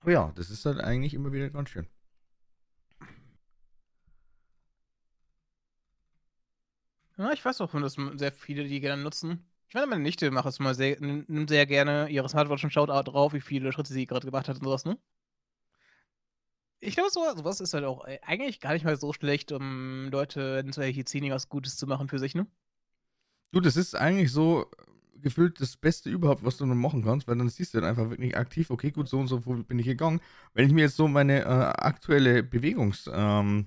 Aber 0.00 0.12
ja, 0.12 0.32
das 0.34 0.50
ist 0.50 0.66
halt 0.66 0.80
eigentlich 0.80 1.14
immer 1.14 1.32
wieder 1.32 1.48
ganz 1.50 1.70
schön. 1.70 1.86
Ja, 7.20 7.32
ich 7.32 7.44
weiß 7.44 7.60
auch, 7.60 7.70
dass 7.72 7.96
sehr 8.14 8.32
viele 8.32 8.64
die 8.64 8.80
gerne 8.80 9.02
nutzen. 9.02 9.44
Ich 9.68 9.74
meine, 9.74 9.86
meine 9.86 10.02
Nichte 10.02 10.30
macht 10.30 10.46
es 10.46 10.58
mal 10.58 10.74
sehr, 10.74 10.98
nimmt 11.00 11.50
sehr 11.50 11.66
gerne 11.66 12.08
ihre 12.08 12.28
Smartwatch 12.30 12.64
und 12.64 12.70
schaut 12.72 12.88
auch 12.88 13.04
drauf, 13.04 13.34
wie 13.34 13.42
viele 13.42 13.72
Schritte 13.72 13.92
sie 13.92 14.06
gerade 14.06 14.24
gemacht 14.26 14.48
hat 14.48 14.56
und 14.56 14.64
sowas, 14.64 14.86
ne? 14.86 14.98
Ich 16.80 16.94
glaube, 16.94 17.10
so, 17.10 17.20
sowas 17.36 17.60
ist 17.60 17.74
halt 17.74 17.84
auch 17.84 18.06
äh, 18.06 18.18
eigentlich 18.22 18.58
gar 18.60 18.72
nicht 18.72 18.84
mal 18.86 18.96
so 18.96 19.12
schlecht, 19.12 19.52
um 19.52 20.08
Leute 20.10 20.64
zu 20.70 20.80
erziehen, 20.80 21.30
was 21.30 21.50
Gutes 21.50 21.76
zu 21.76 21.86
machen 21.86 22.08
für 22.08 22.18
sich, 22.18 22.34
ne? 22.34 22.46
Du, 23.52 23.60
das 23.60 23.76
ist 23.76 23.94
eigentlich 23.94 24.32
so 24.32 24.62
äh, 24.62 25.20
gefühlt 25.20 25.60
das 25.60 25.76
Beste 25.76 26.08
überhaupt, 26.08 26.42
was 26.42 26.56
du 26.56 26.64
noch 26.64 26.74
machen 26.74 27.04
kannst, 27.04 27.28
weil 27.28 27.36
dann 27.36 27.50
siehst 27.50 27.74
du 27.74 27.80
dann 27.80 27.90
einfach 27.90 28.08
wirklich 28.08 28.34
aktiv, 28.34 28.70
okay, 28.70 28.90
gut, 28.92 29.08
so 29.10 29.18
und 29.18 29.26
so 29.26 29.44
wo 29.44 29.54
bin 29.56 29.78
ich 29.78 29.86
gegangen. 29.86 30.20
Wenn 30.54 30.66
ich 30.66 30.72
mir 30.72 30.82
jetzt 30.82 30.96
so 30.96 31.06
meine 31.06 31.40
äh, 31.42 31.44
aktuelle 31.44 32.40
Bewegungs- 32.40 33.10
ähm, 33.12 33.66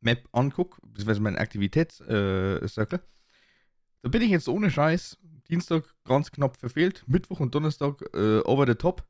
Map 0.00 0.28
angucke, 0.32 0.80
beziehungsweise 0.82 1.20
meinen 1.20 1.38
Aktivitätscircle, 1.38 2.98
äh, 2.98 3.02
da 4.02 4.08
bin 4.08 4.22
ich 4.22 4.30
jetzt 4.30 4.48
ohne 4.48 4.70
Scheiß 4.70 5.18
Dienstag 5.48 5.84
ganz 6.04 6.30
knapp 6.30 6.56
verfehlt, 6.56 7.04
Mittwoch 7.06 7.40
und 7.40 7.54
Donnerstag 7.54 8.02
äh, 8.14 8.40
over 8.40 8.66
the 8.66 8.74
top. 8.74 9.06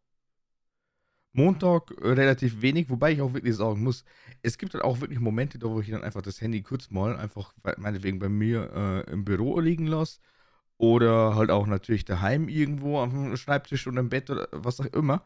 Montag 1.33 1.91
äh, 2.01 2.09
relativ 2.13 2.63
wenig, 2.63 2.89
wobei 2.89 3.13
ich 3.13 3.21
auch 3.21 3.35
wirklich 3.35 3.57
sagen 3.57 3.83
muss, 3.83 4.05
es 4.43 4.57
gibt 4.57 4.73
halt 4.75 4.85
auch 4.85 5.01
wirklich 5.01 5.21
Momente, 5.21 5.59
da 5.59 5.69
wo 5.69 5.81
ich 5.81 5.91
dann 5.91 6.03
einfach 6.03 6.23
das 6.23 6.41
Handy 6.41 6.63
kurz 6.63 6.91
mal 6.91 7.17
einfach, 7.17 7.53
meinetwegen 7.77 8.19
bei 8.19 8.29
mir 8.29 8.71
äh, 8.75 9.13
im 9.13 9.25
Büro 9.25 9.61
liegen 9.61 9.87
lasse 9.87 10.21
oder 10.79 11.35
halt 11.35 11.51
auch 11.51 11.67
natürlich 11.67 12.05
daheim 12.05 12.49
irgendwo 12.49 13.01
am 13.01 13.37
Schreibtisch 13.37 13.87
oder 13.87 14.01
im 14.01 14.09
Bett 14.09 14.31
oder 14.31 14.49
was 14.53 14.81
auch 14.81 14.87
immer. 14.87 15.23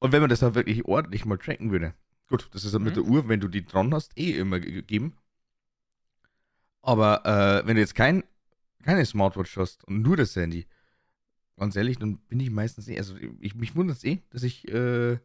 Und 0.00 0.12
wenn 0.12 0.20
man 0.20 0.30
das 0.30 0.42
halt 0.42 0.54
wirklich 0.54 0.84
ordentlich 0.86 1.24
mal 1.24 1.38
tracken 1.38 1.70
würde, 1.70 1.94
gut, 2.28 2.48
das 2.52 2.64
ist 2.64 2.72
halt 2.74 2.82
mit 2.84 2.96
Mhm. 2.96 2.96
der 2.96 3.04
Uhr, 3.04 3.28
wenn 3.28 3.40
du 3.40 3.48
die 3.48 3.64
dran 3.64 3.92
hast, 3.94 4.16
eh 4.18 4.32
immer 4.38 4.60
ge- 4.60 4.72
gegeben. 4.72 5.16
Aber 6.82 7.24
äh, 7.24 7.66
wenn 7.66 7.76
du 7.76 7.80
jetzt 7.80 7.94
kein, 7.94 8.24
keine 8.82 9.04
Smartwatch 9.06 9.56
hast 9.56 9.84
und 9.84 10.02
nur 10.02 10.16
das 10.16 10.36
Handy, 10.36 10.66
ganz 11.58 11.76
ehrlich, 11.76 11.98
dann 11.98 12.18
bin 12.28 12.40
ich 12.40 12.50
meistens 12.50 12.88
eh, 12.88 12.98
also 12.98 13.16
ich, 13.40 13.54
mich 13.54 13.76
wundert 13.76 13.98
es 13.98 14.04
eh, 14.04 14.22
dass 14.30 14.42
ich 14.44 14.68
äh, 14.68 15.18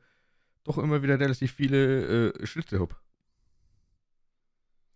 doch 0.63 0.77
immer 0.79 1.03
wieder 1.03 1.19
relativ 1.19 1.53
viele 1.53 2.33
äh, 2.33 2.47
Schritte 2.47 2.79
habe. 2.79 2.95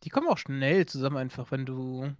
Die 0.03 0.09
kommen 0.09 0.27
auch 0.27 0.37
schnell 0.37 0.85
zusammen, 0.85 1.17
einfach, 1.17 1.49
wenn 1.51 1.65
du 1.65 2.15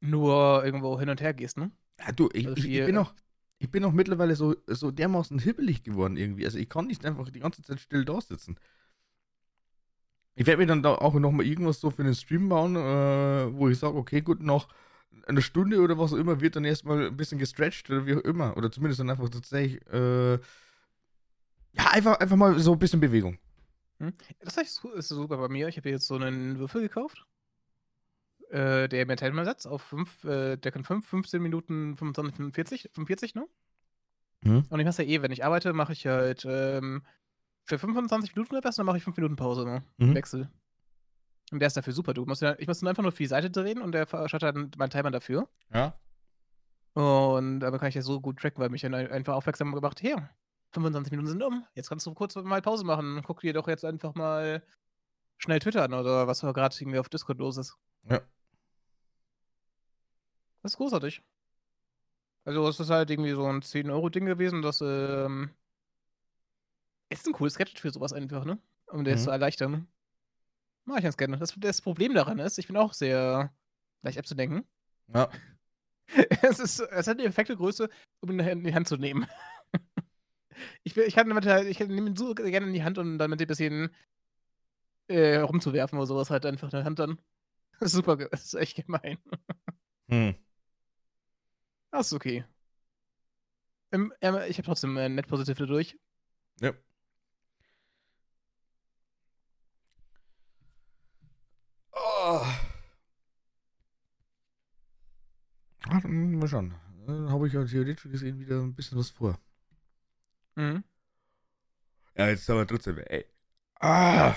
nur 0.00 0.64
irgendwo 0.64 0.98
hin 1.00 1.08
und 1.10 1.20
her 1.20 1.34
gehst, 1.34 1.56
ne? 1.56 1.70
Ja, 2.00 2.12
du, 2.12 2.28
ich, 2.32 2.46
Also 2.46 2.56
ich, 2.56 2.64
ich 2.72 2.84
bin 2.84 2.96
auch, 2.98 3.14
ich 3.58 3.70
bin 3.70 3.84
auch 3.84 3.92
mittlerweile 3.92 4.36
so, 4.36 4.56
so 4.66 4.90
dermaßen 4.90 5.38
hibbelig 5.38 5.82
geworden 5.82 6.16
irgendwie. 6.16 6.44
Also 6.44 6.58
ich 6.58 6.68
kann 6.68 6.86
nicht 6.86 7.04
einfach 7.06 7.30
die 7.30 7.40
ganze 7.40 7.62
Zeit 7.62 7.80
still 7.80 8.04
da 8.04 8.20
sitzen. 8.20 8.56
Ich 10.36 10.46
werde 10.46 10.60
mir 10.60 10.66
dann 10.66 10.82
da 10.82 10.94
auch 10.96 11.14
nochmal 11.14 11.46
irgendwas 11.46 11.80
so 11.80 11.90
für 11.90 12.02
einen 12.02 12.14
Stream 12.14 12.48
bauen, 12.48 12.74
äh, 12.76 13.52
wo 13.56 13.68
ich 13.68 13.78
sage, 13.78 13.96
okay, 13.96 14.20
gut, 14.20 14.42
nach 14.42 14.68
einer 15.26 15.42
Stunde 15.42 15.80
oder 15.80 15.96
was 15.98 16.12
auch 16.12 16.16
immer 16.16 16.40
wird 16.40 16.56
dann 16.56 16.64
erstmal 16.64 17.06
ein 17.06 17.16
bisschen 17.16 17.38
gestretched 17.38 17.88
oder 17.90 18.04
wie 18.06 18.14
auch 18.16 18.20
immer. 18.20 18.56
Oder 18.56 18.70
zumindest 18.70 19.00
dann 19.00 19.10
einfach 19.10 19.28
tatsächlich, 19.28 19.80
äh, 19.92 20.34
ja, 21.72 21.90
einfach, 21.90 22.18
einfach 22.18 22.36
mal 22.36 22.58
so 22.58 22.72
ein 22.72 22.78
bisschen 22.78 23.00
Bewegung. 23.00 23.38
Das 24.40 24.56
ist 24.56 24.74
su- 24.74 24.90
ist 24.90 25.08
super 25.08 25.36
bei 25.36 25.48
mir. 25.48 25.68
Ich 25.68 25.76
habe 25.76 25.88
jetzt 25.90 26.06
so 26.06 26.16
einen 26.16 26.58
Würfel 26.58 26.82
gekauft. 26.82 27.24
Äh, 28.50 28.88
der 28.88 29.06
mir 29.06 29.16
Timer 29.16 29.44
setzt 29.44 29.66
auf 29.66 29.82
5, 29.82 30.22
äh, 30.24 30.56
der 30.56 30.70
kann 30.70 30.84
5, 30.84 31.08
15 31.08 31.42
Minuten, 31.42 31.96
25, 31.96 32.36
45, 32.36 32.90
45, 32.92 33.34
ne? 33.34 33.46
Mhm. 34.42 34.64
Und 34.68 34.80
ich 34.80 34.86
mache 34.86 35.02
ja 35.02 35.08
eh, 35.08 35.22
wenn 35.22 35.32
ich 35.32 35.44
arbeite, 35.44 35.72
mache 35.72 35.92
ich 35.92 36.06
halt 36.06 36.44
ähm, 36.48 37.02
für 37.64 37.78
25 37.78 38.34
Minuten 38.34 38.54
oder 38.56 38.64
was, 38.64 38.76
dann 38.76 38.86
mache 38.86 38.98
ich 38.98 39.04
5 39.04 39.16
Minuten 39.16 39.36
Pause, 39.36 39.64
ne? 39.64 39.82
Mhm. 39.98 40.14
Wechsel. 40.14 40.50
Und 41.52 41.60
der 41.60 41.66
ist 41.68 41.76
dafür 41.76 41.92
super. 41.92 42.14
Du 42.14 42.24
musst 42.24 42.42
ja, 42.42 42.54
ich 42.58 42.66
muss 42.66 42.80
dann 42.80 42.88
einfach 42.88 43.02
nur 43.02 43.12
für 43.12 43.22
die 43.22 43.26
Seite 43.28 43.50
drehen 43.50 43.80
und 43.82 43.92
der 43.92 44.06
verschattet 44.06 44.54
dann 44.56 44.70
meinen 44.76 44.90
Timer 44.90 45.10
dafür. 45.10 45.48
Ja. 45.72 45.98
Und 46.94 47.60
damit 47.60 47.80
kann 47.80 47.88
ich 47.88 47.94
das 47.94 48.04
so 48.04 48.20
gut 48.20 48.38
tracken, 48.38 48.60
weil 48.62 48.70
mich 48.70 48.82
dann 48.82 48.94
ein- 48.94 49.10
einfach 49.10 49.34
aufmerksam 49.34 49.72
gemacht, 49.74 50.00
hier, 50.00 50.30
25 50.72 51.10
Minuten 51.10 51.28
sind 51.28 51.42
um. 51.42 51.64
Jetzt 51.74 51.88
kannst 51.88 52.06
du 52.06 52.14
kurz 52.14 52.34
mal 52.36 52.62
Pause 52.62 52.84
machen. 52.84 53.20
Guck 53.24 53.40
dir 53.40 53.52
doch 53.52 53.68
jetzt 53.68 53.84
einfach 53.84 54.14
mal 54.14 54.62
schnell 55.38 55.58
Twitter 55.58 55.82
an 55.84 55.92
oder 55.94 56.26
was 56.26 56.40
gerade 56.40 56.74
irgendwie 56.80 56.98
auf 56.98 57.08
Discord 57.08 57.38
los 57.38 57.56
ist. 57.56 57.76
Ja. 58.08 58.20
Das 60.62 60.72
ist 60.72 60.76
großartig. 60.78 61.22
Also 62.44 62.66
es 62.68 62.80
ist 62.80 62.90
halt 62.90 63.10
irgendwie 63.10 63.32
so 63.32 63.46
ein 63.46 63.60
10-Euro-Ding 63.62 64.26
gewesen, 64.26 64.62
das 64.62 64.80
ähm, 64.82 65.50
ist 67.20 67.26
ein 67.26 67.32
cooles 67.32 67.56
Gadget 67.56 67.78
für 67.78 67.90
sowas 67.90 68.12
einfach, 68.12 68.44
ne? 68.44 68.58
Um 68.86 69.04
das 69.04 69.20
Mhm. 69.20 69.24
zu 69.24 69.30
erleichtern. 69.30 69.88
Mach 70.84 70.98
ich 70.98 71.04
ganz 71.04 71.16
gerne. 71.16 71.38
Das, 71.38 71.54
das 71.56 71.80
Problem 71.80 72.14
daran 72.14 72.38
ist, 72.38 72.58
ich 72.58 72.66
bin 72.66 72.76
auch 72.76 72.92
sehr 72.92 73.52
leicht 74.02 74.18
abzudenken. 74.18 74.64
Ja. 75.12 75.30
es, 76.42 76.58
ist, 76.60 76.80
es 76.80 77.06
hat 77.06 77.18
die 77.18 77.24
perfekte 77.24 77.56
Größe, 77.56 77.88
um 78.20 78.30
ihn 78.30 78.40
in 78.40 78.64
die 78.64 78.74
Hand 78.74 78.88
zu 78.88 78.96
nehmen. 78.96 79.26
ich, 80.82 80.94
will, 80.96 81.04
ich, 81.04 81.14
kann 81.14 81.28
damit 81.28 81.46
halt, 81.46 81.66
ich 81.66 81.80
nehme 81.80 82.10
ihn 82.10 82.16
so 82.16 82.34
gerne 82.34 82.66
in 82.66 82.74
die 82.74 82.84
Hand 82.84 82.98
und 82.98 83.18
damit 83.18 83.40
ein 83.40 83.46
bisschen 83.46 83.94
äh, 85.08 85.36
rumzuwerfen 85.36 85.98
oder 85.98 86.06
sowas 86.06 86.30
halt 86.30 86.46
einfach 86.46 86.68
in 86.68 86.78
der 86.78 86.84
Hand 86.84 86.98
dann. 86.98 87.20
Das 87.80 87.88
ist 87.88 87.96
super, 87.96 88.16
das 88.16 88.44
ist 88.44 88.54
echt 88.54 88.76
gemein. 88.76 89.18
Hm. 90.08 90.36
Das 91.90 92.06
ist 92.06 92.12
okay. 92.12 92.44
Ähm, 93.90 94.12
ich 94.20 94.58
habe 94.58 94.62
trotzdem 94.62 94.96
äh, 94.96 95.08
net 95.08 95.26
positive 95.26 95.66
durch. 95.66 95.98
Ja. 96.60 96.72
Ah, 105.94 106.00
dann 106.00 106.38
mal 106.38 106.48
schauen. 106.48 106.74
Dann 107.06 107.30
habe 107.30 107.46
ich 107.46 107.52
ja 107.52 107.64
theoretisch 107.64 108.10
gesehen 108.10 108.40
wieder 108.40 108.60
ein 108.60 108.74
bisschen 108.74 108.98
was 108.98 109.10
vor. 109.10 109.38
Mhm. 110.56 110.82
Ja, 112.16 112.28
jetzt 112.28 112.50
aber 112.50 112.66
trotzdem, 112.66 112.98
ey. 112.98 113.24
Ah! 113.78 114.34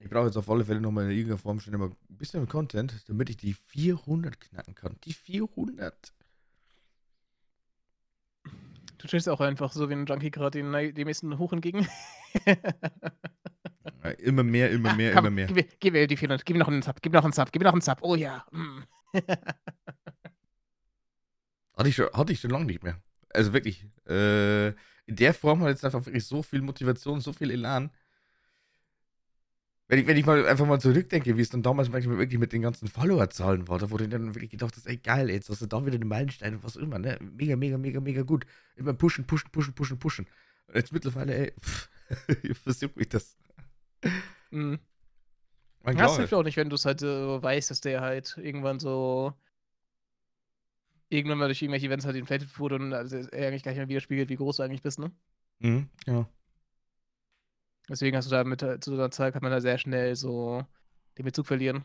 Ich 0.00 0.08
brauche 0.08 0.26
jetzt 0.26 0.36
auf 0.36 0.50
alle 0.50 0.64
Fälle 0.64 0.80
nochmal 0.80 1.04
in 1.04 1.10
irgendeiner 1.10 1.38
Form 1.38 1.60
schon 1.60 1.74
immer 1.74 1.86
ein 1.86 1.96
bisschen 2.08 2.48
Content, 2.48 3.08
damit 3.08 3.30
ich 3.30 3.36
die 3.36 3.54
400 3.54 4.40
knacken 4.40 4.74
kann. 4.74 4.96
Die 5.04 5.12
400. 5.12 6.12
Du 8.98 9.06
chillst 9.06 9.28
auch 9.28 9.40
einfach 9.40 9.72
so 9.72 9.88
wie 9.88 9.94
ein 9.94 10.06
Junkie 10.06 10.32
gerade 10.32 10.58
den, 10.58 10.72
dem 10.72 11.06
nächsten 11.06 11.38
hoch 11.38 11.52
entgegen. 11.52 11.86
Ja, 14.04 14.10
immer 14.10 14.42
mehr, 14.42 14.70
immer 14.70 14.94
mehr, 14.94 15.12
ah, 15.12 15.16
komm, 15.16 15.26
immer 15.26 15.34
mehr. 15.34 15.46
Gib, 15.46 15.80
gib 15.80 15.92
mir 15.92 16.06
die 16.06 16.16
400, 16.16 16.44
gib 16.44 16.54
mir 16.54 16.60
noch 16.60 16.68
einen 16.68 16.82
Zap, 16.82 17.02
gib 17.02 17.12
mir 17.12 17.18
noch 17.18 17.24
einen 17.24 17.32
Zap, 17.32 17.52
gib 17.52 17.60
mir 17.60 17.66
noch 17.66 17.72
einen 17.72 17.82
Zap. 17.82 17.98
Oh 18.02 18.14
ja. 18.14 18.44
Mm. 18.50 18.82
hatte, 21.78 21.88
ich 21.88 21.94
schon, 21.94 22.10
hatte 22.12 22.32
ich 22.32 22.40
schon 22.40 22.50
lange 22.50 22.66
nicht 22.66 22.82
mehr. 22.82 23.00
Also 23.30 23.52
wirklich. 23.52 23.86
Äh, 24.06 24.68
in 25.06 25.16
der 25.16 25.32
Form 25.32 25.62
hat 25.62 25.70
jetzt 25.70 25.84
einfach 25.84 26.04
wirklich 26.04 26.26
so 26.26 26.42
viel 26.42 26.60
Motivation, 26.60 27.20
so 27.20 27.32
viel 27.32 27.50
Elan. 27.50 27.90
Wenn 29.86 30.00
ich, 30.00 30.06
wenn 30.06 30.18
ich 30.18 30.26
mal 30.26 30.46
einfach 30.46 30.66
mal 30.66 30.78
zurückdenke, 30.78 31.34
wie 31.38 31.40
es 31.40 31.48
dann 31.48 31.62
damals 31.62 31.88
manchmal 31.88 32.18
wirklich 32.18 32.38
mit 32.38 32.52
den 32.52 32.60
ganzen 32.60 32.88
Follower-Zahlen 32.88 33.68
war, 33.68 33.78
da 33.78 33.90
wurde 33.90 34.06
dann 34.06 34.34
wirklich 34.34 34.50
gedacht, 34.50 34.72
das 34.72 34.80
ist 34.80 34.86
ey 34.86 34.98
geil, 34.98 35.30
jetzt 35.30 35.48
hast 35.48 35.62
du 35.62 35.66
da 35.66 35.86
wieder 35.86 35.96
den 35.96 36.08
Meilenstein 36.08 36.56
und 36.56 36.64
was 36.64 36.76
immer, 36.76 36.98
ne? 36.98 37.18
Mega, 37.22 37.56
mega, 37.56 37.78
mega, 37.78 38.00
mega 38.00 38.20
gut. 38.20 38.44
Immer 38.76 38.92
pushen, 38.92 39.26
pushen, 39.26 39.50
pushen, 39.50 39.72
pushen, 39.72 39.98
pushen. 39.98 40.26
Und 40.66 40.74
jetzt 40.74 40.92
mittlerweile, 40.92 41.34
ey, 41.34 41.52
pff, 41.58 41.88
versuche 42.62 43.00
ich 43.00 43.08
das. 43.08 43.38
Mhm. 44.50 44.78
Das 45.82 46.16
hilft 46.18 46.34
auch 46.34 46.42
nicht, 46.42 46.58
wenn 46.58 46.68
du 46.68 46.74
es 46.74 46.84
halt 46.84 47.00
äh, 47.00 47.42
weißt, 47.42 47.70
dass 47.70 47.80
der 47.80 48.02
halt 48.02 48.36
irgendwann 48.36 48.78
so 48.78 49.32
irgendwann 51.08 51.38
mal 51.38 51.48
durch 51.48 51.62
irgendwelche 51.62 51.86
Events 51.86 52.06
halt 52.06 52.16
inflated 52.16 52.58
wurde 52.58 52.76
und 52.76 52.92
also 52.92 53.16
er 53.16 53.48
eigentlich 53.48 53.62
gar 53.62 53.72
nicht 53.72 53.78
mehr 53.78 53.88
widerspiegelt, 53.88 54.28
wie 54.28 54.36
groß 54.36 54.56
du 54.56 54.62
eigentlich 54.62 54.82
bist, 54.82 54.98
ne? 54.98 55.10
Mhm, 55.60 55.88
ja. 56.06 56.28
Deswegen 57.88 58.16
hast 58.16 58.26
du 58.26 58.30
da 58.30 58.44
mit 58.44 58.60
zu 58.60 58.78
so 58.82 58.94
einer 58.94 59.10
Zeit 59.10 59.32
kann 59.32 59.42
man 59.42 59.50
da 59.50 59.60
sehr 59.60 59.78
schnell 59.78 60.14
so 60.14 60.64
den 61.16 61.24
Bezug 61.24 61.46
verlieren. 61.46 61.84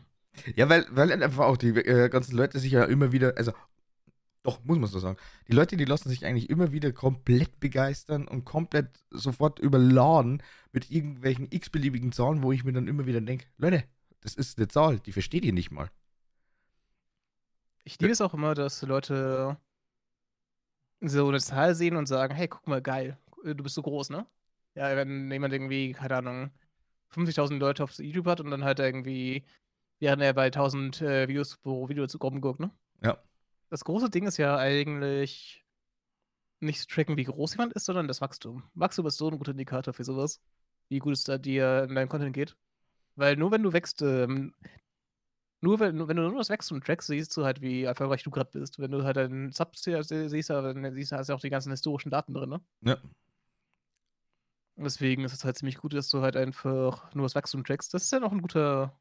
Ja, 0.54 0.68
weil, 0.68 0.86
weil 0.90 1.10
einfach 1.12 1.46
auch 1.46 1.56
die 1.56 1.68
äh, 1.68 2.08
ganzen 2.08 2.36
Leute 2.36 2.58
sich 2.58 2.72
ja 2.72 2.84
immer 2.84 3.12
wieder, 3.12 3.36
also 3.36 3.52
doch, 4.42 4.62
muss 4.62 4.78
man 4.78 4.90
so 4.90 4.98
sagen. 4.98 5.16
Die 5.48 5.52
Leute, 5.52 5.76
die 5.76 5.86
lassen 5.86 6.10
sich 6.10 6.26
eigentlich 6.26 6.50
immer 6.50 6.70
wieder 6.70 6.92
komplett 6.92 7.60
begeistern 7.60 8.28
und 8.28 8.44
komplett 8.44 8.88
sofort 9.10 9.58
überladen 9.58 10.42
mit 10.70 10.90
irgendwelchen 10.90 11.48
x-beliebigen 11.50 12.12
Zahlen, 12.12 12.42
wo 12.42 12.52
ich 12.52 12.62
mir 12.62 12.72
dann 12.72 12.86
immer 12.86 13.06
wieder 13.06 13.22
denke, 13.22 13.46
Leute, 13.56 13.84
das 14.20 14.34
ist 14.34 14.58
eine 14.58 14.68
Zahl, 14.68 14.98
die 15.00 15.12
versteht 15.12 15.46
ihr 15.46 15.54
nicht 15.54 15.70
mal. 15.70 15.90
Ich 17.84 18.00
liebe 18.00 18.12
es 18.12 18.20
auch 18.20 18.34
immer, 18.34 18.54
dass 18.54 18.82
Leute 18.82 19.58
so 21.00 21.28
eine 21.28 21.40
Zahl 21.40 21.74
sehen 21.74 21.96
und 21.96 22.06
sagen, 22.06 22.34
hey, 22.34 22.48
guck 22.48 22.66
mal, 22.66 22.80
geil, 22.80 23.18
du 23.44 23.62
bist 23.62 23.74
so 23.74 23.82
groß, 23.82 24.10
ne? 24.10 24.26
Ja, 24.74 24.96
wenn 24.96 25.30
jemand 25.30 25.52
irgendwie, 25.52 25.92
keine 25.92 26.16
Ahnung, 26.16 26.50
50.000 27.12 27.58
Leute 27.58 27.84
auf 27.84 27.98
YouTube 27.98 28.26
hat 28.26 28.40
und 28.40 28.50
dann 28.50 28.64
halt 28.64 28.80
irgendwie, 28.80 29.44
während 30.00 30.22
er 30.22 30.32
bei 30.32 30.46
1000 30.46 31.02
äh, 31.02 31.28
Videos 31.28 31.56
pro 31.58 31.88
Video 31.88 32.06
zu 32.06 32.18
Gruppen 32.18 32.40
guckt, 32.40 32.60
ne? 32.60 32.70
Ja. 33.02 33.22
Das 33.70 33.84
große 33.84 34.10
Ding 34.10 34.26
ist 34.26 34.38
ja 34.38 34.56
eigentlich 34.56 35.64
nicht 36.60 36.80
zu 36.80 36.86
tracken, 36.86 37.16
wie 37.16 37.24
groß 37.24 37.54
jemand 37.54 37.74
ist, 37.74 37.84
sondern 37.84 38.08
das 38.08 38.20
Wachstum. 38.20 38.62
Wachstum 38.74 39.06
ist 39.06 39.18
so 39.18 39.28
ein 39.28 39.38
guter 39.38 39.52
Indikator 39.52 39.92
für 39.92 40.04
sowas, 40.04 40.40
wie 40.88 40.98
gut 40.98 41.12
es 41.12 41.24
da 41.24 41.38
dir 41.38 41.86
in 41.88 41.94
deinem 41.94 42.08
Content 42.08 42.32
geht. 42.32 42.56
Weil 43.16 43.36
nur 43.36 43.52
wenn 43.52 43.62
du 43.62 43.72
wächst, 43.72 44.02
ähm, 44.02 44.54
nur 45.64 45.80
wenn, 45.80 46.06
wenn, 46.06 46.16
du 46.16 46.22
nur 46.22 46.38
das 46.38 46.50
Wachstum 46.50 46.82
trackst, 46.82 47.08
siehst 47.08 47.34
du 47.36 47.44
halt, 47.44 47.62
wie 47.62 47.84
erfolgreich 47.84 48.22
du 48.22 48.30
gerade 48.30 48.50
bist. 48.52 48.78
Wenn 48.78 48.90
du 48.90 49.02
halt 49.02 49.16
einen 49.16 49.50
Sub 49.50 49.74
siehst, 49.76 50.10
dann 50.10 50.28
siehst 50.28 50.50
du, 50.50 51.16
hast 51.16 51.28
du 51.28 51.34
auch 51.34 51.40
die 51.40 51.50
ganzen 51.50 51.70
historischen 51.70 52.10
Daten 52.10 52.34
drin, 52.34 52.50
ne? 52.50 52.60
Ja. 52.82 52.98
Deswegen 54.76 55.24
ist 55.24 55.32
es 55.32 55.44
halt 55.44 55.56
ziemlich 55.56 55.78
gut, 55.78 55.94
dass 55.94 56.10
du 56.10 56.20
halt 56.20 56.36
einfach 56.36 57.14
nur 57.14 57.24
das 57.24 57.34
Wachstum 57.34 57.64
trackst. 57.64 57.94
Das 57.94 58.02
ist 58.02 58.12
ja 58.12 58.20
noch 58.20 58.32
ein 58.32 58.42
guter 58.42 58.98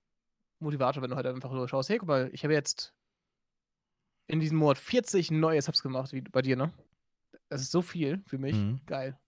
Motivator, 0.59 1.03
wenn 1.03 1.09
du 1.09 1.15
halt 1.15 1.25
einfach 1.25 1.51
nur 1.51 1.67
schaust, 1.67 1.89
hey, 1.89 1.97
guck 1.97 2.07
mal, 2.07 2.29
ich 2.31 2.43
habe 2.43 2.53
jetzt 2.53 2.93
in 4.27 4.39
diesem 4.39 4.57
Monat 4.57 4.77
40 4.77 5.31
neue 5.31 5.61
Subs 5.61 5.81
gemacht, 5.81 6.13
wie 6.13 6.21
bei 6.21 6.41
dir, 6.41 6.55
ne? 6.55 6.71
Das 7.49 7.61
ist 7.61 7.71
so 7.71 7.81
viel 7.81 8.23
für 8.25 8.37
mich. 8.37 8.55
Mhm. 8.55 8.79
Geil. 8.85 9.19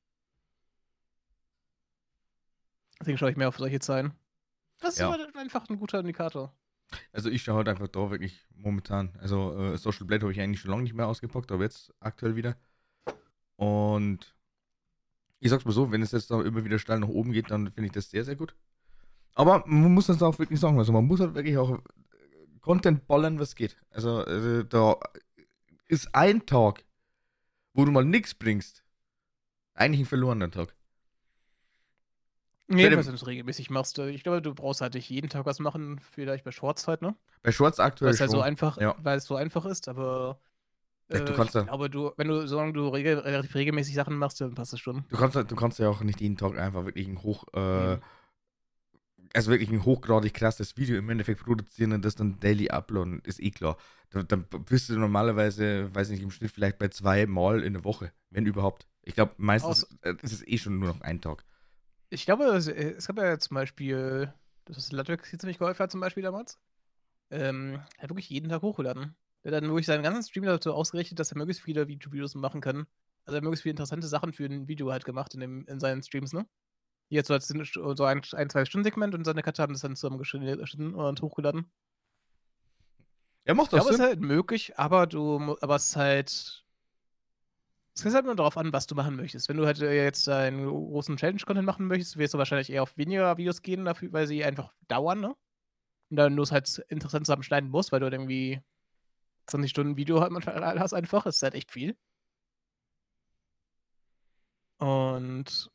Deswegen 2.99 3.17
schaue 3.17 3.31
ich 3.31 3.37
mehr 3.37 3.49
auf 3.49 3.57
solche 3.57 3.79
Zahlen. 3.79 4.13
Das 4.79 4.97
ja. 4.97 5.13
ist 5.13 5.19
halt 5.19 5.35
einfach 5.35 5.67
ein 5.67 5.77
guter 5.77 5.99
Indikator. 5.99 6.55
Also 7.11 7.29
ich 7.29 7.43
schaue 7.43 7.57
halt 7.57 7.69
einfach 7.69 7.87
da 7.87 8.11
wirklich 8.11 8.45
momentan. 8.55 9.17
Also 9.19 9.57
äh, 9.57 9.77
Social 9.77 10.05
Blade 10.05 10.23
habe 10.23 10.31
ich 10.31 10.41
eigentlich 10.41 10.61
schon 10.61 10.71
lange 10.71 10.83
nicht 10.83 10.93
mehr 10.93 11.07
ausgepackt, 11.07 11.51
aber 11.51 11.63
jetzt 11.63 11.93
aktuell 11.99 12.35
wieder. 12.35 12.55
Und 13.55 14.35
ich 15.39 15.49
sag's 15.49 15.65
mal 15.65 15.71
so, 15.71 15.91
wenn 15.91 16.01
es 16.01 16.11
jetzt 16.11 16.31
da 16.31 16.41
immer 16.41 16.63
wieder 16.65 16.79
steil 16.79 16.99
nach 16.99 17.07
oben 17.07 17.31
geht, 17.31 17.51
dann 17.51 17.71
finde 17.71 17.87
ich 17.87 17.93
das 17.93 18.09
sehr, 18.09 18.23
sehr 18.23 18.35
gut. 18.35 18.55
Aber 19.33 19.63
man 19.67 19.93
muss 19.93 20.07
das 20.07 20.21
auch 20.21 20.39
wirklich 20.39 20.59
sagen, 20.59 20.79
also 20.79 20.91
man 20.91 21.05
muss 21.05 21.19
halt 21.19 21.35
wirklich 21.35 21.57
auch 21.57 21.79
Content 22.61 23.05
ballern, 23.07 23.39
was 23.39 23.55
geht. 23.55 23.77
Also, 23.91 24.23
also 24.23 24.63
da 24.63 24.97
ist 25.87 26.15
ein 26.15 26.45
Tag, 26.45 26.83
wo 27.73 27.85
du 27.85 27.91
mal 27.91 28.05
nichts 28.05 28.33
bringst, 28.33 28.83
eigentlich 29.73 30.01
ein 30.01 30.05
verlorener 30.07 30.49
Tag. 30.49 30.73
Nee, 32.67 32.89
wenn 32.89 32.99
du 32.99 33.11
das 33.11 33.27
regelmäßig 33.27 33.69
machst. 33.69 33.99
Ich 33.99 34.23
glaube, 34.23 34.41
du 34.41 34.55
brauchst 34.55 34.81
halt 34.81 34.95
nicht 34.95 35.09
jeden 35.09 35.29
Tag 35.29 35.45
was 35.45 35.59
machen, 35.59 35.99
vielleicht 36.11 36.43
bei 36.43 36.51
Shorts 36.51 36.87
halt, 36.87 37.01
ne? 37.01 37.15
Bei 37.43 37.51
Shorts 37.51 37.79
aktuell 37.79 38.07
weil 38.07 38.15
es 38.15 38.21
halt 38.21 38.31
so 38.31 38.41
einfach, 38.41 38.79
ja. 38.79 38.95
weil 39.03 39.17
es 39.19 39.25
so 39.25 39.35
einfach 39.35 39.65
ist, 39.65 39.87
aber 39.87 40.39
ja, 41.09 41.19
du 41.19 41.33
kannst 41.33 41.53
ja. 41.53 41.67
Aber 41.67 41.89
du, 41.89 42.11
wenn 42.17 42.27
du, 42.27 42.47
solange 42.47 42.73
du 42.73 42.87
regel, 42.87 43.19
relativ 43.19 43.53
regelmäßig 43.53 43.93
Sachen 43.93 44.17
machst, 44.17 44.41
dann 44.41 44.55
passt 44.55 44.73
das 44.73 44.79
schon. 44.79 45.05
Du 45.09 45.17
kannst, 45.17 45.35
du 45.35 45.55
kannst 45.55 45.77
ja 45.77 45.87
auch 45.87 46.01
nicht 46.01 46.19
jeden 46.19 46.37
Tag 46.37 46.57
einfach 46.57 46.85
wirklich 46.85 47.07
ein 47.07 47.21
hoch, 47.21 47.45
äh, 47.53 47.99
also 49.33 49.51
wirklich 49.51 49.69
ein 49.69 49.85
hochgradig 49.85 50.33
krasses 50.33 50.77
Video 50.77 50.97
im 50.97 51.09
Endeffekt 51.09 51.43
produzieren 51.43 51.91
und 51.91 52.03
das 52.03 52.15
dann 52.15 52.39
daily 52.39 52.69
uploaden, 52.69 53.21
ist 53.23 53.39
eh 53.39 53.51
klar. 53.51 53.77
Dann, 54.09 54.27
dann 54.27 54.45
bist 54.65 54.89
du 54.89 54.97
normalerweise, 54.97 55.93
weiß 55.93 56.09
nicht, 56.09 56.23
im 56.23 56.31
Schnitt 56.31 56.51
vielleicht 56.51 56.79
bei 56.79 56.87
zwei 56.87 57.27
Mal 57.27 57.61
in 57.61 57.73
der 57.73 57.83
Woche, 57.83 58.11
wenn 58.31 58.47
überhaupt. 58.47 58.87
Ich 59.03 59.13
glaube, 59.13 59.33
meistens 59.37 59.83
Aus, 59.83 59.97
äh, 60.01 60.15
ist 60.23 60.33
es 60.33 60.47
eh 60.47 60.57
schon 60.57 60.79
nur 60.79 60.89
noch 60.89 61.01
ein 61.01 61.21
Tag. 61.21 61.43
Ich 62.15 62.25
glaube, 62.25 62.45
es, 62.45 62.67
es 62.67 63.07
gab 63.07 63.17
ja 63.17 63.37
zum 63.37 63.55
Beispiel, 63.55 64.33
das 64.63 64.77
ist 64.77 64.93
Ludwig 64.93 65.25
hier 65.25 65.37
ziemlich 65.37 65.59
geholfen 65.59 65.83
hat, 65.83 65.91
zum 65.91 65.99
Beispiel 65.99 66.23
damals. 66.23 66.59
Ähm, 67.29 67.81
er 67.97 68.03
hat 68.03 68.09
wirklich 68.09 68.29
jeden 68.29 68.49
Tag 68.49 68.61
hochgeladen. 68.61 69.15
Der 69.43 69.51
hat 69.51 69.61
dann 69.61 69.69
wirklich 69.69 69.85
seinen 69.85 70.03
ganzen 70.03 70.23
Stream 70.23 70.45
dazu 70.45 70.73
ausgerichtet, 70.73 71.19
dass 71.19 71.31
er 71.31 71.37
möglichst 71.37 71.61
viele 71.61 71.83
YouTube-Videos 71.83 72.35
machen 72.35 72.61
kann. 72.61 72.87
Also 73.25 73.35
er 73.35 73.37
hat 73.37 73.43
möglichst 73.43 73.63
viele 73.63 73.71
interessante 73.71 74.07
Sachen 74.07 74.31
für 74.31 74.45
ein 74.45 74.67
Video 74.67 74.91
halt 74.91 75.03
gemacht 75.03 75.33
in, 75.33 75.41
dem, 75.41 75.67
in 75.67 75.79
seinen 75.79 76.03
Streams, 76.03 76.33
ne? 76.33 76.47
Jetzt 77.09 77.27
so, 77.27 77.33
als, 77.33 77.47
so 77.47 78.03
ein, 78.05 78.21
ein 78.31 78.49
zwei 78.49 78.65
Stunden 78.65 78.85
Segment 78.85 79.13
und 79.13 79.25
seine 79.25 79.43
Katze 79.43 79.61
haben 79.61 79.73
das 79.73 79.81
dann 79.81 79.95
zusammengeschnitten 79.95 80.95
und 80.95 81.21
hochgeladen. 81.21 81.69
Er 83.43 83.53
macht 83.53 83.73
das. 83.73 83.79
Ich 83.79 83.81
glaube, 83.81 83.93
es 83.93 83.99
ist 83.99 84.05
halt 84.05 84.21
möglich, 84.21 84.79
aber 84.79 85.05
du, 85.05 85.57
aber 85.61 85.75
es 85.75 85.89
ist 85.89 85.95
halt. 85.95 86.64
Es 87.95 88.03
kommt 88.03 88.13
halt 88.13 88.25
nur 88.25 88.35
darauf 88.35 88.57
an, 88.57 88.73
was 88.73 88.87
du 88.87 88.95
machen 88.95 89.15
möchtest. 89.15 89.47
Wenn 89.47 89.57
du 89.57 89.65
halt 89.65 89.81
äh, 89.81 90.03
jetzt 90.03 90.27
einen 90.27 90.65
großen 90.67 91.15
Challenge-Content 91.17 91.65
machen 91.65 91.87
möchtest, 91.87 92.17
wirst 92.17 92.33
du 92.33 92.37
wahrscheinlich 92.37 92.69
eher 92.69 92.83
auf 92.83 92.97
weniger 92.97 93.37
Videos 93.37 93.61
gehen, 93.61 93.85
dafür, 93.85 94.11
weil 94.11 94.27
sie 94.27 94.43
einfach 94.43 94.73
dauern, 94.89 95.21
ne? 95.21 95.35
Und 96.09 96.17
dann 96.17 96.35
du 96.35 96.43
es 96.43 96.51
halt 96.51 96.79
interessant 96.89 97.25
zusammenschneiden 97.25 97.69
musst, 97.69 97.91
weil 97.91 97.99
du 98.01 98.05
halt 98.05 98.13
irgendwie 98.13 98.61
20 99.47 99.71
Stunden 99.71 99.97
Video 99.97 100.19
manchmal 100.29 100.79
hast 100.79 100.93
einfach. 100.93 101.23
Das 101.23 101.37
ist 101.37 101.43
halt 101.43 101.55
echt 101.55 101.71
viel. 101.71 101.97
Und 104.77 105.69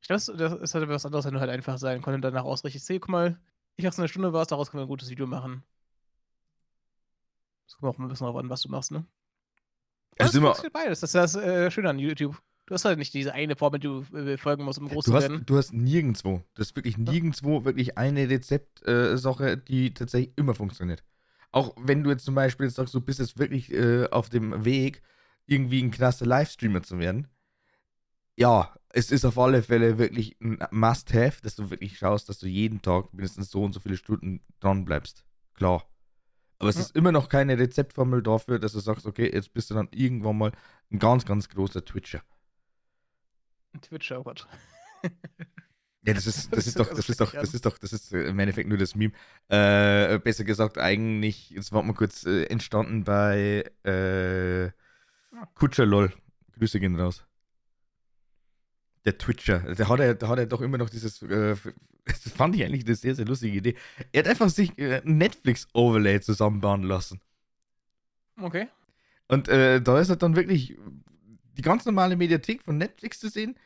ich 0.00 0.08
glaube, 0.08 0.36
das 0.36 0.52
ist 0.60 0.74
halt 0.74 0.88
was 0.88 1.06
anderes, 1.06 1.24
wenn 1.26 1.34
du 1.34 1.40
halt 1.40 1.50
einfach 1.50 1.78
seinen 1.78 2.02
Content 2.02 2.24
danach 2.24 2.44
ausrichtest. 2.44 2.88
Hey, 2.88 3.00
guck 3.00 3.10
mal, 3.10 3.40
ich 3.76 3.84
habe 3.86 3.94
so 3.94 4.02
eine 4.02 4.08
Stunde 4.08 4.32
was, 4.32 4.48
daraus 4.48 4.70
können 4.70 4.80
wir 4.80 4.86
ein 4.86 4.88
gutes 4.88 5.10
Video 5.10 5.26
machen. 5.26 5.64
Das 7.66 7.76
kommt 7.76 7.94
auch 7.94 7.98
ein 7.98 8.08
bisschen 8.08 8.26
darauf 8.26 8.40
an, 8.40 8.50
was 8.50 8.62
du 8.62 8.68
machst, 8.70 8.92
ne? 8.92 9.04
Das 10.16 10.34
ist 10.34 10.72
beides. 10.72 11.00
Das 11.00 11.10
ist 11.10 11.14
das 11.14 11.34
äh, 11.36 11.70
Schöne 11.70 11.90
an 11.90 11.98
YouTube. 11.98 12.40
Du 12.66 12.74
hast 12.74 12.84
halt 12.84 12.98
nicht 12.98 13.12
diese 13.12 13.34
eine 13.34 13.56
Formel, 13.56 13.80
die 13.80 13.88
du 13.88 14.02
äh, 14.16 14.36
folgen 14.36 14.64
musst, 14.64 14.78
um 14.78 14.88
groß 14.88 15.04
Du 15.04 15.10
zu 15.10 15.16
hast, 15.16 15.22
werden. 15.24 15.44
du 15.44 15.56
hast 15.56 15.72
nirgendwo, 15.72 16.42
du 16.54 16.60
hast 16.60 16.76
wirklich 16.76 16.96
nirgendwo 16.96 17.64
wirklich 17.64 17.98
eine 17.98 18.28
Rezeptsache, 18.28 19.56
die 19.58 19.92
tatsächlich 19.94 20.32
immer 20.36 20.54
funktioniert. 20.54 21.02
Auch 21.50 21.74
wenn 21.78 22.02
du 22.02 22.10
jetzt 22.10 22.24
zum 22.24 22.34
Beispiel 22.34 22.66
jetzt 22.66 22.76
sagst, 22.76 22.94
du 22.94 23.00
bist 23.00 23.18
jetzt 23.18 23.38
wirklich 23.38 23.72
äh, 23.72 24.08
auf 24.10 24.30
dem 24.30 24.64
Weg, 24.64 25.02
irgendwie 25.46 25.82
ein 25.82 25.90
klasse 25.90 26.24
Livestreamer 26.24 26.82
zu 26.82 26.98
werden. 26.98 27.28
Ja, 28.36 28.74
es 28.90 29.10
ist 29.10 29.24
auf 29.24 29.38
alle 29.38 29.62
Fälle 29.62 29.98
wirklich 29.98 30.36
ein 30.40 30.58
Must-Have, 30.70 31.42
dass 31.42 31.56
du 31.56 31.68
wirklich 31.70 31.98
schaust, 31.98 32.28
dass 32.28 32.38
du 32.38 32.46
jeden 32.46 32.80
Tag 32.80 33.12
mindestens 33.12 33.50
so 33.50 33.62
und 33.64 33.72
so 33.72 33.80
viele 33.80 33.96
Stunden 33.96 34.40
dran 34.60 34.84
bleibst. 34.84 35.24
Klar. 35.54 35.84
Aber 36.62 36.70
es 36.70 36.76
ist 36.76 36.94
immer 36.94 37.10
noch 37.10 37.28
keine 37.28 37.58
Rezeptformel 37.58 38.22
dafür, 38.22 38.60
dass 38.60 38.72
du 38.72 38.78
sagst, 38.78 39.04
okay, 39.04 39.28
jetzt 39.32 39.52
bist 39.52 39.68
du 39.70 39.74
dann 39.74 39.88
irgendwann 39.90 40.38
mal 40.38 40.52
ein 40.92 41.00
ganz, 41.00 41.24
ganz 41.24 41.48
großer 41.48 41.84
Twitcher. 41.84 42.22
Twitch, 43.80 44.12
oh 44.12 44.22
Gott. 44.22 44.46
Ja, 46.04 46.14
das 46.14 46.26
ist, 46.26 46.52
das 46.52 46.66
ist 46.68 46.78
doch, 46.78 46.88
das 46.88 47.08
ist 47.08 47.20
doch, 47.20 47.32
das 47.32 47.54
ist 47.54 47.64
doch, 47.64 47.78
das 47.78 47.92
ist 47.92 48.12
äh, 48.12 48.26
im 48.26 48.38
Endeffekt 48.38 48.68
nur 48.68 48.78
das 48.78 48.94
Meme. 48.94 49.12
Äh, 49.48 50.18
besser 50.18 50.42
gesagt, 50.44 50.78
eigentlich, 50.78 51.50
jetzt 51.50 51.72
warten 51.72 51.88
wir 51.88 51.94
kurz, 51.94 52.26
äh, 52.26 52.44
entstanden 52.44 53.04
bei 53.04 53.64
äh, 53.84 54.70
Kutscher 55.54 55.86
LOL. 55.86 56.12
Grüße 56.58 56.78
gehen 56.78 56.98
raus. 56.98 57.24
Der 59.04 59.18
Twitcher. 59.18 59.60
Da 59.74 59.88
hat 59.88 60.00
er, 60.00 60.14
da 60.14 60.28
hat 60.28 60.38
er 60.38 60.46
doch 60.46 60.60
immer 60.60 60.78
noch 60.78 60.90
dieses, 60.90 61.22
äh, 61.22 61.56
das 62.04 62.32
fand 62.34 62.54
ich 62.54 62.64
eigentlich 62.64 62.86
eine 62.86 62.94
sehr, 62.94 63.14
sehr 63.14 63.26
lustige 63.26 63.56
Idee. 63.56 63.76
Er 64.12 64.20
hat 64.20 64.28
einfach 64.28 64.48
sich 64.48 64.78
äh, 64.78 65.02
ein 65.04 65.18
Netflix-Overlay 65.18 66.20
zusammenbauen 66.20 66.82
lassen. 66.82 67.20
Okay. 68.40 68.68
Und 69.28 69.48
äh, 69.48 69.80
da 69.80 69.98
ist 70.00 70.08
halt 70.08 70.22
dann 70.22 70.36
wirklich 70.36 70.76
die 71.56 71.62
ganz 71.62 71.84
normale 71.84 72.16
Mediathek 72.16 72.62
von 72.62 72.78
Netflix 72.78 73.20
zu 73.20 73.28
sehen. 73.28 73.56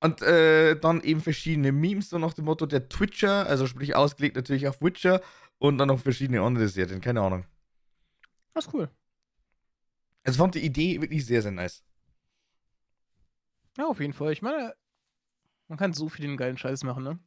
Und 0.00 0.22
äh, 0.22 0.78
dann 0.78 1.02
eben 1.02 1.20
verschiedene 1.20 1.72
Memes, 1.72 2.10
so 2.10 2.18
nach 2.18 2.34
dem 2.34 2.44
Motto 2.44 2.66
der 2.66 2.88
Twitcher, 2.88 3.46
also 3.46 3.66
sprich 3.66 3.96
ausgelegt 3.96 4.36
natürlich 4.36 4.68
auf 4.68 4.80
Witcher 4.80 5.20
und 5.58 5.78
dann 5.78 5.88
noch 5.88 5.98
verschiedene 5.98 6.40
andere 6.40 6.68
Serien, 6.68 7.00
keine 7.00 7.20
Ahnung. 7.20 7.44
Das 8.54 8.66
ist 8.66 8.74
cool. 8.74 8.88
Also 10.22 10.38
fand 10.38 10.54
die 10.54 10.64
Idee 10.64 11.00
wirklich 11.00 11.26
sehr, 11.26 11.42
sehr 11.42 11.50
nice. 11.50 11.82
Ja, 13.78 13.86
auf 13.86 14.00
jeden 14.00 14.12
Fall. 14.12 14.32
Ich 14.32 14.42
meine, 14.42 14.74
man 15.68 15.78
kann 15.78 15.92
so 15.92 16.08
viel 16.08 16.26
den 16.26 16.36
geilen 16.36 16.58
Scheiß 16.58 16.82
machen, 16.84 17.04
ne? 17.04 17.18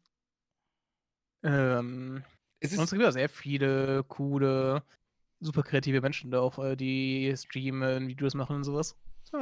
Ähm, 1.44 2.24
Es 2.60 2.78
und 2.78 2.84
es 2.84 2.92
gibt 2.92 3.02
ja 3.02 3.12
sehr 3.12 3.30
viele 3.30 4.04
coole, 4.04 4.84
super 5.40 5.64
kreative 5.64 6.02
Menschen 6.02 6.30
da 6.30 6.42
auch, 6.42 6.60
äh, 6.60 6.76
die 6.76 7.34
streamen, 7.38 8.08
Videos 8.08 8.34
machen 8.34 8.58
und 8.58 8.64
sowas. 8.64 8.96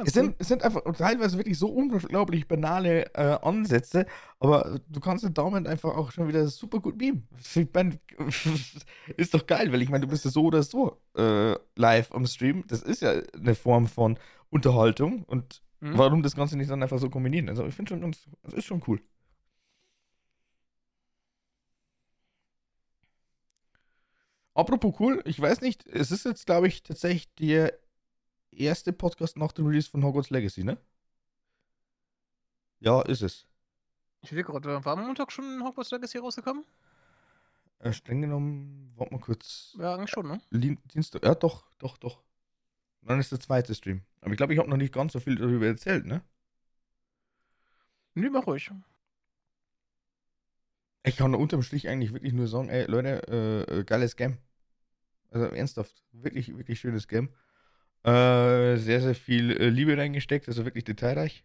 Es, 0.04 0.12
sind, 0.12 0.36
es 0.38 0.46
sind 0.46 0.62
einfach 0.62 0.82
teilweise 0.96 1.36
wirklich 1.36 1.58
so 1.58 1.68
unglaublich 1.68 2.46
banale 2.46 3.12
äh, 3.14 3.38
Ansätze, 3.42 4.06
aber 4.38 4.78
du 4.88 5.00
kannst 5.00 5.24
den 5.24 5.34
damit 5.34 5.66
einfach 5.66 5.96
auch 5.96 6.12
schon 6.12 6.28
wieder 6.28 6.46
super 6.46 6.78
gut 6.78 6.96
beamen. 6.96 7.26
Ich 7.56 7.68
mein, 7.74 7.98
ist 9.16 9.34
doch 9.34 9.46
geil, 9.46 9.72
weil 9.72 9.82
ich 9.82 9.88
meine, 9.88 10.06
du 10.06 10.10
bist 10.10 10.24
ja 10.24 10.30
so 10.30 10.44
oder 10.44 10.62
so 10.62 11.00
äh, 11.16 11.56
live 11.74 12.12
am 12.12 12.26
Stream. 12.26 12.64
Das 12.68 12.82
ist 12.82 13.02
ja 13.02 13.20
eine 13.34 13.56
Form 13.56 13.88
von 13.88 14.16
Unterhaltung 14.50 15.24
und 15.24 15.60
Mhm. 15.80 15.96
warum 15.96 16.22
das 16.22 16.36
Ganze 16.36 16.56
nicht 16.56 16.70
dann 16.70 16.82
einfach 16.82 16.98
so 16.98 17.08
kombinieren? 17.10 17.48
Also 17.48 17.66
ich 17.66 17.74
finde 17.74 17.90
schon 17.90 18.00
ganz, 18.00 18.28
das 18.42 18.54
ist 18.54 18.64
schon 18.66 18.82
cool. 18.86 19.00
Apropos 24.54 24.94
cool, 25.00 25.22
ich 25.24 25.40
weiß 25.40 25.62
nicht, 25.62 25.86
es 25.86 26.10
ist 26.10 26.24
jetzt, 26.24 26.44
glaube 26.44 26.68
ich, 26.68 26.82
tatsächlich 26.82 27.34
der 27.36 27.78
erste 28.50 28.92
Podcast 28.92 29.36
nach 29.38 29.52
dem 29.52 29.66
Release 29.66 29.88
von 29.88 30.04
Hogwarts 30.04 30.30
Legacy, 30.30 30.64
ne? 30.64 30.76
Ja, 32.80 33.00
ist 33.02 33.22
es. 33.22 33.46
Ich 34.22 34.32
will 34.32 34.42
gerade, 34.42 34.84
war 34.84 34.98
am 34.98 35.06
Montag 35.06 35.32
schon 35.32 35.62
Hogwarts 35.64 35.90
Legacy 35.92 36.18
rausgekommen? 36.18 36.64
Äh, 37.78 37.92
streng 37.92 38.20
genommen, 38.20 38.92
warte 38.96 39.14
mal 39.14 39.20
kurz. 39.20 39.74
Ja, 39.78 39.94
eigentlich 39.94 40.10
schon, 40.10 40.26
ne? 40.26 40.40
Dienstag, 40.50 41.24
ja, 41.24 41.34
doch, 41.34 41.64
doch, 41.78 41.96
doch. 41.96 42.22
Dann 43.02 43.20
ist 43.20 43.32
der 43.32 43.40
zweite 43.40 43.74
Stream. 43.74 44.02
Aber 44.20 44.32
ich 44.32 44.36
glaube, 44.36 44.52
ich 44.52 44.58
habe 44.58 44.68
noch 44.68 44.76
nicht 44.76 44.92
ganz 44.92 45.12
so 45.12 45.20
viel 45.20 45.36
darüber 45.36 45.66
erzählt, 45.66 46.06
ne? 46.06 46.22
Nö, 48.14 48.30
mach 48.30 48.46
ruhig. 48.46 48.70
Ich 51.04 51.16
kann 51.16 51.34
unterm 51.34 51.62
Strich 51.62 51.88
eigentlich 51.88 52.12
wirklich 52.12 52.32
nur 52.32 52.46
sagen, 52.46 52.68
ey, 52.68 52.84
Leute, 52.84 53.22
äh, 53.28 53.78
äh, 53.78 53.84
geiles 53.84 54.16
Game. 54.16 54.38
Also 55.30 55.46
ernsthaft, 55.46 56.04
wirklich, 56.12 56.56
wirklich 56.56 56.80
schönes 56.80 57.08
Game. 57.08 57.30
Äh, 58.02 58.76
sehr, 58.76 59.00
sehr 59.00 59.14
viel 59.14 59.52
äh, 59.52 59.68
Liebe 59.70 59.96
reingesteckt, 59.96 60.48
also 60.48 60.64
wirklich 60.64 60.84
detailreich. 60.84 61.44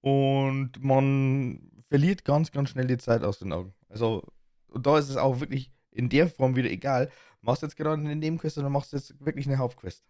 Und 0.00 0.82
man 0.82 1.70
verliert 1.88 2.24
ganz, 2.24 2.52
ganz 2.52 2.70
schnell 2.70 2.86
die 2.86 2.98
Zeit 2.98 3.22
aus 3.24 3.38
den 3.38 3.52
Augen. 3.52 3.74
Also, 3.88 4.22
und 4.68 4.86
da 4.86 4.98
ist 4.98 5.08
es 5.08 5.16
auch 5.16 5.40
wirklich 5.40 5.72
in 5.90 6.08
der 6.08 6.28
Form 6.28 6.56
wieder 6.56 6.70
egal. 6.70 7.10
Machst 7.40 7.62
du 7.62 7.66
jetzt 7.66 7.76
gerade 7.76 8.00
eine 8.00 8.16
Nebenquest 8.16 8.58
oder 8.58 8.70
machst 8.70 8.92
du 8.92 8.96
jetzt 8.96 9.24
wirklich 9.24 9.46
eine 9.46 9.58
Hauptquest? 9.58 10.04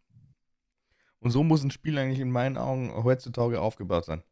Und 1.21 1.31
so 1.31 1.43
muss 1.45 1.63
ein 1.63 1.71
Spiel 1.71 1.99
eigentlich 1.99 2.21
in 2.21 2.31
meinen 2.31 2.57
Augen 2.57 2.91
heutzutage 3.05 3.61
aufgebaut 3.61 4.07
sein. 4.07 4.23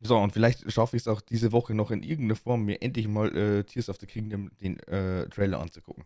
So, 0.00 0.18
und 0.18 0.32
vielleicht 0.32 0.70
schaffe 0.70 0.96
ich 0.96 1.02
es 1.02 1.08
auch 1.08 1.20
diese 1.20 1.50
Woche 1.52 1.74
noch 1.74 1.90
in 1.90 2.02
irgendeiner 2.04 2.36
Form, 2.36 2.64
mir 2.64 2.80
endlich 2.82 3.08
mal 3.08 3.34
äh, 3.36 3.64
Tears 3.64 3.88
of 3.88 3.96
the 4.00 4.06
Kingdom 4.06 4.50
den 4.60 4.78
äh, 4.80 5.28
Trailer 5.30 5.60
anzugucken. 5.60 6.04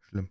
Schlimm. 0.00 0.28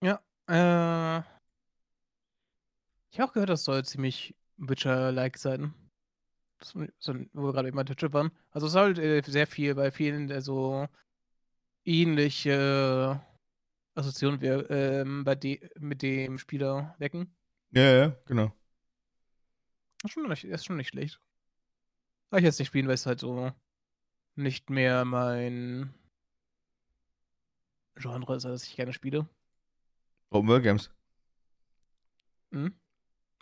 Ja, 0.00 0.20
äh. 0.48 1.22
Ich 3.12 3.20
habe 3.20 3.30
auch 3.30 3.32
gehört, 3.34 3.50
das 3.50 3.62
soll 3.64 3.84
ziemlich 3.84 4.34
Witcher-like 4.56 5.38
sein. 5.38 5.72
So, 6.64 7.14
wo 7.32 7.46
wir 7.46 7.52
gerade 7.52 7.68
eben 7.68 7.86
Twitch 7.86 8.12
waren. 8.12 8.30
Also 8.50 8.66
es 8.66 8.72
soll 8.72 8.94
halt, 8.94 8.98
äh, 8.98 9.22
sehr 9.24 9.46
viel 9.46 9.74
bei 9.74 9.90
vielen 9.90 10.30
äh, 10.30 10.40
so 10.40 10.88
ähnliche 11.84 13.20
Assoziationen 13.94 14.40
wir, 14.40 14.70
ähm, 14.70 15.24
bei 15.24 15.34
de 15.34 15.68
mit 15.78 16.02
dem 16.02 16.38
Spieler 16.38 16.94
wecken. 16.98 17.34
Ja, 17.72 17.82
ja, 17.82 18.16
genau. 18.26 18.52
Ist 20.04 20.12
schon 20.12 20.28
nicht, 20.28 20.44
ist 20.44 20.64
schon 20.64 20.76
nicht 20.76 20.88
schlecht. 20.88 21.20
Aber 22.30 22.38
ich 22.38 22.44
jetzt 22.44 22.58
nicht 22.58 22.68
spielen, 22.68 22.86
weil 22.86 22.94
es 22.94 23.06
halt 23.06 23.20
so 23.20 23.52
nicht 24.34 24.70
mehr 24.70 25.04
mein 25.04 25.92
Genre 27.96 28.36
ist, 28.36 28.44
das 28.44 28.64
ich 28.64 28.76
gerne 28.76 28.92
spiele. 28.92 29.28
Open 30.30 30.48
World 30.48 30.62
Games. 30.62 30.90
Mhm. 32.50 32.74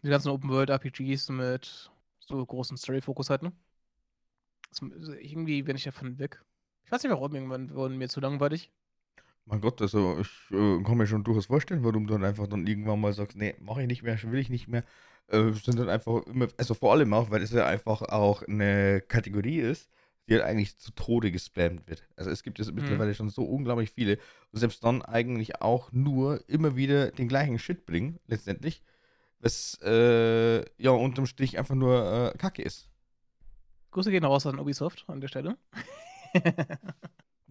Die 0.03 0.09
ganzen 0.09 0.31
Open-World-RPGs 0.31 1.29
mit 1.29 1.91
so 2.31 2.45
großen 2.45 2.77
Story-Fokus 2.77 3.31
halt, 3.31 3.43
ne? 3.43 3.53
Das, 4.71 4.81
irgendwie 5.09 5.63
bin 5.63 5.77
ich 5.77 5.85
davon 5.85 6.19
weg. 6.19 6.43
Ich 6.85 6.93
weiß 6.93 7.03
nicht 7.03 7.13
warum, 7.13 7.35
irgendwann 7.35 7.75
wurden 7.75 7.99
mir 7.99 8.09
zu 8.09 8.21
langweilig. 8.21 8.71
Mein 9.47 9.61
Gott, 9.61 9.83
also 9.83 10.19
ich 10.21 10.29
äh, 10.51 10.83
kann 10.83 10.97
mir 10.97 11.07
schon 11.07 11.25
durchaus 11.25 11.47
vorstellen, 11.47 11.83
warum 11.83 12.07
du 12.07 12.15
dann 12.15 12.25
einfach 12.25 12.47
dann 12.47 12.67
irgendwann 12.67 13.01
mal 13.01 13.13
sagst, 13.13 13.37
nee, 13.37 13.57
mache 13.61 13.83
ich 13.83 13.89
nicht 13.89 14.03
mehr, 14.03 14.17
will 14.23 14.39
ich 14.39 14.51
nicht 14.51 14.69
mehr. 14.69 14.85
Äh, 15.27 15.53
sind 15.53 15.79
dann 15.79 15.89
einfach 15.89 16.25
immer, 16.27 16.49
also 16.57 16.75
vor 16.75 16.93
allem 16.93 17.13
auch, 17.13 17.31
weil 17.31 17.43
es 17.43 17.51
ja 17.51 17.67
einfach 17.67 18.03
auch 18.03 18.43
eine 18.43 19.01
Kategorie 19.01 19.59
ist, 19.59 19.91
die 20.29 20.35
halt 20.35 20.45
eigentlich 20.45 20.79
zu 20.79 20.93
Tode 20.93 21.33
gespammt 21.33 21.89
wird. 21.89 22.07
Also 22.15 22.31
es 22.31 22.45
gibt 22.45 22.59
jetzt 22.59 22.73
mittlerweile 22.73 23.15
schon 23.15 23.29
so 23.29 23.43
unglaublich 23.43 23.91
viele 23.91 24.19
und 24.53 24.61
selbst 24.61 24.85
dann 24.85 25.03
eigentlich 25.03 25.61
auch 25.61 25.91
nur 25.91 26.49
immer 26.49 26.77
wieder 26.77 27.11
den 27.11 27.27
gleichen 27.27 27.59
Shit 27.59 27.87
bringen, 27.87 28.21
letztendlich, 28.27 28.85
was 29.41 29.79
äh, 29.83 30.65
ja 30.83 30.91
unterm 30.91 31.27
Strich 31.27 31.59
einfach 31.59 31.75
nur 31.75 32.33
äh, 32.35 32.39
Kacke 32.39 32.63
ist. 32.63 32.89
Grüße 33.91 34.11
gehen 34.11 34.25
raus 34.25 34.47
an 34.47 34.59
Ubisoft 34.59 35.05
an 35.09 35.21
der 35.21 35.29
Stelle. 35.29 35.59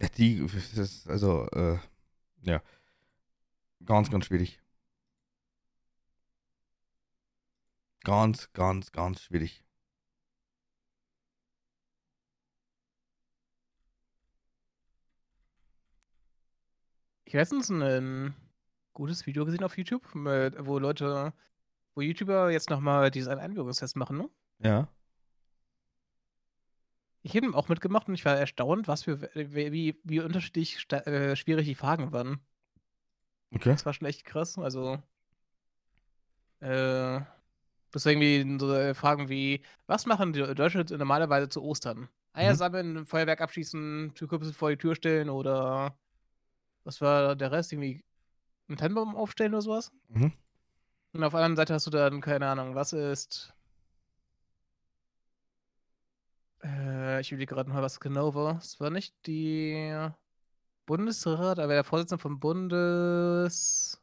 Ja, 0.00 0.08
die, 0.16 0.38
ist 0.38 1.06
also, 1.10 1.46
äh, 1.50 1.78
ja, 2.40 2.62
ganz, 3.84 4.10
ganz 4.10 4.24
schwierig. 4.24 4.58
Ganz, 8.02 8.50
ganz, 8.54 8.92
ganz 8.92 9.20
schwierig. 9.20 9.62
Ich 17.26 17.34
habe 17.34 17.42
letztens 17.42 17.70
ein 17.70 18.34
gutes 18.94 19.26
Video 19.26 19.44
gesehen 19.44 19.64
auf 19.64 19.76
YouTube, 19.76 20.14
mit, 20.14 20.56
wo 20.66 20.78
Leute, 20.78 21.34
wo 21.94 22.00
YouTuber 22.00 22.50
jetzt 22.50 22.70
nochmal 22.70 23.10
diesen 23.10 23.38
Einbürgerungstest 23.38 23.96
machen, 23.96 24.18
ne? 24.18 24.30
Ja. 24.58 24.88
Ich 27.22 27.36
habe 27.36 27.54
auch 27.54 27.68
mitgemacht 27.68 28.08
und 28.08 28.14
ich 28.14 28.24
war 28.24 28.36
erstaunt, 28.36 28.88
was 28.88 29.04
für, 29.04 29.20
wie, 29.34 29.72
wie, 29.72 30.00
wie 30.04 30.20
unterschiedlich 30.20 30.86
äh, 30.92 31.36
schwierig 31.36 31.66
die 31.66 31.74
Fragen 31.74 32.12
waren. 32.12 32.40
Okay. 33.52 33.72
Das 33.72 33.84
war 33.84 33.92
schon 33.92 34.06
echt 34.06 34.24
krass. 34.24 34.58
Also, 34.58 35.02
äh, 36.60 37.20
das 37.90 38.04
war 38.04 38.12
irgendwie 38.12 38.58
so 38.58 38.72
äh, 38.72 38.94
Fragen 38.94 39.28
wie, 39.28 39.62
was 39.86 40.06
machen 40.06 40.32
die 40.32 40.54
Deutsche 40.54 40.84
normalerweise 40.96 41.48
zu 41.48 41.62
Ostern? 41.62 42.08
Eier 42.32 42.54
sammeln, 42.54 43.04
Feuerwerk 43.06 43.40
abschießen, 43.40 44.12
Türkürbisse 44.14 44.52
vor 44.52 44.70
die 44.70 44.76
Tür 44.76 44.94
stellen 44.94 45.28
oder 45.28 45.98
was 46.84 47.00
war 47.00 47.34
der 47.34 47.50
Rest? 47.50 47.72
Irgendwie 47.72 48.04
einen 48.68 48.78
Tannenbaum 48.78 49.16
aufstellen 49.16 49.52
oder 49.52 49.62
sowas? 49.62 49.92
Mhm. 50.08 50.32
Und 51.12 51.22
auf 51.24 51.32
der 51.32 51.40
anderen 51.40 51.56
Seite 51.56 51.74
hast 51.74 51.86
du 51.86 51.90
dann, 51.90 52.20
keine 52.20 52.48
Ahnung, 52.48 52.74
was 52.74 52.92
ist. 52.92 53.52
Äh, 56.62 57.20
ich 57.20 57.32
überlege 57.32 57.54
gerade 57.54 57.70
mal, 57.70 57.82
was 57.82 58.00
genau 58.00 58.34
war. 58.34 58.58
Es 58.58 58.80
war 58.80 58.90
nicht 58.90 59.14
die 59.26 60.08
Bundesrat, 60.86 61.58
aber 61.58 61.74
der 61.74 61.84
Vorsitzende 61.84 62.22
vom 62.22 62.40
Bundes. 62.40 64.00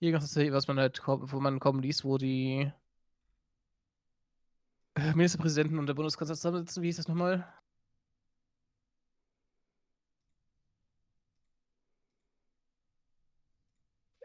Irgendwas, 0.00 0.36
was 0.36 0.68
man 0.68 0.78
halt, 0.78 1.02
wo 1.06 1.40
man 1.40 1.58
kommen 1.60 1.82
liest, 1.82 2.04
wo 2.04 2.16
die 2.18 2.70
äh, 4.96 5.12
Ministerpräsidenten 5.14 5.78
und 5.78 5.86
der 5.86 5.94
Bundeskanzler 5.94 6.34
zusammensitzen. 6.36 6.82
Wie 6.82 6.86
hieß 6.88 6.96
das 6.96 7.08
nochmal? 7.08 7.46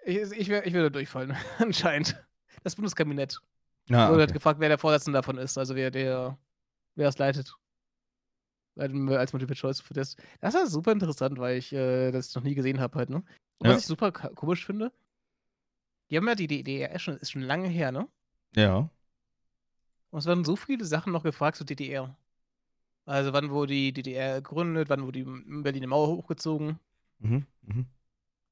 Ich, 0.09 0.17
ich, 0.17 0.49
ich 0.49 0.73
würde 0.73 0.89
durchfallen, 0.89 1.35
anscheinend. 1.59 2.15
Das 2.63 2.75
Bundeskabinett. 2.75 3.39
Wurde 3.87 3.99
halt 3.99 4.23
okay. 4.23 4.33
gefragt, 4.33 4.59
wer 4.59 4.69
der 4.69 4.79
Vorsitzende 4.79 5.17
davon 5.17 5.37
ist, 5.37 5.57
also 5.57 5.75
wer 5.75 5.91
der, 5.91 6.37
wer 6.95 7.05
das 7.05 7.17
leitet. 7.17 7.53
Als 8.75 9.33
Multiple 9.33 9.55
Choice 9.55 9.81
für 9.81 9.93
das. 9.93 10.15
Das 10.41 10.55
ist 10.55 10.71
super 10.71 10.91
interessant, 10.91 11.37
weil 11.37 11.57
ich 11.57 11.73
äh, 11.73 12.11
das 12.11 12.33
noch 12.33 12.43
nie 12.43 12.55
gesehen 12.55 12.79
habe 12.79 12.97
halt, 12.97 13.09
ne? 13.09 13.17
Und 13.57 13.67
Ja. 13.67 13.73
was 13.73 13.81
ich 13.81 13.87
super 13.87 14.11
komisch 14.11 14.65
finde, 14.65 14.91
die 16.09 16.17
haben 16.17 16.27
ja 16.27 16.35
die 16.35 16.47
DDR 16.47 16.97
schon, 16.97 17.17
ist 17.17 17.31
schon 17.31 17.41
lange 17.41 17.67
her, 17.67 17.91
ne? 17.91 18.07
Ja. 18.55 18.89
Und 20.09 20.19
es 20.19 20.25
werden 20.25 20.45
so 20.45 20.55
viele 20.55 20.85
Sachen 20.85 21.13
noch 21.13 21.23
gefragt 21.23 21.57
zur 21.57 21.65
DDR. 21.65 22.15
Also 23.05 23.33
wann 23.33 23.49
wurde 23.51 23.73
die 23.73 23.93
DDR 23.93 24.41
gegründet, 24.41 24.89
wann 24.89 25.03
wurde 25.03 25.23
die 25.23 25.61
Berliner 25.61 25.87
Mauer 25.87 26.07
hochgezogen. 26.07 26.79
Mhm. 27.19 27.45
Mhm. 27.61 27.85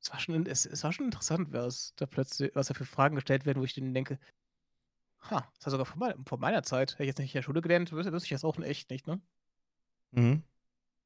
Es 0.07 0.13
war 0.13 0.19
schon, 0.21 0.45
es, 0.45 0.65
es 0.65 0.83
war 0.85 0.93
schon 0.93 1.07
interessant, 1.07 1.51
was 1.51 1.93
da 1.97 2.05
plötzlich, 2.05 2.51
was 2.55 2.67
da 2.67 2.73
für 2.73 2.85
Fragen 2.85 3.15
gestellt 3.15 3.45
werden, 3.45 3.59
wo 3.59 3.65
ich 3.65 3.73
dann 3.73 3.93
denke, 3.93 4.17
ha, 5.19 5.45
das 5.55 5.65
war 5.65 5.71
sogar 5.71 5.85
vor, 5.85 5.97
mein, 5.97 6.23
vor 6.25 6.37
meiner 6.37 6.63
Zeit. 6.63 6.93
Hätte 6.93 7.03
ich 7.03 7.07
jetzt 7.07 7.19
nicht 7.19 7.35
in 7.35 7.39
der 7.39 7.43
Schule 7.43 7.61
gelernt, 7.61 7.91
wüsste, 7.91 8.13
wüsste 8.13 8.27
ich 8.27 8.31
das 8.31 8.45
auch 8.45 8.57
in 8.57 8.63
echt 8.63 8.89
nicht, 8.89 9.05
ne? 9.05 9.19
Mhm. 10.11 10.43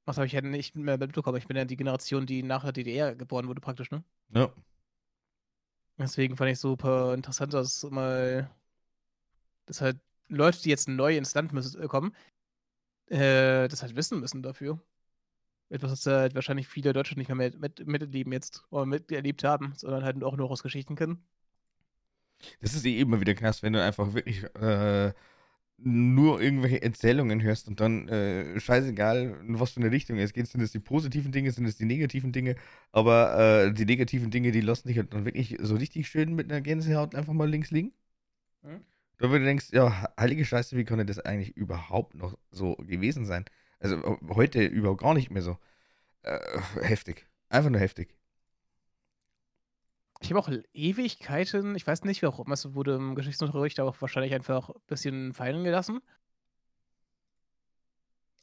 Was 0.05 0.17
habe 0.17 0.27
ich 0.27 0.33
ja 0.33 0.41
nicht 0.41 0.75
mehr 0.75 0.99
mitbekommen. 0.99 1.39
Ich 1.39 1.47
bin 1.47 1.57
ja 1.57 1.65
die 1.65 1.77
Generation, 1.77 2.27
die 2.27 2.43
nach 2.43 2.61
der 2.63 2.73
DDR 2.73 3.15
geboren 3.15 3.47
wurde, 3.47 3.59
praktisch, 3.59 3.89
ne? 3.89 4.03
Ja. 4.29 4.53
Deswegen 5.97 6.37
fand 6.37 6.51
ich 6.51 6.59
super 6.59 7.15
interessant, 7.15 7.55
dass 7.55 7.81
mal, 7.89 8.51
dass 9.65 9.81
halt 9.81 9.99
Leute, 10.27 10.61
die 10.61 10.69
jetzt 10.69 10.87
neu 10.87 11.17
ins 11.17 11.33
Land 11.33 11.53
müssen, 11.53 11.81
äh, 11.81 11.87
kommen, 11.87 12.15
äh, 13.07 13.67
das 13.67 13.81
halt 13.81 13.95
wissen 13.95 14.19
müssen 14.19 14.43
dafür. 14.43 14.79
Etwas, 15.71 15.91
was 15.91 16.05
halt 16.05 16.35
wahrscheinlich 16.35 16.67
viele 16.67 16.93
Deutsche 16.93 17.17
nicht 17.17 17.29
mehr 17.29 17.35
mit, 17.35 17.59
mit, 17.59 17.87
miterleben 17.87 18.33
jetzt 18.33 18.63
oder 18.71 18.85
miterlebt 18.85 19.43
haben, 19.43 19.73
sondern 19.77 20.03
halt 20.03 20.23
auch 20.23 20.35
nur 20.35 20.51
aus 20.51 20.63
Geschichten 20.63 20.95
kennen. 20.95 21.23
Das 22.61 22.73
ist 22.73 22.85
eh 22.85 22.99
immer 22.99 23.21
wieder 23.21 23.35
krass, 23.35 23.63
wenn 23.63 23.73
du 23.73 23.83
einfach 23.83 24.13
wirklich 24.13 24.43
äh, 24.55 25.13
nur 25.77 26.41
irgendwelche 26.41 26.81
Erzählungen 26.81 27.41
hörst 27.41 27.67
und 27.67 27.79
dann 27.79 28.07
äh, 28.09 28.59
scheißegal, 28.59 29.37
in 29.47 29.59
was 29.59 29.71
für 29.71 29.79
eine 29.81 29.91
Richtung 29.91 30.17
es 30.17 30.33
geht, 30.33 30.47
sind 30.47 30.61
es 30.61 30.71
die 30.71 30.79
positiven 30.79 31.31
Dinge, 31.31 31.51
sind 31.51 31.65
es 31.65 31.77
die 31.77 31.85
negativen 31.85 32.31
Dinge, 32.31 32.55
aber 32.91 33.65
äh, 33.67 33.73
die 33.73 33.85
negativen 33.85 34.29
Dinge, 34.31 34.51
die 34.51 34.61
lassen 34.61 34.87
dich 34.87 34.97
halt 34.97 35.13
dann 35.13 35.25
wirklich 35.25 35.57
so 35.61 35.75
richtig 35.75 36.07
schön 36.07 36.35
mit 36.35 36.51
einer 36.51 36.61
Gänsehaut 36.61 37.15
einfach 37.15 37.33
mal 37.33 37.49
links 37.49 37.71
liegen. 37.71 37.93
Mhm. 38.63 38.81
Da 39.19 39.29
wo 39.29 39.33
du 39.33 39.43
denkst, 39.43 39.67
ja, 39.71 40.07
heilige 40.19 40.45
Scheiße, 40.45 40.75
wie 40.77 40.83
konnte 40.85 41.05
das 41.05 41.19
eigentlich 41.19 41.55
überhaupt 41.55 42.15
noch 42.15 42.37
so 42.51 42.75
gewesen 42.75 43.25
sein? 43.25 43.45
Also 43.81 44.19
heute 44.29 44.63
überhaupt 44.63 45.01
gar 45.01 45.13
nicht 45.13 45.31
mehr 45.31 45.41
so. 45.41 45.57
Äh, 46.21 46.39
heftig. 46.81 47.27
Einfach 47.49 47.71
nur 47.71 47.81
heftig. 47.81 48.15
Ich 50.21 50.29
habe 50.29 50.39
auch 50.39 50.51
Ewigkeiten, 50.73 51.75
ich 51.75 51.87
weiß 51.87 52.03
nicht, 52.03 52.21
warum, 52.21 52.51
es 52.51 52.75
wurde 52.75 52.93
im 52.95 53.15
Geschichtsunterricht 53.15 53.79
auch 53.79 53.99
wahrscheinlich 54.01 54.35
einfach 54.35 54.69
ein 54.69 54.81
bisschen 54.85 55.33
fallen 55.33 55.63
gelassen. 55.63 55.99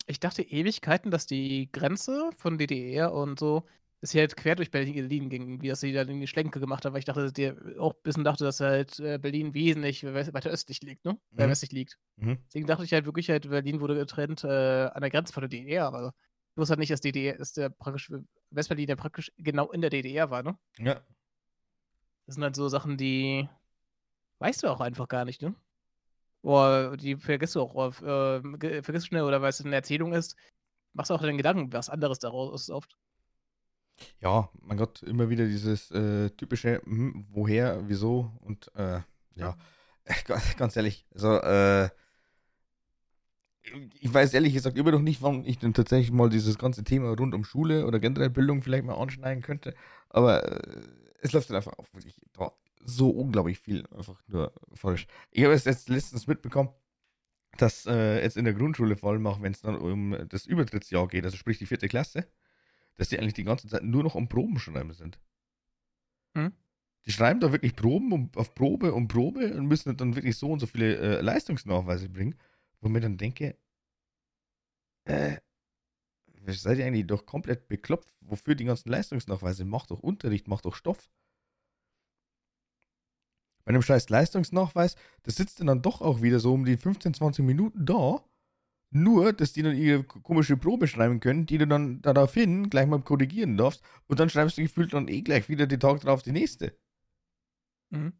Ich 0.08 0.18
dachte 0.18 0.42
Ewigkeiten, 0.42 1.12
dass 1.12 1.26
die 1.26 1.70
Grenze 1.70 2.30
von 2.36 2.58
DDR 2.58 3.12
und 3.12 3.38
so, 3.38 3.64
dass 4.00 4.10
sie 4.10 4.20
halt 4.20 4.36
quer 4.36 4.54
durch 4.54 4.70
Berlin 4.70 5.28
ging, 5.28 5.60
wie 5.60 5.68
dass 5.68 5.80
sie 5.80 5.92
dann 5.92 6.08
in 6.08 6.20
die 6.20 6.26
Schlenke 6.26 6.60
gemacht 6.60 6.84
haben, 6.84 6.92
weil 6.92 7.00
ich 7.00 7.04
dachte, 7.04 7.22
dass 7.22 7.32
die 7.32 7.52
auch 7.78 7.94
ein 7.94 8.02
bisschen 8.02 8.24
dachte, 8.24 8.44
dass 8.44 8.60
halt 8.60 8.98
äh, 9.00 9.18
Berlin 9.18 9.54
wesentlich 9.54 10.04
we- 10.04 10.32
weiter 10.32 10.50
östlich 10.50 10.80
liegt, 10.82 11.04
ne? 11.04 11.18
Äh, 11.36 11.46
Mhm. 11.46 11.50
westlich 11.50 11.72
liegt. 11.72 11.98
Mhm. 12.16 12.38
Deswegen 12.46 12.66
dachte 12.66 12.84
ich 12.84 12.92
halt 12.92 13.06
wirklich 13.06 13.28
halt, 13.30 13.48
Berlin 13.48 13.80
wurde 13.80 13.94
getrennt 13.96 14.44
äh, 14.44 14.48
an 14.86 15.00
der 15.00 15.10
Grenze 15.10 15.32
von 15.32 15.40
der 15.42 15.48
DDR, 15.48 15.86
aber 15.86 16.14
ich 16.52 16.56
wusste 16.56 16.72
halt 16.72 16.78
nicht, 16.80 16.92
dass 16.92 17.00
DDR, 17.00 17.36
dass 17.38 17.52
der 17.52 17.70
praktisch 17.70 18.12
Westberlin 18.50 18.88
ja 18.88 18.96
praktisch 18.96 19.32
genau 19.36 19.70
in 19.72 19.80
der 19.80 19.90
DDR 19.90 20.30
war, 20.30 20.42
ne? 20.42 20.56
Ja. 20.78 21.00
Das 22.26 22.34
sind 22.34 22.44
halt 22.44 22.56
so 22.56 22.68
Sachen, 22.68 22.96
die 22.96 23.48
weißt 24.38 24.62
du 24.62 24.68
auch 24.68 24.80
einfach 24.80 25.08
gar 25.08 25.24
nicht, 25.24 25.42
ne? 25.42 25.54
Boah, 26.42 26.96
die 26.96 27.16
vergisst 27.16 27.56
du 27.56 27.60
auch, 27.62 27.74
auf, 27.74 28.00
äh, 28.02 28.40
vergisst 28.82 29.08
schnell, 29.08 29.22
oder 29.22 29.42
weil 29.42 29.50
es 29.50 29.60
eine 29.64 29.74
Erzählung 29.74 30.12
ist, 30.12 30.36
machst 30.92 31.10
du 31.10 31.14
auch 31.14 31.20
den 31.22 31.36
Gedanken, 31.36 31.72
was 31.72 31.88
anderes 31.90 32.18
daraus 32.20 32.62
ist 32.62 32.70
oft. 32.70 32.96
Ja, 34.20 34.50
mein 34.60 34.78
Gott, 34.78 35.02
immer 35.02 35.30
wieder 35.30 35.46
dieses 35.46 35.90
äh, 35.90 36.30
typische, 36.30 36.82
hm, 36.84 37.26
woher, 37.30 37.88
wieso 37.88 38.32
und 38.40 38.70
äh, 38.74 39.00
ja, 39.34 39.56
ganz, 40.56 40.76
ehrlich, 40.76 41.06
also 41.14 41.36
äh, 41.40 41.88
ich 44.00 44.12
weiß 44.12 44.32
ehrlich 44.34 44.54
gesagt 44.54 44.78
immer 44.78 44.92
noch 44.92 45.02
nicht, 45.02 45.20
wann 45.22 45.44
ich 45.44 45.58
denn 45.58 45.74
tatsächlich 45.74 46.10
mal 46.10 46.30
dieses 46.30 46.58
ganze 46.58 46.84
Thema 46.84 47.14
rund 47.14 47.34
um 47.34 47.44
Schule 47.44 47.86
oder 47.86 48.00
generell 48.00 48.30
Bildung 48.30 48.62
vielleicht 48.62 48.84
mal 48.84 48.94
anschneiden 48.94 49.42
könnte, 49.42 49.74
aber 50.08 50.44
äh, 50.44 50.82
es 51.20 51.32
läuft 51.32 51.50
dann 51.50 51.56
einfach 51.56 51.76
auch 51.78 51.86
wirklich 51.92 52.20
so 52.88 53.10
unglaublich 53.10 53.58
viel 53.58 53.84
einfach 53.96 54.20
nur 54.28 54.52
falsch. 54.74 55.06
Ich 55.30 55.44
habe 55.44 55.54
es 55.54 55.64
jetzt 55.64 55.88
letztens 55.88 56.26
mitbekommen, 56.26 56.70
dass 57.58 57.86
äh, 57.86 58.22
jetzt 58.22 58.36
in 58.36 58.44
der 58.44 58.54
Grundschule 58.54 58.96
vor 58.96 59.10
allem 59.12 59.26
auch, 59.26 59.42
wenn 59.42 59.52
es 59.52 59.60
dann 59.60 59.76
um 59.76 60.16
das 60.28 60.46
Übertrittsjahr 60.46 61.08
geht, 61.08 61.24
also 61.24 61.36
sprich 61.36 61.58
die 61.58 61.66
vierte 61.66 61.88
Klasse, 61.88 62.26
dass 62.98 63.08
die 63.08 63.18
eigentlich 63.18 63.34
die 63.34 63.44
ganze 63.44 63.68
Zeit 63.68 63.84
nur 63.84 64.02
noch 64.02 64.16
am 64.16 64.28
Proben 64.28 64.58
schreiben 64.58 64.92
sind. 64.92 65.18
Hm? 66.36 66.52
Die 67.06 67.12
schreiben 67.12 67.40
da 67.40 67.52
wirklich 67.52 67.74
Proben 67.74 68.12
um, 68.12 68.30
auf 68.34 68.54
Probe 68.54 68.92
um 68.92 69.08
Probe 69.08 69.54
und 69.54 69.66
müssen 69.66 69.96
dann 69.96 70.14
wirklich 70.14 70.36
so 70.36 70.50
und 70.50 70.58
so 70.58 70.66
viele 70.66 70.96
äh, 70.96 71.20
Leistungsnachweise 71.22 72.08
bringen, 72.10 72.34
wo 72.80 72.88
mir 72.88 73.00
dann 73.00 73.16
denke, 73.16 73.56
äh, 75.04 75.38
seid 76.46 76.78
ihr 76.78 76.86
eigentlich 76.86 77.06
doch 77.06 77.24
komplett 77.24 77.68
bekloppt? 77.68 78.12
Wofür 78.20 78.56
die 78.56 78.64
ganzen 78.64 78.90
Leistungsnachweise? 78.90 79.64
Macht 79.64 79.90
doch 79.90 80.00
Unterricht, 80.00 80.48
macht 80.48 80.66
doch 80.66 80.74
Stoff. 80.74 81.08
Bei 83.64 83.70
einem 83.70 83.82
scheiß 83.82 84.08
Leistungsnachweis, 84.08 84.96
das 85.22 85.36
sitzt 85.36 85.60
dann 85.60 85.82
doch 85.82 86.00
auch 86.00 86.20
wieder 86.20 86.40
so 86.40 86.52
um 86.52 86.64
die 86.64 86.76
15, 86.76 87.14
20 87.14 87.44
Minuten 87.44 87.86
da. 87.86 88.24
Nur, 88.90 89.34
dass 89.34 89.52
die 89.52 89.62
dann 89.62 89.76
ihre 89.76 90.02
komische 90.02 90.56
Probe 90.56 90.88
schreiben 90.88 91.20
können, 91.20 91.44
die 91.44 91.58
du 91.58 91.66
dann 91.66 92.00
daraufhin 92.00 92.70
gleich 92.70 92.86
mal 92.86 93.02
korrigieren 93.02 93.56
darfst. 93.56 93.82
Und 94.06 94.18
dann 94.18 94.30
schreibst 94.30 94.56
du 94.56 94.62
gefühlt 94.62 94.94
dann 94.94 95.08
eh 95.08 95.20
gleich 95.20 95.48
wieder 95.48 95.66
den 95.66 95.80
Tag 95.80 96.00
drauf 96.00 96.22
die 96.22 96.32
nächste. 96.32 96.74
Mhm. 97.90 98.14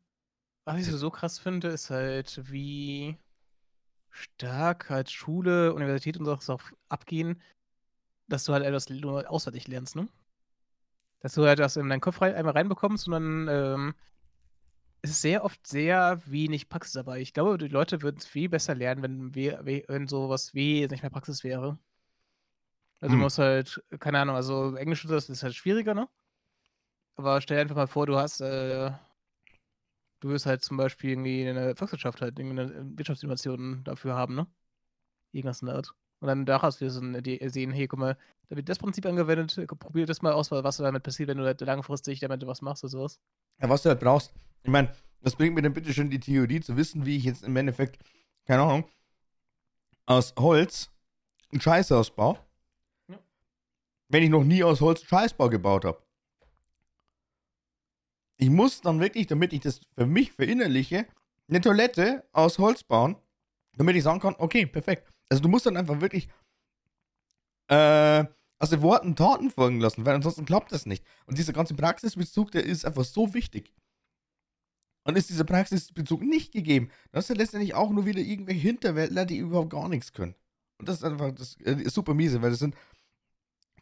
Was 0.64 0.80
ich 0.80 0.86
so, 0.86 1.10
krass 1.10 1.38
finde, 1.38 1.68
ist 1.68 1.88
halt, 1.88 2.42
wie 2.52 3.16
stark 4.10 4.90
halt 4.90 5.10
Schule, 5.10 5.72
Universität 5.72 6.18
und 6.18 6.26
so 6.26 6.52
auch 6.52 6.62
abgehen, 6.90 7.40
dass 8.26 8.44
du 8.44 8.52
halt 8.52 8.64
etwas 8.64 8.90
nur 8.90 9.30
auswendig 9.30 9.66
lernst, 9.68 9.96
ne? 9.96 10.08
Dass 11.20 11.34
du 11.34 11.46
halt 11.46 11.58
das 11.58 11.76
in 11.76 11.88
deinen 11.88 12.02
Kopf 12.02 12.20
rein, 12.20 12.34
einmal 12.34 12.52
reinbekommst 12.52 13.08
und 13.08 13.12
dann 13.12 13.48
ähm, 13.48 13.94
ist 15.02 15.10
es 15.12 15.22
sehr 15.22 15.44
oft 15.44 15.66
sehr 15.66 16.20
wenig 16.26 16.68
Praxis 16.68 16.92
dabei. 16.94 17.20
Ich 17.20 17.32
glaube, 17.34 17.58
die 17.58 17.68
Leute 17.68 18.02
würden 18.02 18.18
es 18.18 18.26
viel 18.26 18.48
besser 18.48 18.74
lernen, 18.74 19.02
wenn, 19.02 19.34
we- 19.34 19.84
wenn 19.88 20.06
sowas 20.08 20.54
wie 20.54 20.86
nicht 20.88 21.02
mehr 21.02 21.10
Praxis 21.10 21.44
wäre. 21.44 21.78
Also 23.00 23.14
Hm. 23.14 23.16
du 23.16 23.22
musst 23.22 23.38
halt, 23.38 23.82
keine 24.00 24.20
Ahnung, 24.20 24.36
also 24.36 24.74
Englisch 24.76 25.04
das 25.08 25.28
ist 25.28 25.42
halt 25.42 25.54
schwieriger, 25.54 25.94
ne? 25.94 26.08
Aber 27.16 27.40
stell 27.42 27.56
dir 27.58 27.60
einfach 27.62 27.76
mal 27.76 27.86
vor, 27.86 28.06
du 28.06 28.16
hast, 28.16 28.40
äh, 28.40 28.90
du 30.20 30.28
wirst 30.30 30.46
halt 30.46 30.64
zum 30.64 30.76
Beispiel 30.76 31.10
irgendwie 31.10 31.48
eine 31.48 31.76
Volkswirtschaft 31.76 32.20
halt, 32.20 32.38
irgendwie 32.38 32.60
eine 32.60 32.98
Wirtschaftsinnovation 32.98 33.84
dafür 33.84 34.14
haben, 34.14 34.34
ne? 34.34 34.46
Irgendwas 35.32 35.62
in 35.62 35.66
der 35.68 35.76
Art. 35.76 35.94
Und 36.20 36.28
dann 36.28 36.46
daraus 36.46 36.80
wir 36.80 36.90
so 36.90 37.00
sehen, 37.50 37.72
hey, 37.72 37.88
guck 37.88 37.98
mal, 38.00 38.18
da 38.48 38.56
wird 38.56 38.68
das 38.68 38.78
Prinzip 38.78 39.04
angewendet, 39.06 39.54
probier 39.78 40.06
das 40.06 40.22
mal 40.22 40.32
aus, 40.32 40.50
was 40.50 40.76
damit 40.78 41.02
passiert, 41.02 41.28
wenn 41.28 41.38
du 41.38 41.44
halt 41.44 41.60
langfristig 41.60 42.20
damit 42.20 42.46
was 42.46 42.62
machst 42.62 42.82
oder 42.84 42.90
sowas. 42.90 43.20
Ja, 43.60 43.68
was 43.68 43.82
du 43.82 43.90
halt 43.90 44.00
brauchst. 44.00 44.32
Ich 44.62 44.70
meine, 44.70 44.94
was 45.20 45.36
bringt 45.36 45.54
mir 45.54 45.62
denn 45.62 45.72
bitte 45.74 45.92
schon 45.92 46.10
die 46.10 46.20
Theorie 46.20 46.60
zu 46.60 46.76
wissen, 46.76 47.04
wie 47.04 47.16
ich 47.16 47.24
jetzt 47.24 47.42
im 47.44 47.56
Endeffekt, 47.56 47.98
keine 48.46 48.62
Ahnung, 48.62 48.84
aus 50.06 50.34
Holz 50.38 50.90
einen 51.52 51.60
Scheißhaus 51.60 52.10
baue, 52.14 52.38
Ja. 53.08 53.18
wenn 54.08 54.22
ich 54.22 54.30
noch 54.30 54.44
nie 54.44 54.64
aus 54.64 54.80
Holz 54.80 55.00
einen 55.00 55.08
Scheißbau 55.08 55.48
gebaut 55.50 55.84
habe. 55.84 56.02
Ich 58.36 58.50
muss 58.50 58.80
dann 58.80 59.00
wirklich, 59.00 59.26
damit 59.26 59.52
ich 59.52 59.60
das 59.60 59.80
für 59.96 60.06
mich 60.06 60.32
verinnerliche, 60.32 61.06
eine 61.48 61.60
Toilette 61.60 62.24
aus 62.32 62.58
Holz 62.58 62.84
bauen, 62.84 63.16
damit 63.76 63.96
ich 63.96 64.02
sagen 64.02 64.20
kann, 64.20 64.34
okay, 64.38 64.64
perfekt. 64.66 65.08
Also 65.28 65.42
du 65.42 65.48
musst 65.48 65.66
dann 65.66 65.76
einfach 65.76 66.00
wirklich 66.00 66.28
äh, 67.68 68.24
aus 68.58 68.70
den 68.70 68.82
Worten 68.82 69.16
Taten 69.16 69.50
folgen 69.50 69.80
lassen, 69.80 70.04
weil 70.04 70.14
ansonsten 70.14 70.44
klappt 70.44 70.72
das 70.72 70.86
nicht. 70.86 71.04
Und 71.26 71.38
dieser 71.38 71.52
ganze 71.52 71.74
Praxisbezug, 71.74 72.50
der 72.50 72.64
ist 72.64 72.84
einfach 72.84 73.04
so 73.04 73.34
wichtig. 73.34 73.72
Und 75.04 75.16
ist 75.16 75.30
dieser 75.30 75.44
Praxisbezug 75.44 76.22
nicht 76.22 76.52
gegeben, 76.52 76.90
dann 77.10 77.20
hast 77.20 77.30
du 77.30 77.34
letztendlich 77.34 77.74
auch 77.74 77.90
nur 77.90 78.04
wieder 78.04 78.20
irgendwelche 78.20 78.60
Hinterwäldler, 78.60 79.24
die 79.24 79.38
überhaupt 79.38 79.70
gar 79.70 79.88
nichts 79.88 80.12
können. 80.12 80.34
Und 80.78 80.88
das 80.88 80.98
ist 80.98 81.04
einfach 81.04 81.32
das 81.32 81.56
ist 81.56 81.94
super 81.94 82.14
miese, 82.14 82.42
weil 82.42 82.50
das 82.50 82.58
sind 82.58 82.76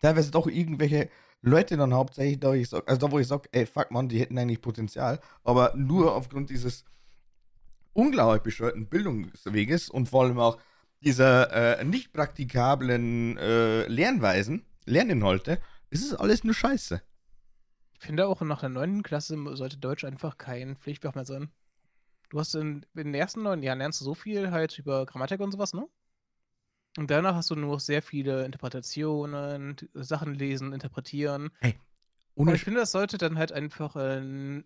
teilweise 0.00 0.30
doch 0.30 0.46
irgendwelche 0.46 1.10
Leute 1.42 1.76
dann 1.76 1.94
hauptsächlich, 1.94 2.40
da 2.40 2.54
ich 2.54 2.68
sag, 2.68 2.88
also 2.88 3.06
da 3.06 3.12
wo 3.12 3.18
ich 3.18 3.26
sage, 3.26 3.48
ey, 3.52 3.66
fuck 3.66 3.90
man, 3.90 4.08
die 4.08 4.20
hätten 4.20 4.38
eigentlich 4.38 4.60
Potenzial, 4.60 5.20
aber 5.42 5.74
nur 5.74 6.14
aufgrund 6.14 6.50
dieses 6.50 6.84
unglaublich 7.92 8.42
bescheuerten 8.42 8.88
Bildungsweges 8.88 9.88
und 9.90 10.08
vor 10.08 10.24
allem 10.24 10.38
auch 10.38 10.58
dieser 11.06 11.78
äh, 11.78 11.84
nicht 11.84 12.12
praktikablen 12.12 13.38
äh, 13.38 13.86
Lernweisen, 13.86 14.66
Lerninhalte, 14.84 15.60
ist 15.88 16.04
es 16.04 16.14
alles 16.14 16.44
nur 16.44 16.52
Scheiße. 16.52 17.00
Ich 17.94 18.00
finde 18.00 18.26
auch 18.26 18.40
nach 18.42 18.60
der 18.60 18.68
neunten 18.68 19.02
Klasse 19.02 19.38
sollte 19.56 19.78
Deutsch 19.78 20.04
einfach 20.04 20.36
kein 20.36 20.76
Pflichtfach 20.76 21.14
mehr 21.14 21.24
sein. 21.24 21.50
Du 22.28 22.40
hast 22.40 22.54
in, 22.54 22.84
in 22.94 23.04
den 23.04 23.14
ersten 23.14 23.42
neun 23.42 23.62
Jahren 23.62 23.78
lernst 23.78 24.00
du 24.00 24.04
so 24.04 24.14
viel 24.14 24.50
halt 24.50 24.78
über 24.78 25.06
Grammatik 25.06 25.40
und 25.40 25.52
sowas, 25.52 25.72
ne? 25.72 25.86
Und 26.98 27.10
danach 27.10 27.34
hast 27.34 27.50
du 27.50 27.54
nur 27.54 27.78
sehr 27.78 28.02
viele 28.02 28.44
Interpretationen, 28.44 29.76
Sachen 29.94 30.34
lesen, 30.34 30.72
interpretieren. 30.72 31.50
Hey, 31.60 31.78
und 32.36 32.54
ich 32.54 32.64
finde, 32.64 32.80
das 32.80 32.92
sollte 32.92 33.16
dann 33.16 33.38
halt 33.38 33.50
einfach, 33.50 33.96
äh, 33.96 34.18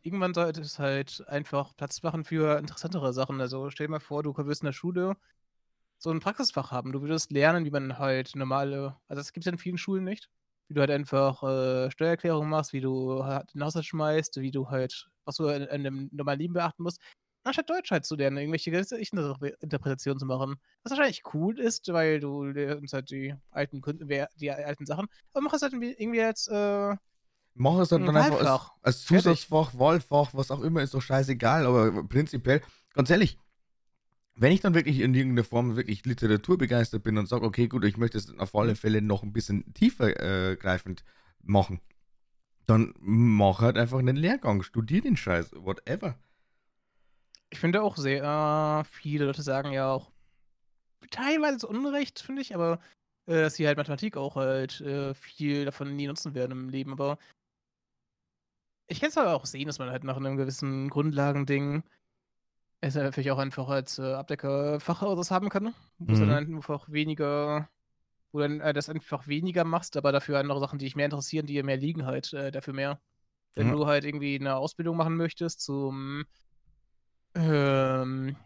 irgendwann 0.03 0.35
sollte 0.35 0.61
es 0.61 0.81
halt 0.81 1.23
einfach 1.29 1.77
Platz 1.77 2.03
machen 2.03 2.25
für 2.25 2.59
interessantere 2.59 3.13
Sachen. 3.13 3.41
Also 3.41 3.71
stell 3.71 3.87
dir 3.87 3.93
mal 3.93 4.01
vor, 4.01 4.25
du 4.25 4.37
würdest 4.37 4.63
in 4.63 4.67
der 4.67 4.73
Schule 4.73 5.17
so 6.01 6.11
ein 6.11 6.21
Praxisfach 6.21 6.73
haben. 6.73 6.93
Du 6.93 7.03
würdest 7.03 7.31
lernen, 7.31 7.65
wie 7.65 7.71
man 7.71 7.99
halt 7.99 8.35
normale, 8.35 8.97
also 9.07 9.21
das 9.21 9.33
gibt 9.33 9.47
es 9.47 9.53
in 9.53 9.59
vielen 9.59 9.79
Schulen 9.79 10.05
nicht, 10.05 10.29
wie 10.69 10.75
du 10.75 10.81
halt 10.81 10.91
einfach 10.91 11.43
äh, 11.43 11.91
Steuererklärung 11.91 12.49
machst, 12.49 12.73
wie 12.73 12.81
du 12.81 13.25
halt 13.25 13.55
den 13.55 13.63
Haushalt 13.63 13.87
schmeißt, 13.87 14.41
wie 14.41 14.51
du 14.51 14.69
halt, 14.69 15.09
was 15.25 15.37
du 15.37 15.47
in, 15.49 15.63
in 15.63 15.69
einem 15.69 16.09
normalen 16.13 16.41
Leben 16.41 16.55
beachten 16.55 16.83
musst 16.83 17.01
anstatt 17.45 17.71
Deutsch 17.71 17.91
halt 17.91 18.05
zu 18.05 18.17
lernen, 18.17 18.39
irgendwelche 18.39 18.71
Interpretationen 19.61 20.19
zu 20.19 20.27
machen. 20.27 20.57
Was 20.83 20.91
wahrscheinlich 20.91 21.23
cool 21.35 21.59
ist, 21.59 21.91
weil 21.93 22.21
du 22.21 22.45
lernst 22.45 22.93
halt 22.93 23.11
die 23.11 23.35
alten, 23.51 23.83
die 24.37 24.51
alten 24.51 24.87
Sachen, 24.87 25.09
aber 25.33 25.43
mach 25.43 25.55
es 25.55 25.63
halt 25.63 25.73
irgendwie 25.73 26.23
als 26.23 26.49
äh, 26.49 26.97
Mach 27.55 27.79
es 27.79 27.91
halt 27.93 28.07
dann 28.07 28.17
einfach 28.17 28.39
als, 28.41 28.71
als 28.83 29.05
Zusatzfach, 29.05 29.77
Wahlfach, 29.77 30.33
was 30.33 30.51
auch 30.51 30.61
immer, 30.61 30.83
ist 30.83 30.95
doch 30.95 31.03
scheißegal, 31.03 31.67
aber 31.67 32.05
prinzipiell, 32.05 32.63
ganz 32.95 33.11
ehrlich, 33.11 33.39
wenn 34.35 34.53
ich 34.53 34.61
dann 34.61 34.75
wirklich 34.75 35.01
in 35.01 35.15
irgendeiner 35.15 35.45
Form 35.45 35.77
wirklich 35.77 36.05
literaturbegeistert 36.05 37.03
bin 37.03 37.19
und 37.19 37.27
sage, 37.27 37.45
okay, 37.45 37.69
gut, 37.69 37.85
ich 37.85 37.97
möchte 37.97 38.19
es 38.19 38.37
auf 38.39 38.55
alle 38.55 38.75
Fälle 38.75 39.03
noch 39.03 39.23
ein 39.23 39.33
bisschen 39.33 39.73
tiefer 39.75 40.19
äh, 40.21 40.57
greifend 40.57 41.05
machen, 41.43 41.81
dann 42.67 42.95
mach 43.01 43.61
halt 43.61 43.77
einfach 43.77 43.99
einen 43.99 44.17
Lehrgang, 44.17 44.63
studier 44.63 45.01
den 45.01 45.17
Scheiß, 45.17 45.53
whatever. 45.57 46.19
Ich 47.51 47.59
finde 47.59 47.83
auch 47.83 47.97
sehr 47.97 48.85
viele 48.89 49.27
Leute 49.27 49.43
sagen 49.43 49.73
ja 49.73 49.91
auch 49.93 50.13
teilweise 51.11 51.59
zu 51.59 51.69
Unrecht, 51.69 52.21
finde 52.21 52.43
ich, 52.43 52.55
aber 52.55 52.81
äh, 53.27 53.43
dass 53.43 53.55
sie 53.55 53.67
halt 53.67 53.77
Mathematik 53.77 54.17
auch 54.17 54.37
halt 54.37 54.81
äh, 54.81 55.15
viel 55.15 55.65
davon 55.65 55.97
nie 55.97 56.07
nutzen 56.07 56.35
werden 56.35 56.53
im 56.53 56.69
Leben. 56.69 56.93
Aber 56.93 57.19
ich 58.87 59.01
kann 59.01 59.11
es 59.11 59.19
aber 59.19 59.35
auch 59.35 59.47
sehen, 59.47 59.67
dass 59.67 59.79
man 59.79 59.91
halt 59.91 60.05
nach 60.05 60.17
einem 60.17 60.37
gewissen 60.37 60.89
Grundlagending 60.89 61.83
es 62.81 62.95
natürlich 62.95 63.31
auch 63.31 63.39
einfach 63.39 63.69
als 63.69 63.99
äh, 63.99 64.15
Abdecker 64.15 64.81
Fachhaus 64.81 65.31
haben 65.31 65.49
kann, 65.49 65.75
wo 65.99 66.13
mhm. 66.13 66.21
dann 66.21 66.31
einfach 66.31 66.91
weniger, 66.91 67.69
wo 68.33 68.39
du 68.39 68.49
dann 68.49 68.61
äh, 68.61 68.73
das 68.73 68.89
einfach 68.89 69.27
weniger 69.27 69.65
machst, 69.65 69.97
aber 69.97 70.13
dafür 70.13 70.39
andere 70.39 70.61
Sachen, 70.61 70.79
die 70.79 70.87
dich 70.87 70.97
mehr 70.97 71.05
interessieren, 71.07 71.47
die 71.47 71.55
dir 71.55 71.65
mehr 71.65 71.77
liegen, 71.77 72.07
halt 72.07 72.33
äh, 72.33 72.51
dafür 72.51 72.75
mehr. 72.75 73.01
Wenn 73.55 73.69
mhm. 73.69 73.73
du 73.73 73.87
halt 73.87 74.05
irgendwie 74.05 74.39
eine 74.39 74.57
Ausbildung 74.57 74.97
machen 74.97 75.17
möchtest 75.17 75.61
zum 75.61 76.25
ähm, 77.35 78.37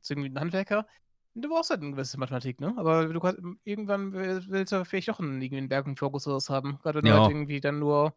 ist 0.00 0.10
irgendwie 0.10 0.30
ein 0.30 0.40
Handwerker. 0.40 0.86
Du 1.34 1.48
brauchst 1.48 1.70
halt 1.70 1.80
eine 1.80 1.92
gewisse 1.92 2.18
Mathematik, 2.18 2.60
ne? 2.60 2.74
Aber 2.76 3.06
du 3.06 3.20
kannst, 3.20 3.40
irgendwann 3.64 4.12
willst 4.12 4.72
du 4.72 4.84
vielleicht 4.84 5.08
doch 5.08 5.20
einen, 5.20 5.40
irgendwie 5.40 5.58
einen 5.58 5.68
Berg- 5.68 5.86
und 5.86 5.98
Fokus 5.98 6.26
haben. 6.50 6.78
Gerade 6.82 7.02
wenn 7.02 7.06
ja. 7.06 7.16
du 7.16 7.22
halt 7.22 7.30
irgendwie 7.30 7.60
dann 7.60 7.78
nur 7.78 8.14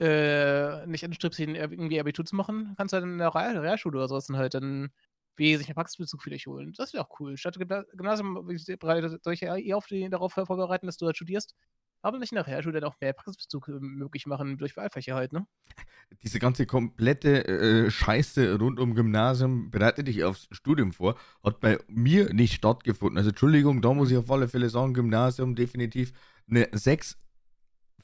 äh, 0.00 0.86
nicht 0.86 1.04
anstrebst, 1.04 1.38
irgendwie 1.38 2.00
Abitur 2.00 2.24
zu 2.24 2.36
machen, 2.36 2.74
kannst 2.76 2.92
du 2.92 2.96
halt 2.96 3.04
in 3.04 3.18
der 3.18 3.34
Realschule 3.34 3.98
oder 3.98 4.08
sowas 4.08 4.26
dann 4.26 4.36
halt 4.36 4.54
dann 4.54 4.90
wesentlich 5.36 5.68
mehr 5.68 5.74
Praxisbezug 5.74 6.22
für 6.22 6.30
dich 6.30 6.46
holen. 6.46 6.72
Das 6.76 6.92
wäre 6.92 7.04
auch 7.04 7.20
cool. 7.20 7.36
Statt 7.36 7.58
Gymnasium 7.58 8.46
bereitet 8.78 9.26
euch 9.26 9.40
ja 9.40 9.56
eh 9.56 9.74
auf 9.74 9.86
die, 9.86 10.08
darauf 10.08 10.32
vorbereiten, 10.32 10.86
dass 10.86 10.96
du 10.96 11.06
halt 11.06 11.16
studierst, 11.16 11.54
aber 12.02 12.18
nicht 12.18 12.32
nachher 12.32 12.62
schon 12.62 12.72
dann 12.72 12.84
auch 12.84 12.96
mehr 13.00 13.12
Praxisbezug 13.12 13.68
äh, 13.68 13.78
möglich 13.80 14.26
machen 14.26 14.58
durch 14.58 14.76
Wahlfächer 14.76 15.14
halt, 15.14 15.32
ne? 15.32 15.46
Diese 16.22 16.38
ganze 16.38 16.66
komplette 16.66 17.46
äh, 17.48 17.90
Scheiße 17.90 18.58
rund 18.58 18.78
um 18.78 18.94
Gymnasium 18.94 19.70
bereitet 19.70 20.06
dich 20.06 20.22
aufs 20.22 20.46
Studium 20.52 20.92
vor, 20.92 21.16
hat 21.42 21.60
bei 21.60 21.78
mir 21.88 22.32
nicht 22.32 22.54
stattgefunden. 22.54 23.16
Also 23.16 23.30
Entschuldigung, 23.30 23.80
da 23.80 23.92
muss 23.94 24.10
ich 24.10 24.18
auf 24.18 24.30
alle 24.30 24.48
Fälle 24.48 24.68
sagen, 24.68 24.94
Gymnasium 24.94 25.54
definitiv 25.54 26.12
eine 26.48 26.68
6 26.72 27.16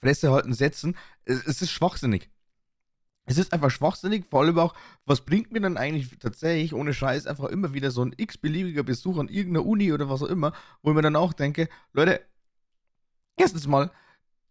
Fresse 0.01 0.31
halten 0.31 0.55
setzen. 0.55 0.97
Es, 1.25 1.45
es 1.47 1.63
ist 1.63 1.71
schwachsinnig. 1.71 2.31
Es 3.27 3.39
ist 3.39 3.53
einfach 3.53 3.71
schwachsinnig, 3.71 4.25
vor 4.29 4.41
allem 4.41 4.59
auch, 4.59 4.75
was 5.07 5.21
bringt 5.21 5.53
mir 5.53 5.61
dann 5.61 5.77
eigentlich 5.77 6.19
tatsächlich 6.19 6.75
ohne 6.75 6.93
Scheiß 6.93 7.27
einfach 7.27 7.45
immer 7.45 7.73
wieder 7.75 7.93
so 7.93 8.03
ein 8.03 8.15
x-beliebiger 8.17 8.83
Besuch 8.83 9.19
an 9.19 9.29
irgendeiner 9.29 9.67
Uni 9.67 9.93
oder 9.93 10.11
was 10.11 10.23
auch 10.23 10.29
immer, 10.29 10.53
wo 10.83 10.91
ich 10.91 10.97
mir 10.97 11.03
dann 11.03 11.15
auch 11.15 11.33
denke, 11.33 11.69
Leute, 11.93 12.23
Erstens 13.41 13.67
mal, 13.67 13.91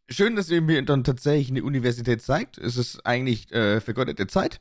schön, 0.10 0.36
dass 0.36 0.50
ihr 0.50 0.64
mir 0.64 0.82
dann 0.84 1.04
tatsächlich 1.04 1.52
eine 1.52 1.64
Universität 1.64 2.24
zeigt. 2.24 2.58
Es 2.58 2.76
ist 2.76 3.06
eigentlich 3.06 3.52
äh, 3.52 3.80
vergottete 3.82 4.26
Zeit. 4.26 4.60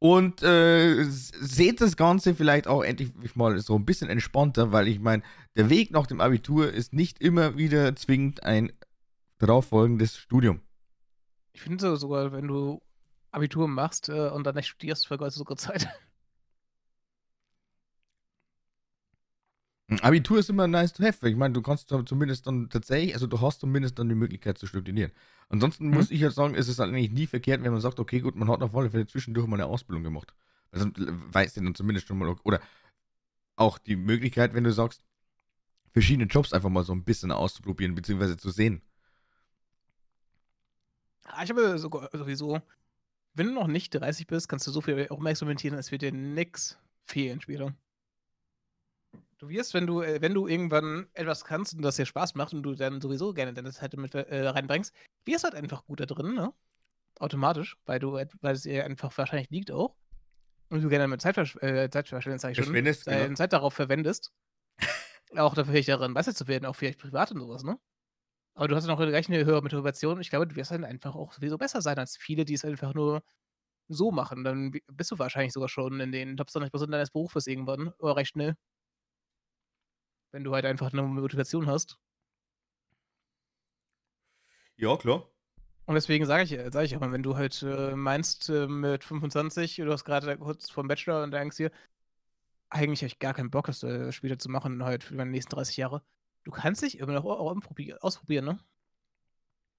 Und 0.00 0.42
äh, 0.42 1.04
seht 1.04 1.80
das 1.80 1.96
Ganze 1.96 2.34
vielleicht 2.34 2.66
auch 2.66 2.82
endlich 2.82 3.12
mal 3.36 3.56
so 3.60 3.76
ein 3.76 3.84
bisschen 3.84 4.10
entspannter, 4.10 4.72
weil 4.72 4.88
ich 4.88 4.98
meine, 4.98 5.22
der 5.56 5.70
Weg 5.70 5.92
nach 5.92 6.08
dem 6.08 6.20
Abitur 6.20 6.72
ist 6.72 6.92
nicht 6.92 7.20
immer 7.20 7.56
wieder 7.56 7.94
zwingend 7.94 8.42
ein 8.42 8.72
darauffolgendes 9.38 10.16
Studium. 10.16 10.60
Ich 11.52 11.62
finde 11.62 11.96
sogar, 11.96 12.32
wenn 12.32 12.48
du 12.48 12.80
Abitur 13.30 13.68
machst 13.68 14.08
äh, 14.08 14.28
und 14.28 14.44
dann 14.44 14.54
nicht 14.54 14.68
studierst, 14.68 15.06
vergeudest 15.06 15.36
du 15.36 15.40
sogar 15.40 15.56
Zeit. 15.56 15.88
Abitur 20.02 20.38
ist 20.38 20.50
immer 20.50 20.66
nice 20.66 20.92
to 20.92 21.02
have. 21.02 21.26
Ich 21.28 21.36
meine, 21.36 21.54
du 21.54 21.62
kannst 21.62 21.88
zumindest 21.88 22.46
dann 22.46 22.68
tatsächlich, 22.68 23.14
also 23.14 23.26
du 23.26 23.40
hast 23.40 23.60
zumindest 23.60 23.98
dann 23.98 24.08
die 24.08 24.14
Möglichkeit 24.14 24.58
zu 24.58 24.66
studieren. 24.66 25.12
Ansonsten 25.48 25.88
mhm. 25.88 25.94
muss 25.94 26.10
ich 26.10 26.20
jetzt 26.20 26.34
sagen, 26.34 26.54
ist 26.54 26.68
es 26.68 26.78
halt 26.78 26.90
eigentlich 26.90 27.10
nie 27.10 27.26
verkehrt, 27.26 27.62
wenn 27.62 27.72
man 27.72 27.80
sagt, 27.80 27.98
okay, 27.98 28.20
gut, 28.20 28.36
man 28.36 28.50
hat 28.50 28.62
auf 28.62 28.74
alle 28.76 28.90
Fälle 28.90 29.06
zwischendurch 29.06 29.46
mal 29.46 29.56
eine 29.56 29.66
Ausbildung 29.66 30.04
gemacht. 30.04 30.34
Also 30.72 30.90
weiß 30.94 31.54
du 31.54 31.62
dann 31.62 31.74
zumindest 31.74 32.06
schon 32.06 32.18
mal, 32.18 32.36
oder 32.44 32.60
auch 33.56 33.78
die 33.78 33.96
Möglichkeit, 33.96 34.52
wenn 34.52 34.64
du 34.64 34.72
sagst, 34.72 35.02
verschiedene 35.92 36.26
Jobs 36.26 36.52
einfach 36.52 36.68
mal 36.68 36.84
so 36.84 36.92
ein 36.92 37.04
bisschen 37.04 37.32
auszuprobieren, 37.32 37.94
beziehungsweise 37.94 38.36
zu 38.36 38.50
sehen. 38.50 38.82
Ah, 41.30 41.42
ich 41.44 41.50
habe 41.50 41.78
sowieso, 41.78 42.60
wenn 43.34 43.46
du 43.48 43.52
noch 43.52 43.66
nicht 43.66 43.90
30 43.90 44.26
bist, 44.26 44.48
kannst 44.48 44.66
du 44.66 44.70
so 44.70 44.80
viel 44.80 45.06
auch 45.10 45.18
mehr 45.18 45.30
experimentieren, 45.30 45.78
es 45.78 45.92
wird 45.92 46.02
dir 46.02 46.12
nichts 46.12 46.78
fehlen 47.04 47.40
später. 47.40 47.74
Du 49.38 49.48
wirst, 49.48 49.72
wenn 49.74 49.86
du, 49.86 50.02
äh, 50.02 50.20
wenn 50.20 50.34
du 50.34 50.48
irgendwann 50.48 51.06
etwas 51.12 51.44
kannst 51.44 51.74
und 51.74 51.82
das 51.82 51.96
dir 51.96 52.06
Spaß 52.06 52.34
macht 52.34 52.54
und 52.54 52.62
du 52.62 52.74
dann 52.74 53.00
sowieso 53.00 53.32
gerne 53.32 53.52
deine 53.52 53.70
Zeit 53.72 53.96
mit 53.96 54.14
äh, 54.14 54.48
reinbringst, 54.48 54.92
wirst 55.24 55.44
halt 55.44 55.54
einfach 55.54 55.84
gut 55.84 56.00
da 56.00 56.06
drin, 56.06 56.34
ne? 56.34 56.52
Automatisch, 57.20 57.76
weil 57.86 58.00
du, 58.00 58.14
weil 58.14 58.54
es 58.54 58.62
dir 58.62 58.84
einfach 58.84 59.16
wahrscheinlich 59.16 59.50
liegt 59.50 59.70
auch. 59.70 59.94
Und 60.70 60.82
du 60.82 60.88
gerne 60.88 61.06
mit 61.08 61.20
Zeitversch 61.20 61.56
äh, 61.56 61.88
Zeitverschwendung, 61.88 62.38
sag 62.38 62.50
ich 62.50 62.64
schon, 62.64 62.72
deine 62.72 62.92
genau. 62.92 63.34
Zeit 63.34 63.52
darauf 63.52 63.74
verwendest. 63.74 64.32
auch 65.36 65.54
dafür 65.54 65.80
daran 65.82 66.14
besser 66.14 66.34
zu 66.34 66.48
werden, 66.48 66.66
auch 66.66 66.76
vielleicht 66.76 66.98
privat 66.98 67.30
und 67.30 67.40
sowas, 67.40 67.62
ne? 67.62 67.78
Aber 68.58 68.66
du 68.66 68.74
hast 68.74 68.86
noch 68.88 68.98
gleich 68.98 69.28
eine 69.28 69.44
höhere 69.44 69.62
Motivation. 69.62 70.20
Ich 70.20 70.30
glaube, 70.30 70.48
du 70.48 70.56
wirst 70.56 70.72
dann 70.72 70.84
einfach 70.84 71.14
auch 71.14 71.32
sowieso 71.32 71.56
besser 71.58 71.80
sein 71.80 71.96
als 71.96 72.16
viele, 72.16 72.44
die 72.44 72.54
es 72.54 72.64
einfach 72.64 72.92
nur 72.92 73.22
so 73.88 74.10
machen. 74.10 74.42
Dann 74.42 74.72
bist 74.88 75.12
du 75.12 75.18
wahrscheinlich 75.20 75.52
sogar 75.52 75.68
schon 75.68 76.00
in 76.00 76.10
den 76.10 76.36
Top 76.36 76.50
20% 76.50 76.92
deines 76.92 77.12
Berufes 77.12 77.46
irgendwann, 77.46 77.90
oder 78.00 78.16
recht 78.16 78.32
schnell. 78.32 78.56
Wenn 80.32 80.42
du 80.42 80.52
halt 80.52 80.64
einfach 80.64 80.92
eine 80.92 81.02
Motivation 81.02 81.68
hast. 81.68 81.98
Ja, 84.76 84.96
klar. 84.96 85.28
Und 85.86 85.94
deswegen 85.94 86.26
sage 86.26 86.42
ich, 86.42 86.72
sag 86.72 86.84
ich 86.84 86.96
aber, 86.96 87.12
wenn 87.12 87.22
du 87.22 87.36
halt 87.36 87.62
äh, 87.62 87.94
meinst, 87.94 88.48
äh, 88.48 88.66
mit 88.66 89.04
25, 89.04 89.76
du 89.76 89.92
hast 89.92 90.04
gerade 90.04 90.36
kurz 90.36 90.68
vom 90.68 90.88
Bachelor 90.88 91.22
und 91.22 91.30
denkst 91.30 91.58
dir, 91.58 91.70
eigentlich 92.70 93.02
habe 93.02 93.06
ich 93.06 93.20
gar 93.20 93.34
keinen 93.34 93.50
Bock, 93.52 93.66
das 93.66 93.84
äh, 93.84 94.10
später 94.10 94.36
zu 94.36 94.50
machen, 94.50 94.82
halt 94.82 95.04
für 95.04 95.14
meine 95.14 95.30
nächsten 95.30 95.54
30 95.54 95.76
Jahre. 95.76 96.02
Du 96.48 96.52
kannst 96.52 96.80
dich 96.80 96.98
immer 96.98 97.12
noch 97.12 97.26
auch 97.26 97.54
ausprobieren, 98.00 98.46
ne? 98.46 98.58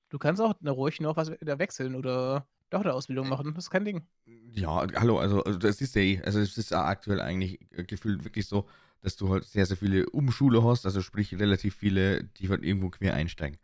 Du 0.10 0.20
kannst 0.20 0.40
auch 0.40 0.54
ne, 0.62 0.70
ruhig 0.70 1.02
noch 1.02 1.18
was 1.18 1.32
wieder 1.32 1.58
wechseln 1.58 1.96
oder 1.96 2.48
doch 2.70 2.82
eine 2.82 2.94
Ausbildung 2.94 3.28
machen. 3.28 3.56
Das 3.56 3.64
ist 3.64 3.70
kein 3.72 3.86
Ding. 3.86 4.06
Ja, 4.52 4.86
hallo, 4.94 5.18
also, 5.18 5.44
also 5.44 5.58
das 5.58 5.82
ist 5.82 5.96
ja 5.96 6.04
eh, 6.04 6.22
also 6.24 6.40
es 6.40 6.60
ist 6.60 6.70
ja 6.70 6.86
aktuell 6.86 7.22
eigentlich 7.22 7.60
äh, 7.72 7.84
gefühlt 7.86 8.24
wirklich 8.24 8.46
so, 8.46 8.70
dass 9.02 9.16
du 9.16 9.30
halt 9.30 9.46
sehr, 9.46 9.66
sehr 9.66 9.78
viele 9.78 10.08
Umschule 10.12 10.64
hast, 10.64 10.86
also 10.86 11.02
sprich 11.02 11.34
relativ 11.40 11.74
viele, 11.74 12.24
die 12.24 12.50
halt 12.50 12.64
irgendwo 12.64 12.92
quer 12.92 13.16
einsteigen. 13.16 13.58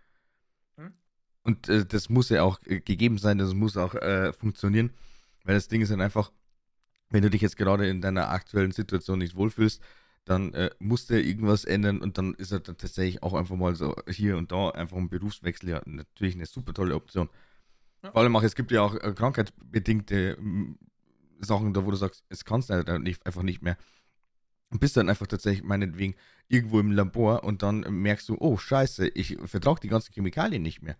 Hm? 0.78 0.92
Und 1.44 1.70
äh, 1.70 1.86
das 1.86 2.10
muss 2.10 2.30
ja 2.30 2.42
auch 2.42 2.60
äh, 2.66 2.80
gegeben 2.80 3.20
sein, 3.20 3.38
das 3.38 3.54
muss 3.54 3.78
auch 3.78 3.94
äh, 3.94 4.34
funktionieren, 4.34 4.90
weil 5.44 5.54
das 5.54 5.68
Ding 5.68 5.84
ist 5.84 5.92
dann 5.92 6.02
einfach, 6.02 6.32
wenn 7.12 7.22
du 7.22 7.30
dich 7.30 7.44
jetzt 7.44 7.58
gerade 7.58 7.88
in 7.88 8.02
deiner 8.02 8.32
aktuellen 8.32 8.72
Situation 8.72 9.20
nicht 9.20 9.36
wohlfühlst, 9.36 9.80
dann 10.26 10.54
äh, 10.54 10.72
musst 10.80 11.10
du 11.10 11.14
ja 11.14 11.26
irgendwas 11.26 11.66
ändern 11.66 12.02
und 12.02 12.18
dann 12.18 12.34
ist 12.34 12.52
er 12.52 12.60
dann 12.60 12.78
tatsächlich 12.78 13.22
auch 13.24 13.34
einfach 13.34 13.56
mal 13.56 13.76
so 13.76 13.96
hier 14.10 14.38
und 14.38 14.52
da 14.52 14.70
einfach 14.70 14.98
ein 14.98 15.10
Berufswechsel 15.10 15.70
ja 15.70 15.82
natürlich 15.86 16.36
eine 16.36 16.48
super 16.48 16.74
tolle 16.74 16.96
Option. 16.96 17.30
Ja. 18.04 18.12
Vor 18.12 18.22
allem 18.22 18.36
auch, 18.36 18.44
es 18.44 18.56
gibt 18.56 18.72
ja 18.72 18.82
auch 18.82 18.96
äh, 18.96 19.14
krankheitsbedingte 19.14 20.38
m, 20.38 20.78
Sachen, 21.40 21.74
da 21.74 21.86
wo 21.86 21.92
du 21.92 21.98
sagst, 21.98 22.24
es 22.30 22.44
kannst 22.44 22.70
du 22.70 23.00
nicht, 23.00 23.26
einfach 23.26 23.44
nicht 23.44 23.62
mehr. 23.62 23.78
Und 24.70 24.80
bist 24.80 24.98
dann 24.98 25.10
einfach 25.10 25.28
tatsächlich 25.28 25.64
meinetwegen 25.64 26.16
irgendwo 26.48 26.80
im 26.80 26.92
Labor 26.92 27.44
und 27.44 27.62
dann 27.62 27.82
merkst 27.82 28.28
du, 28.28 28.38
oh 28.40 28.58
scheiße, 28.58 29.08
ich 29.10 29.38
vertrage 29.46 29.80
die 29.82 29.90
ganzen 29.90 30.12
Chemikalien 30.12 30.64
nicht 30.64 30.82
mehr. 30.82 30.98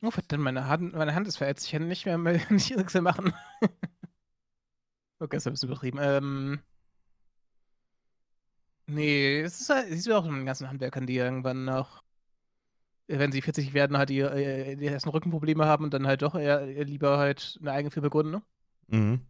Oh, 0.00 0.10
verdammt, 0.10 0.44
meine 0.44 0.68
Hand, 0.68 0.94
meine 0.94 1.14
Hand 1.14 1.26
ist 1.26 1.36
verätzt. 1.36 1.66
Ich 1.66 1.72
kann 1.72 1.88
nicht 1.88 2.06
mehr, 2.06 2.18
mehr 2.18 2.40
nicht 2.50 2.74
nichts 2.74 2.94
mehr 2.94 3.02
machen. 3.02 3.34
okay, 5.18 5.36
das 5.36 5.46
ein 5.46 5.52
bisschen 5.52 5.68
übertrieben. 5.68 5.98
Ähm, 6.00 6.60
nee, 8.88 9.40
es 9.40 9.60
ist 9.60 9.70
halt, 9.70 9.88
siehst 9.88 10.06
du 10.06 10.16
auch 10.16 10.24
in 10.26 10.34
den 10.34 10.46
ganzen 10.46 10.68
Handwerkern, 10.68 11.06
die 11.06 11.16
irgendwann 11.16 11.64
noch, 11.64 12.02
wenn 13.06 13.32
sie 13.32 13.42
40 13.42 13.72
werden, 13.74 13.96
halt 13.96 14.10
die, 14.10 14.20
äh, 14.20 14.76
die 14.76 14.86
ersten 14.86 15.08
Rückenprobleme 15.10 15.64
haben 15.64 15.84
und 15.84 15.94
dann 15.94 16.06
halt 16.06 16.22
doch 16.22 16.34
eher 16.34 16.66
eher 16.66 16.84
lieber 16.84 17.18
halt 17.18 17.58
eine 17.60 17.72
eigene 17.72 17.90
Firma 17.90 18.08
gründen, 18.08 18.32
ne? 18.32 18.42
Mhm. 18.88 19.26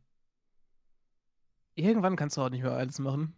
Irgendwann 1.75 2.17
kannst 2.17 2.37
du 2.37 2.43
auch 2.43 2.51
nicht 2.51 2.63
mehr 2.63 2.73
alles 2.73 2.99
machen. 2.99 3.35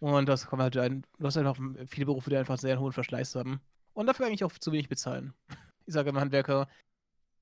Und 0.00 0.28
das 0.28 0.46
kommt 0.46 0.62
halt 0.62 0.76
ein, 0.78 1.04
du 1.18 1.26
hast 1.26 1.36
einfach 1.36 1.56
viele 1.86 2.06
Berufe, 2.06 2.30
die 2.30 2.36
einfach 2.36 2.58
sehr 2.58 2.80
hohen 2.80 2.92
Verschleiß 2.92 3.36
haben. 3.36 3.60
Und 3.92 4.06
dafür 4.06 4.26
eigentlich 4.26 4.44
auch 4.44 4.52
zu 4.52 4.72
wenig 4.72 4.88
bezahlen. 4.88 5.34
Ich 5.84 5.94
sage 5.94 6.10
immer 6.10 6.20
Handwerker, 6.20 6.68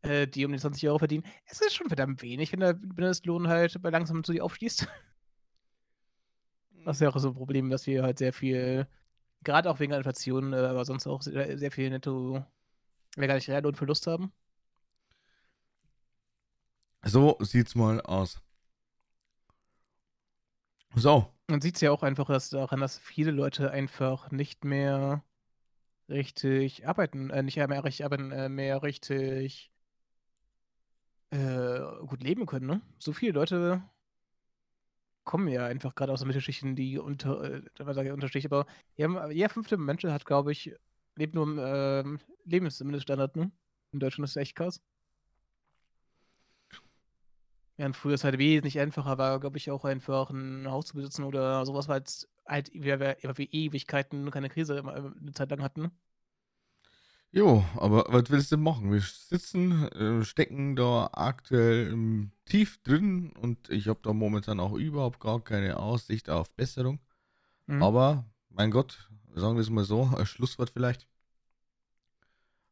äh, 0.00 0.26
die 0.26 0.46
um 0.46 0.52
die 0.52 0.58
20 0.58 0.88
Euro 0.88 0.98
verdienen. 0.98 1.24
Es 1.44 1.60
ist 1.60 1.74
schon 1.74 1.88
verdammt 1.88 2.22
wenig, 2.22 2.52
wenn 2.52 2.60
der 2.60 2.74
Mindestlohn 2.74 3.48
halt 3.48 3.80
bei 3.82 3.90
langsam 3.90 4.24
zu 4.24 4.32
dir 4.32 4.44
aufschließt. 4.44 4.88
Das 6.84 6.96
ist 6.96 7.00
ja 7.00 7.08
auch 7.08 7.18
so 7.18 7.28
ein 7.28 7.34
Problem, 7.34 7.70
dass 7.70 7.86
wir 7.86 8.02
halt 8.02 8.18
sehr 8.18 8.32
viel, 8.32 8.86
gerade 9.42 9.70
auch 9.70 9.80
wegen 9.80 9.90
der 9.90 9.98
Inflation, 9.98 10.52
äh, 10.52 10.56
aber 10.56 10.84
sonst 10.84 11.06
auch 11.06 11.22
sehr, 11.22 11.58
sehr 11.58 11.70
viel 11.70 11.90
netto, 11.90 12.44
ja 13.16 13.26
gar 13.26 13.34
nicht 13.34 13.48
Reallohnverlust 13.48 14.06
haben. 14.06 14.32
So 17.02 17.36
sieht's 17.40 17.74
mal 17.74 18.00
aus. 18.02 18.40
So. 20.94 21.32
Man 21.48 21.60
sieht 21.60 21.76
es 21.76 21.80
ja 21.80 21.90
auch 21.90 22.02
einfach 22.02 22.26
dass 22.26 22.50
daran, 22.50 22.80
dass 22.80 22.98
viele 22.98 23.30
Leute 23.30 23.70
einfach 23.70 24.30
nicht 24.30 24.64
mehr 24.64 25.24
richtig 26.08 26.86
arbeiten, 26.86 27.30
äh, 27.30 27.42
nicht 27.42 27.56
mehr 27.56 27.84
richtig 27.84 28.04
arbeiten, 28.04 28.32
äh, 28.32 28.48
mehr 28.48 28.82
richtig 28.82 29.72
äh, 31.30 31.80
gut 32.06 32.22
leben 32.22 32.46
können, 32.46 32.66
ne? 32.66 32.80
So 32.98 33.12
viele 33.12 33.32
Leute 33.32 33.82
kommen 35.24 35.48
ja 35.48 35.66
einfach 35.66 35.94
gerade 35.94 36.12
aus 36.12 36.20
der 36.20 36.26
Mittelschichten, 36.26 36.76
die 36.76 36.98
unter, 36.98 37.42
äh, 37.42 37.62
was 37.78 37.96
sage 37.96 38.08
ich, 38.08 38.12
Unterschicht, 38.12 38.46
aber 38.46 38.66
jeder, 38.96 39.48
fünfte 39.48 39.76
Mensch 39.76 40.04
hat, 40.04 40.24
glaube 40.24 40.52
ich, 40.52 40.74
lebt 41.16 41.34
nur 41.34 41.44
im 41.44 41.58
ähm, 41.62 42.20
Lebensmindeststandard, 42.44 43.36
ne? 43.36 43.50
In 43.92 44.00
Deutschland 44.00 44.28
ist 44.28 44.36
das 44.36 44.42
echt 44.42 44.56
krass. 44.56 44.80
Während 47.76 47.96
früher 47.96 48.14
es 48.14 48.24
halt 48.24 48.38
wesentlich 48.38 48.78
einfacher 48.78 49.18
war, 49.18 49.40
glaube 49.40 49.56
ich, 49.56 49.70
auch 49.70 49.84
einfach 49.84 50.30
ein 50.30 50.70
Haus 50.70 50.86
zu 50.86 50.94
besitzen 50.94 51.24
oder 51.24 51.64
sowas, 51.64 51.88
weil 51.88 52.02
es 52.02 52.28
halt 52.46 52.70
wir, 52.74 53.00
wir, 53.00 53.16
wir 53.22 53.52
Ewigkeiten 53.54 54.30
keine 54.30 54.50
Krise 54.50 54.76
äh, 54.76 54.80
eine 54.80 55.32
Zeit 55.32 55.50
lang 55.50 55.62
hatten. 55.62 55.90
Jo, 57.32 57.64
aber 57.76 58.06
was 58.08 58.28
willst 58.30 58.50
du 58.50 58.56
machen? 58.56 58.90
Wir 58.90 59.00
sitzen, 59.00 59.86
äh, 59.92 60.24
stecken 60.24 60.74
da 60.74 61.10
aktuell 61.12 61.92
ähm, 61.92 62.32
tief 62.44 62.82
drin 62.82 63.30
und 63.40 63.70
ich 63.70 63.86
habe 63.86 64.00
da 64.02 64.12
momentan 64.12 64.58
auch 64.58 64.72
überhaupt 64.72 65.20
gar 65.20 65.40
keine 65.40 65.76
Aussicht 65.76 66.28
auf 66.28 66.50
Besserung. 66.56 66.98
Mhm. 67.66 67.82
Aber, 67.84 68.28
mein 68.48 68.72
Gott, 68.72 69.08
sagen 69.32 69.54
wir 69.54 69.60
es 69.60 69.70
mal 69.70 69.84
so, 69.84 70.10
ein 70.16 70.26
Schlusswort 70.26 70.70
vielleicht. 70.70 71.06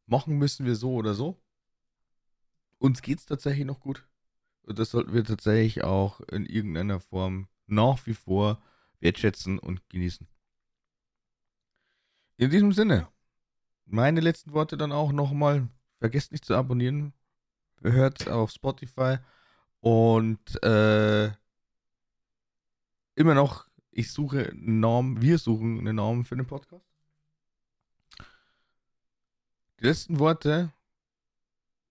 Machen 0.07 0.37
müssen 0.37 0.65
wir 0.65 0.75
so 0.75 0.93
oder 0.93 1.13
so. 1.13 1.41
Uns 2.79 3.01
geht's 3.01 3.25
tatsächlich 3.25 3.65
noch 3.65 3.79
gut. 3.79 4.05
Und 4.63 4.77
das 4.77 4.91
sollten 4.91 5.13
wir 5.13 5.23
tatsächlich 5.23 5.85
auch 5.85 6.19
in 6.21 6.45
irgendeiner 6.45 6.99
Form 6.99 7.47
nach 7.65 8.05
wie 8.07 8.13
vor 8.13 8.61
wertschätzen 8.99 9.57
und 9.57 9.87
genießen. 9.89 10.27
In 12.35 12.49
diesem 12.49 12.73
Sinne, 12.73 13.07
meine 13.91 14.21
letzten 14.21 14.53
Worte 14.53 14.77
dann 14.77 14.91
auch 14.91 15.11
nochmal. 15.11 15.67
Vergesst 15.99 16.31
nicht 16.31 16.45
zu 16.45 16.55
abonnieren. 16.55 17.13
Hört 17.81 18.29
auf 18.29 18.51
Spotify. 18.51 19.17
Und 19.81 20.61
äh, 20.63 21.27
immer 23.15 23.33
noch, 23.33 23.67
ich 23.91 24.11
suche 24.11 24.49
einen 24.49 24.79
Namen, 24.79 25.21
wir 25.21 25.37
suchen 25.37 25.79
einen 25.79 25.95
Namen 25.97 26.25
für 26.25 26.35
den 26.35 26.47
Podcast. 26.47 26.85
Die 29.79 29.85
letzten 29.85 30.19
Worte, 30.19 30.73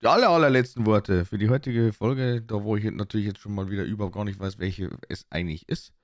die 0.02 0.06
aller, 0.06 0.28
allerletzten 0.28 0.84
Worte 0.86 1.24
für 1.24 1.38
die 1.38 1.48
heutige 1.48 1.92
Folge, 1.92 2.42
da 2.42 2.62
wo 2.62 2.76
ich 2.76 2.84
natürlich 2.84 3.26
jetzt 3.26 3.40
schon 3.40 3.54
mal 3.54 3.70
wieder 3.70 3.84
überhaupt 3.84 4.14
gar 4.14 4.24
nicht 4.24 4.38
weiß, 4.38 4.58
welche 4.58 4.90
es 5.08 5.26
eigentlich 5.30 5.68
ist, 5.68 5.94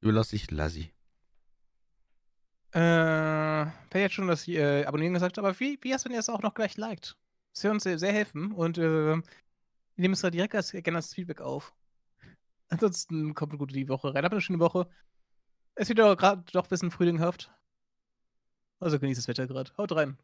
überlasse 0.00 0.36
ich 0.36 0.50
Lassi. 0.50 0.92
Äh, 2.72 2.78
wer 2.78 4.00
jetzt 4.00 4.14
schon 4.14 4.28
das 4.28 4.46
äh, 4.46 4.84
Abonnieren 4.84 5.14
gesagt, 5.14 5.38
aber 5.38 5.58
wie, 5.58 5.78
wie 5.82 5.92
hast 5.92 6.04
du 6.04 6.08
denn 6.08 6.16
jetzt 6.16 6.30
auch 6.30 6.42
noch 6.42 6.54
gleich 6.54 6.76
liked? 6.76 7.16
Das 7.52 7.64
wird 7.64 7.74
uns 7.74 7.82
sehr, 7.82 7.98
sehr 7.98 8.12
helfen 8.12 8.52
und 8.52 8.78
äh, 8.78 9.20
nehmen 9.96 10.14
es 10.14 10.20
da 10.20 10.30
direkt 10.30 10.54
als, 10.54 10.70
gerne 10.72 10.98
als 10.98 11.14
Feedback 11.14 11.40
auf. 11.40 11.74
Ansonsten 12.68 13.34
kommt 13.34 13.58
gut 13.58 13.70
in 13.72 13.78
die 13.78 13.88
Woche 13.88 14.14
rein. 14.14 14.24
Habt 14.24 14.32
eine 14.32 14.40
schöne 14.40 14.60
Woche. 14.60 14.88
Es 15.74 15.88
wird 15.88 15.98
doch 15.98 16.16
gerade 16.16 16.44
doch 16.52 16.64
ein 16.64 16.68
bisschen 16.68 16.90
frühlinghaft. 16.92 17.50
Also 18.78 18.98
genießt 18.98 19.18
das 19.18 19.28
Wetter 19.28 19.46
gerade. 19.46 19.72
Haut 19.76 19.92
rein. 19.92 20.16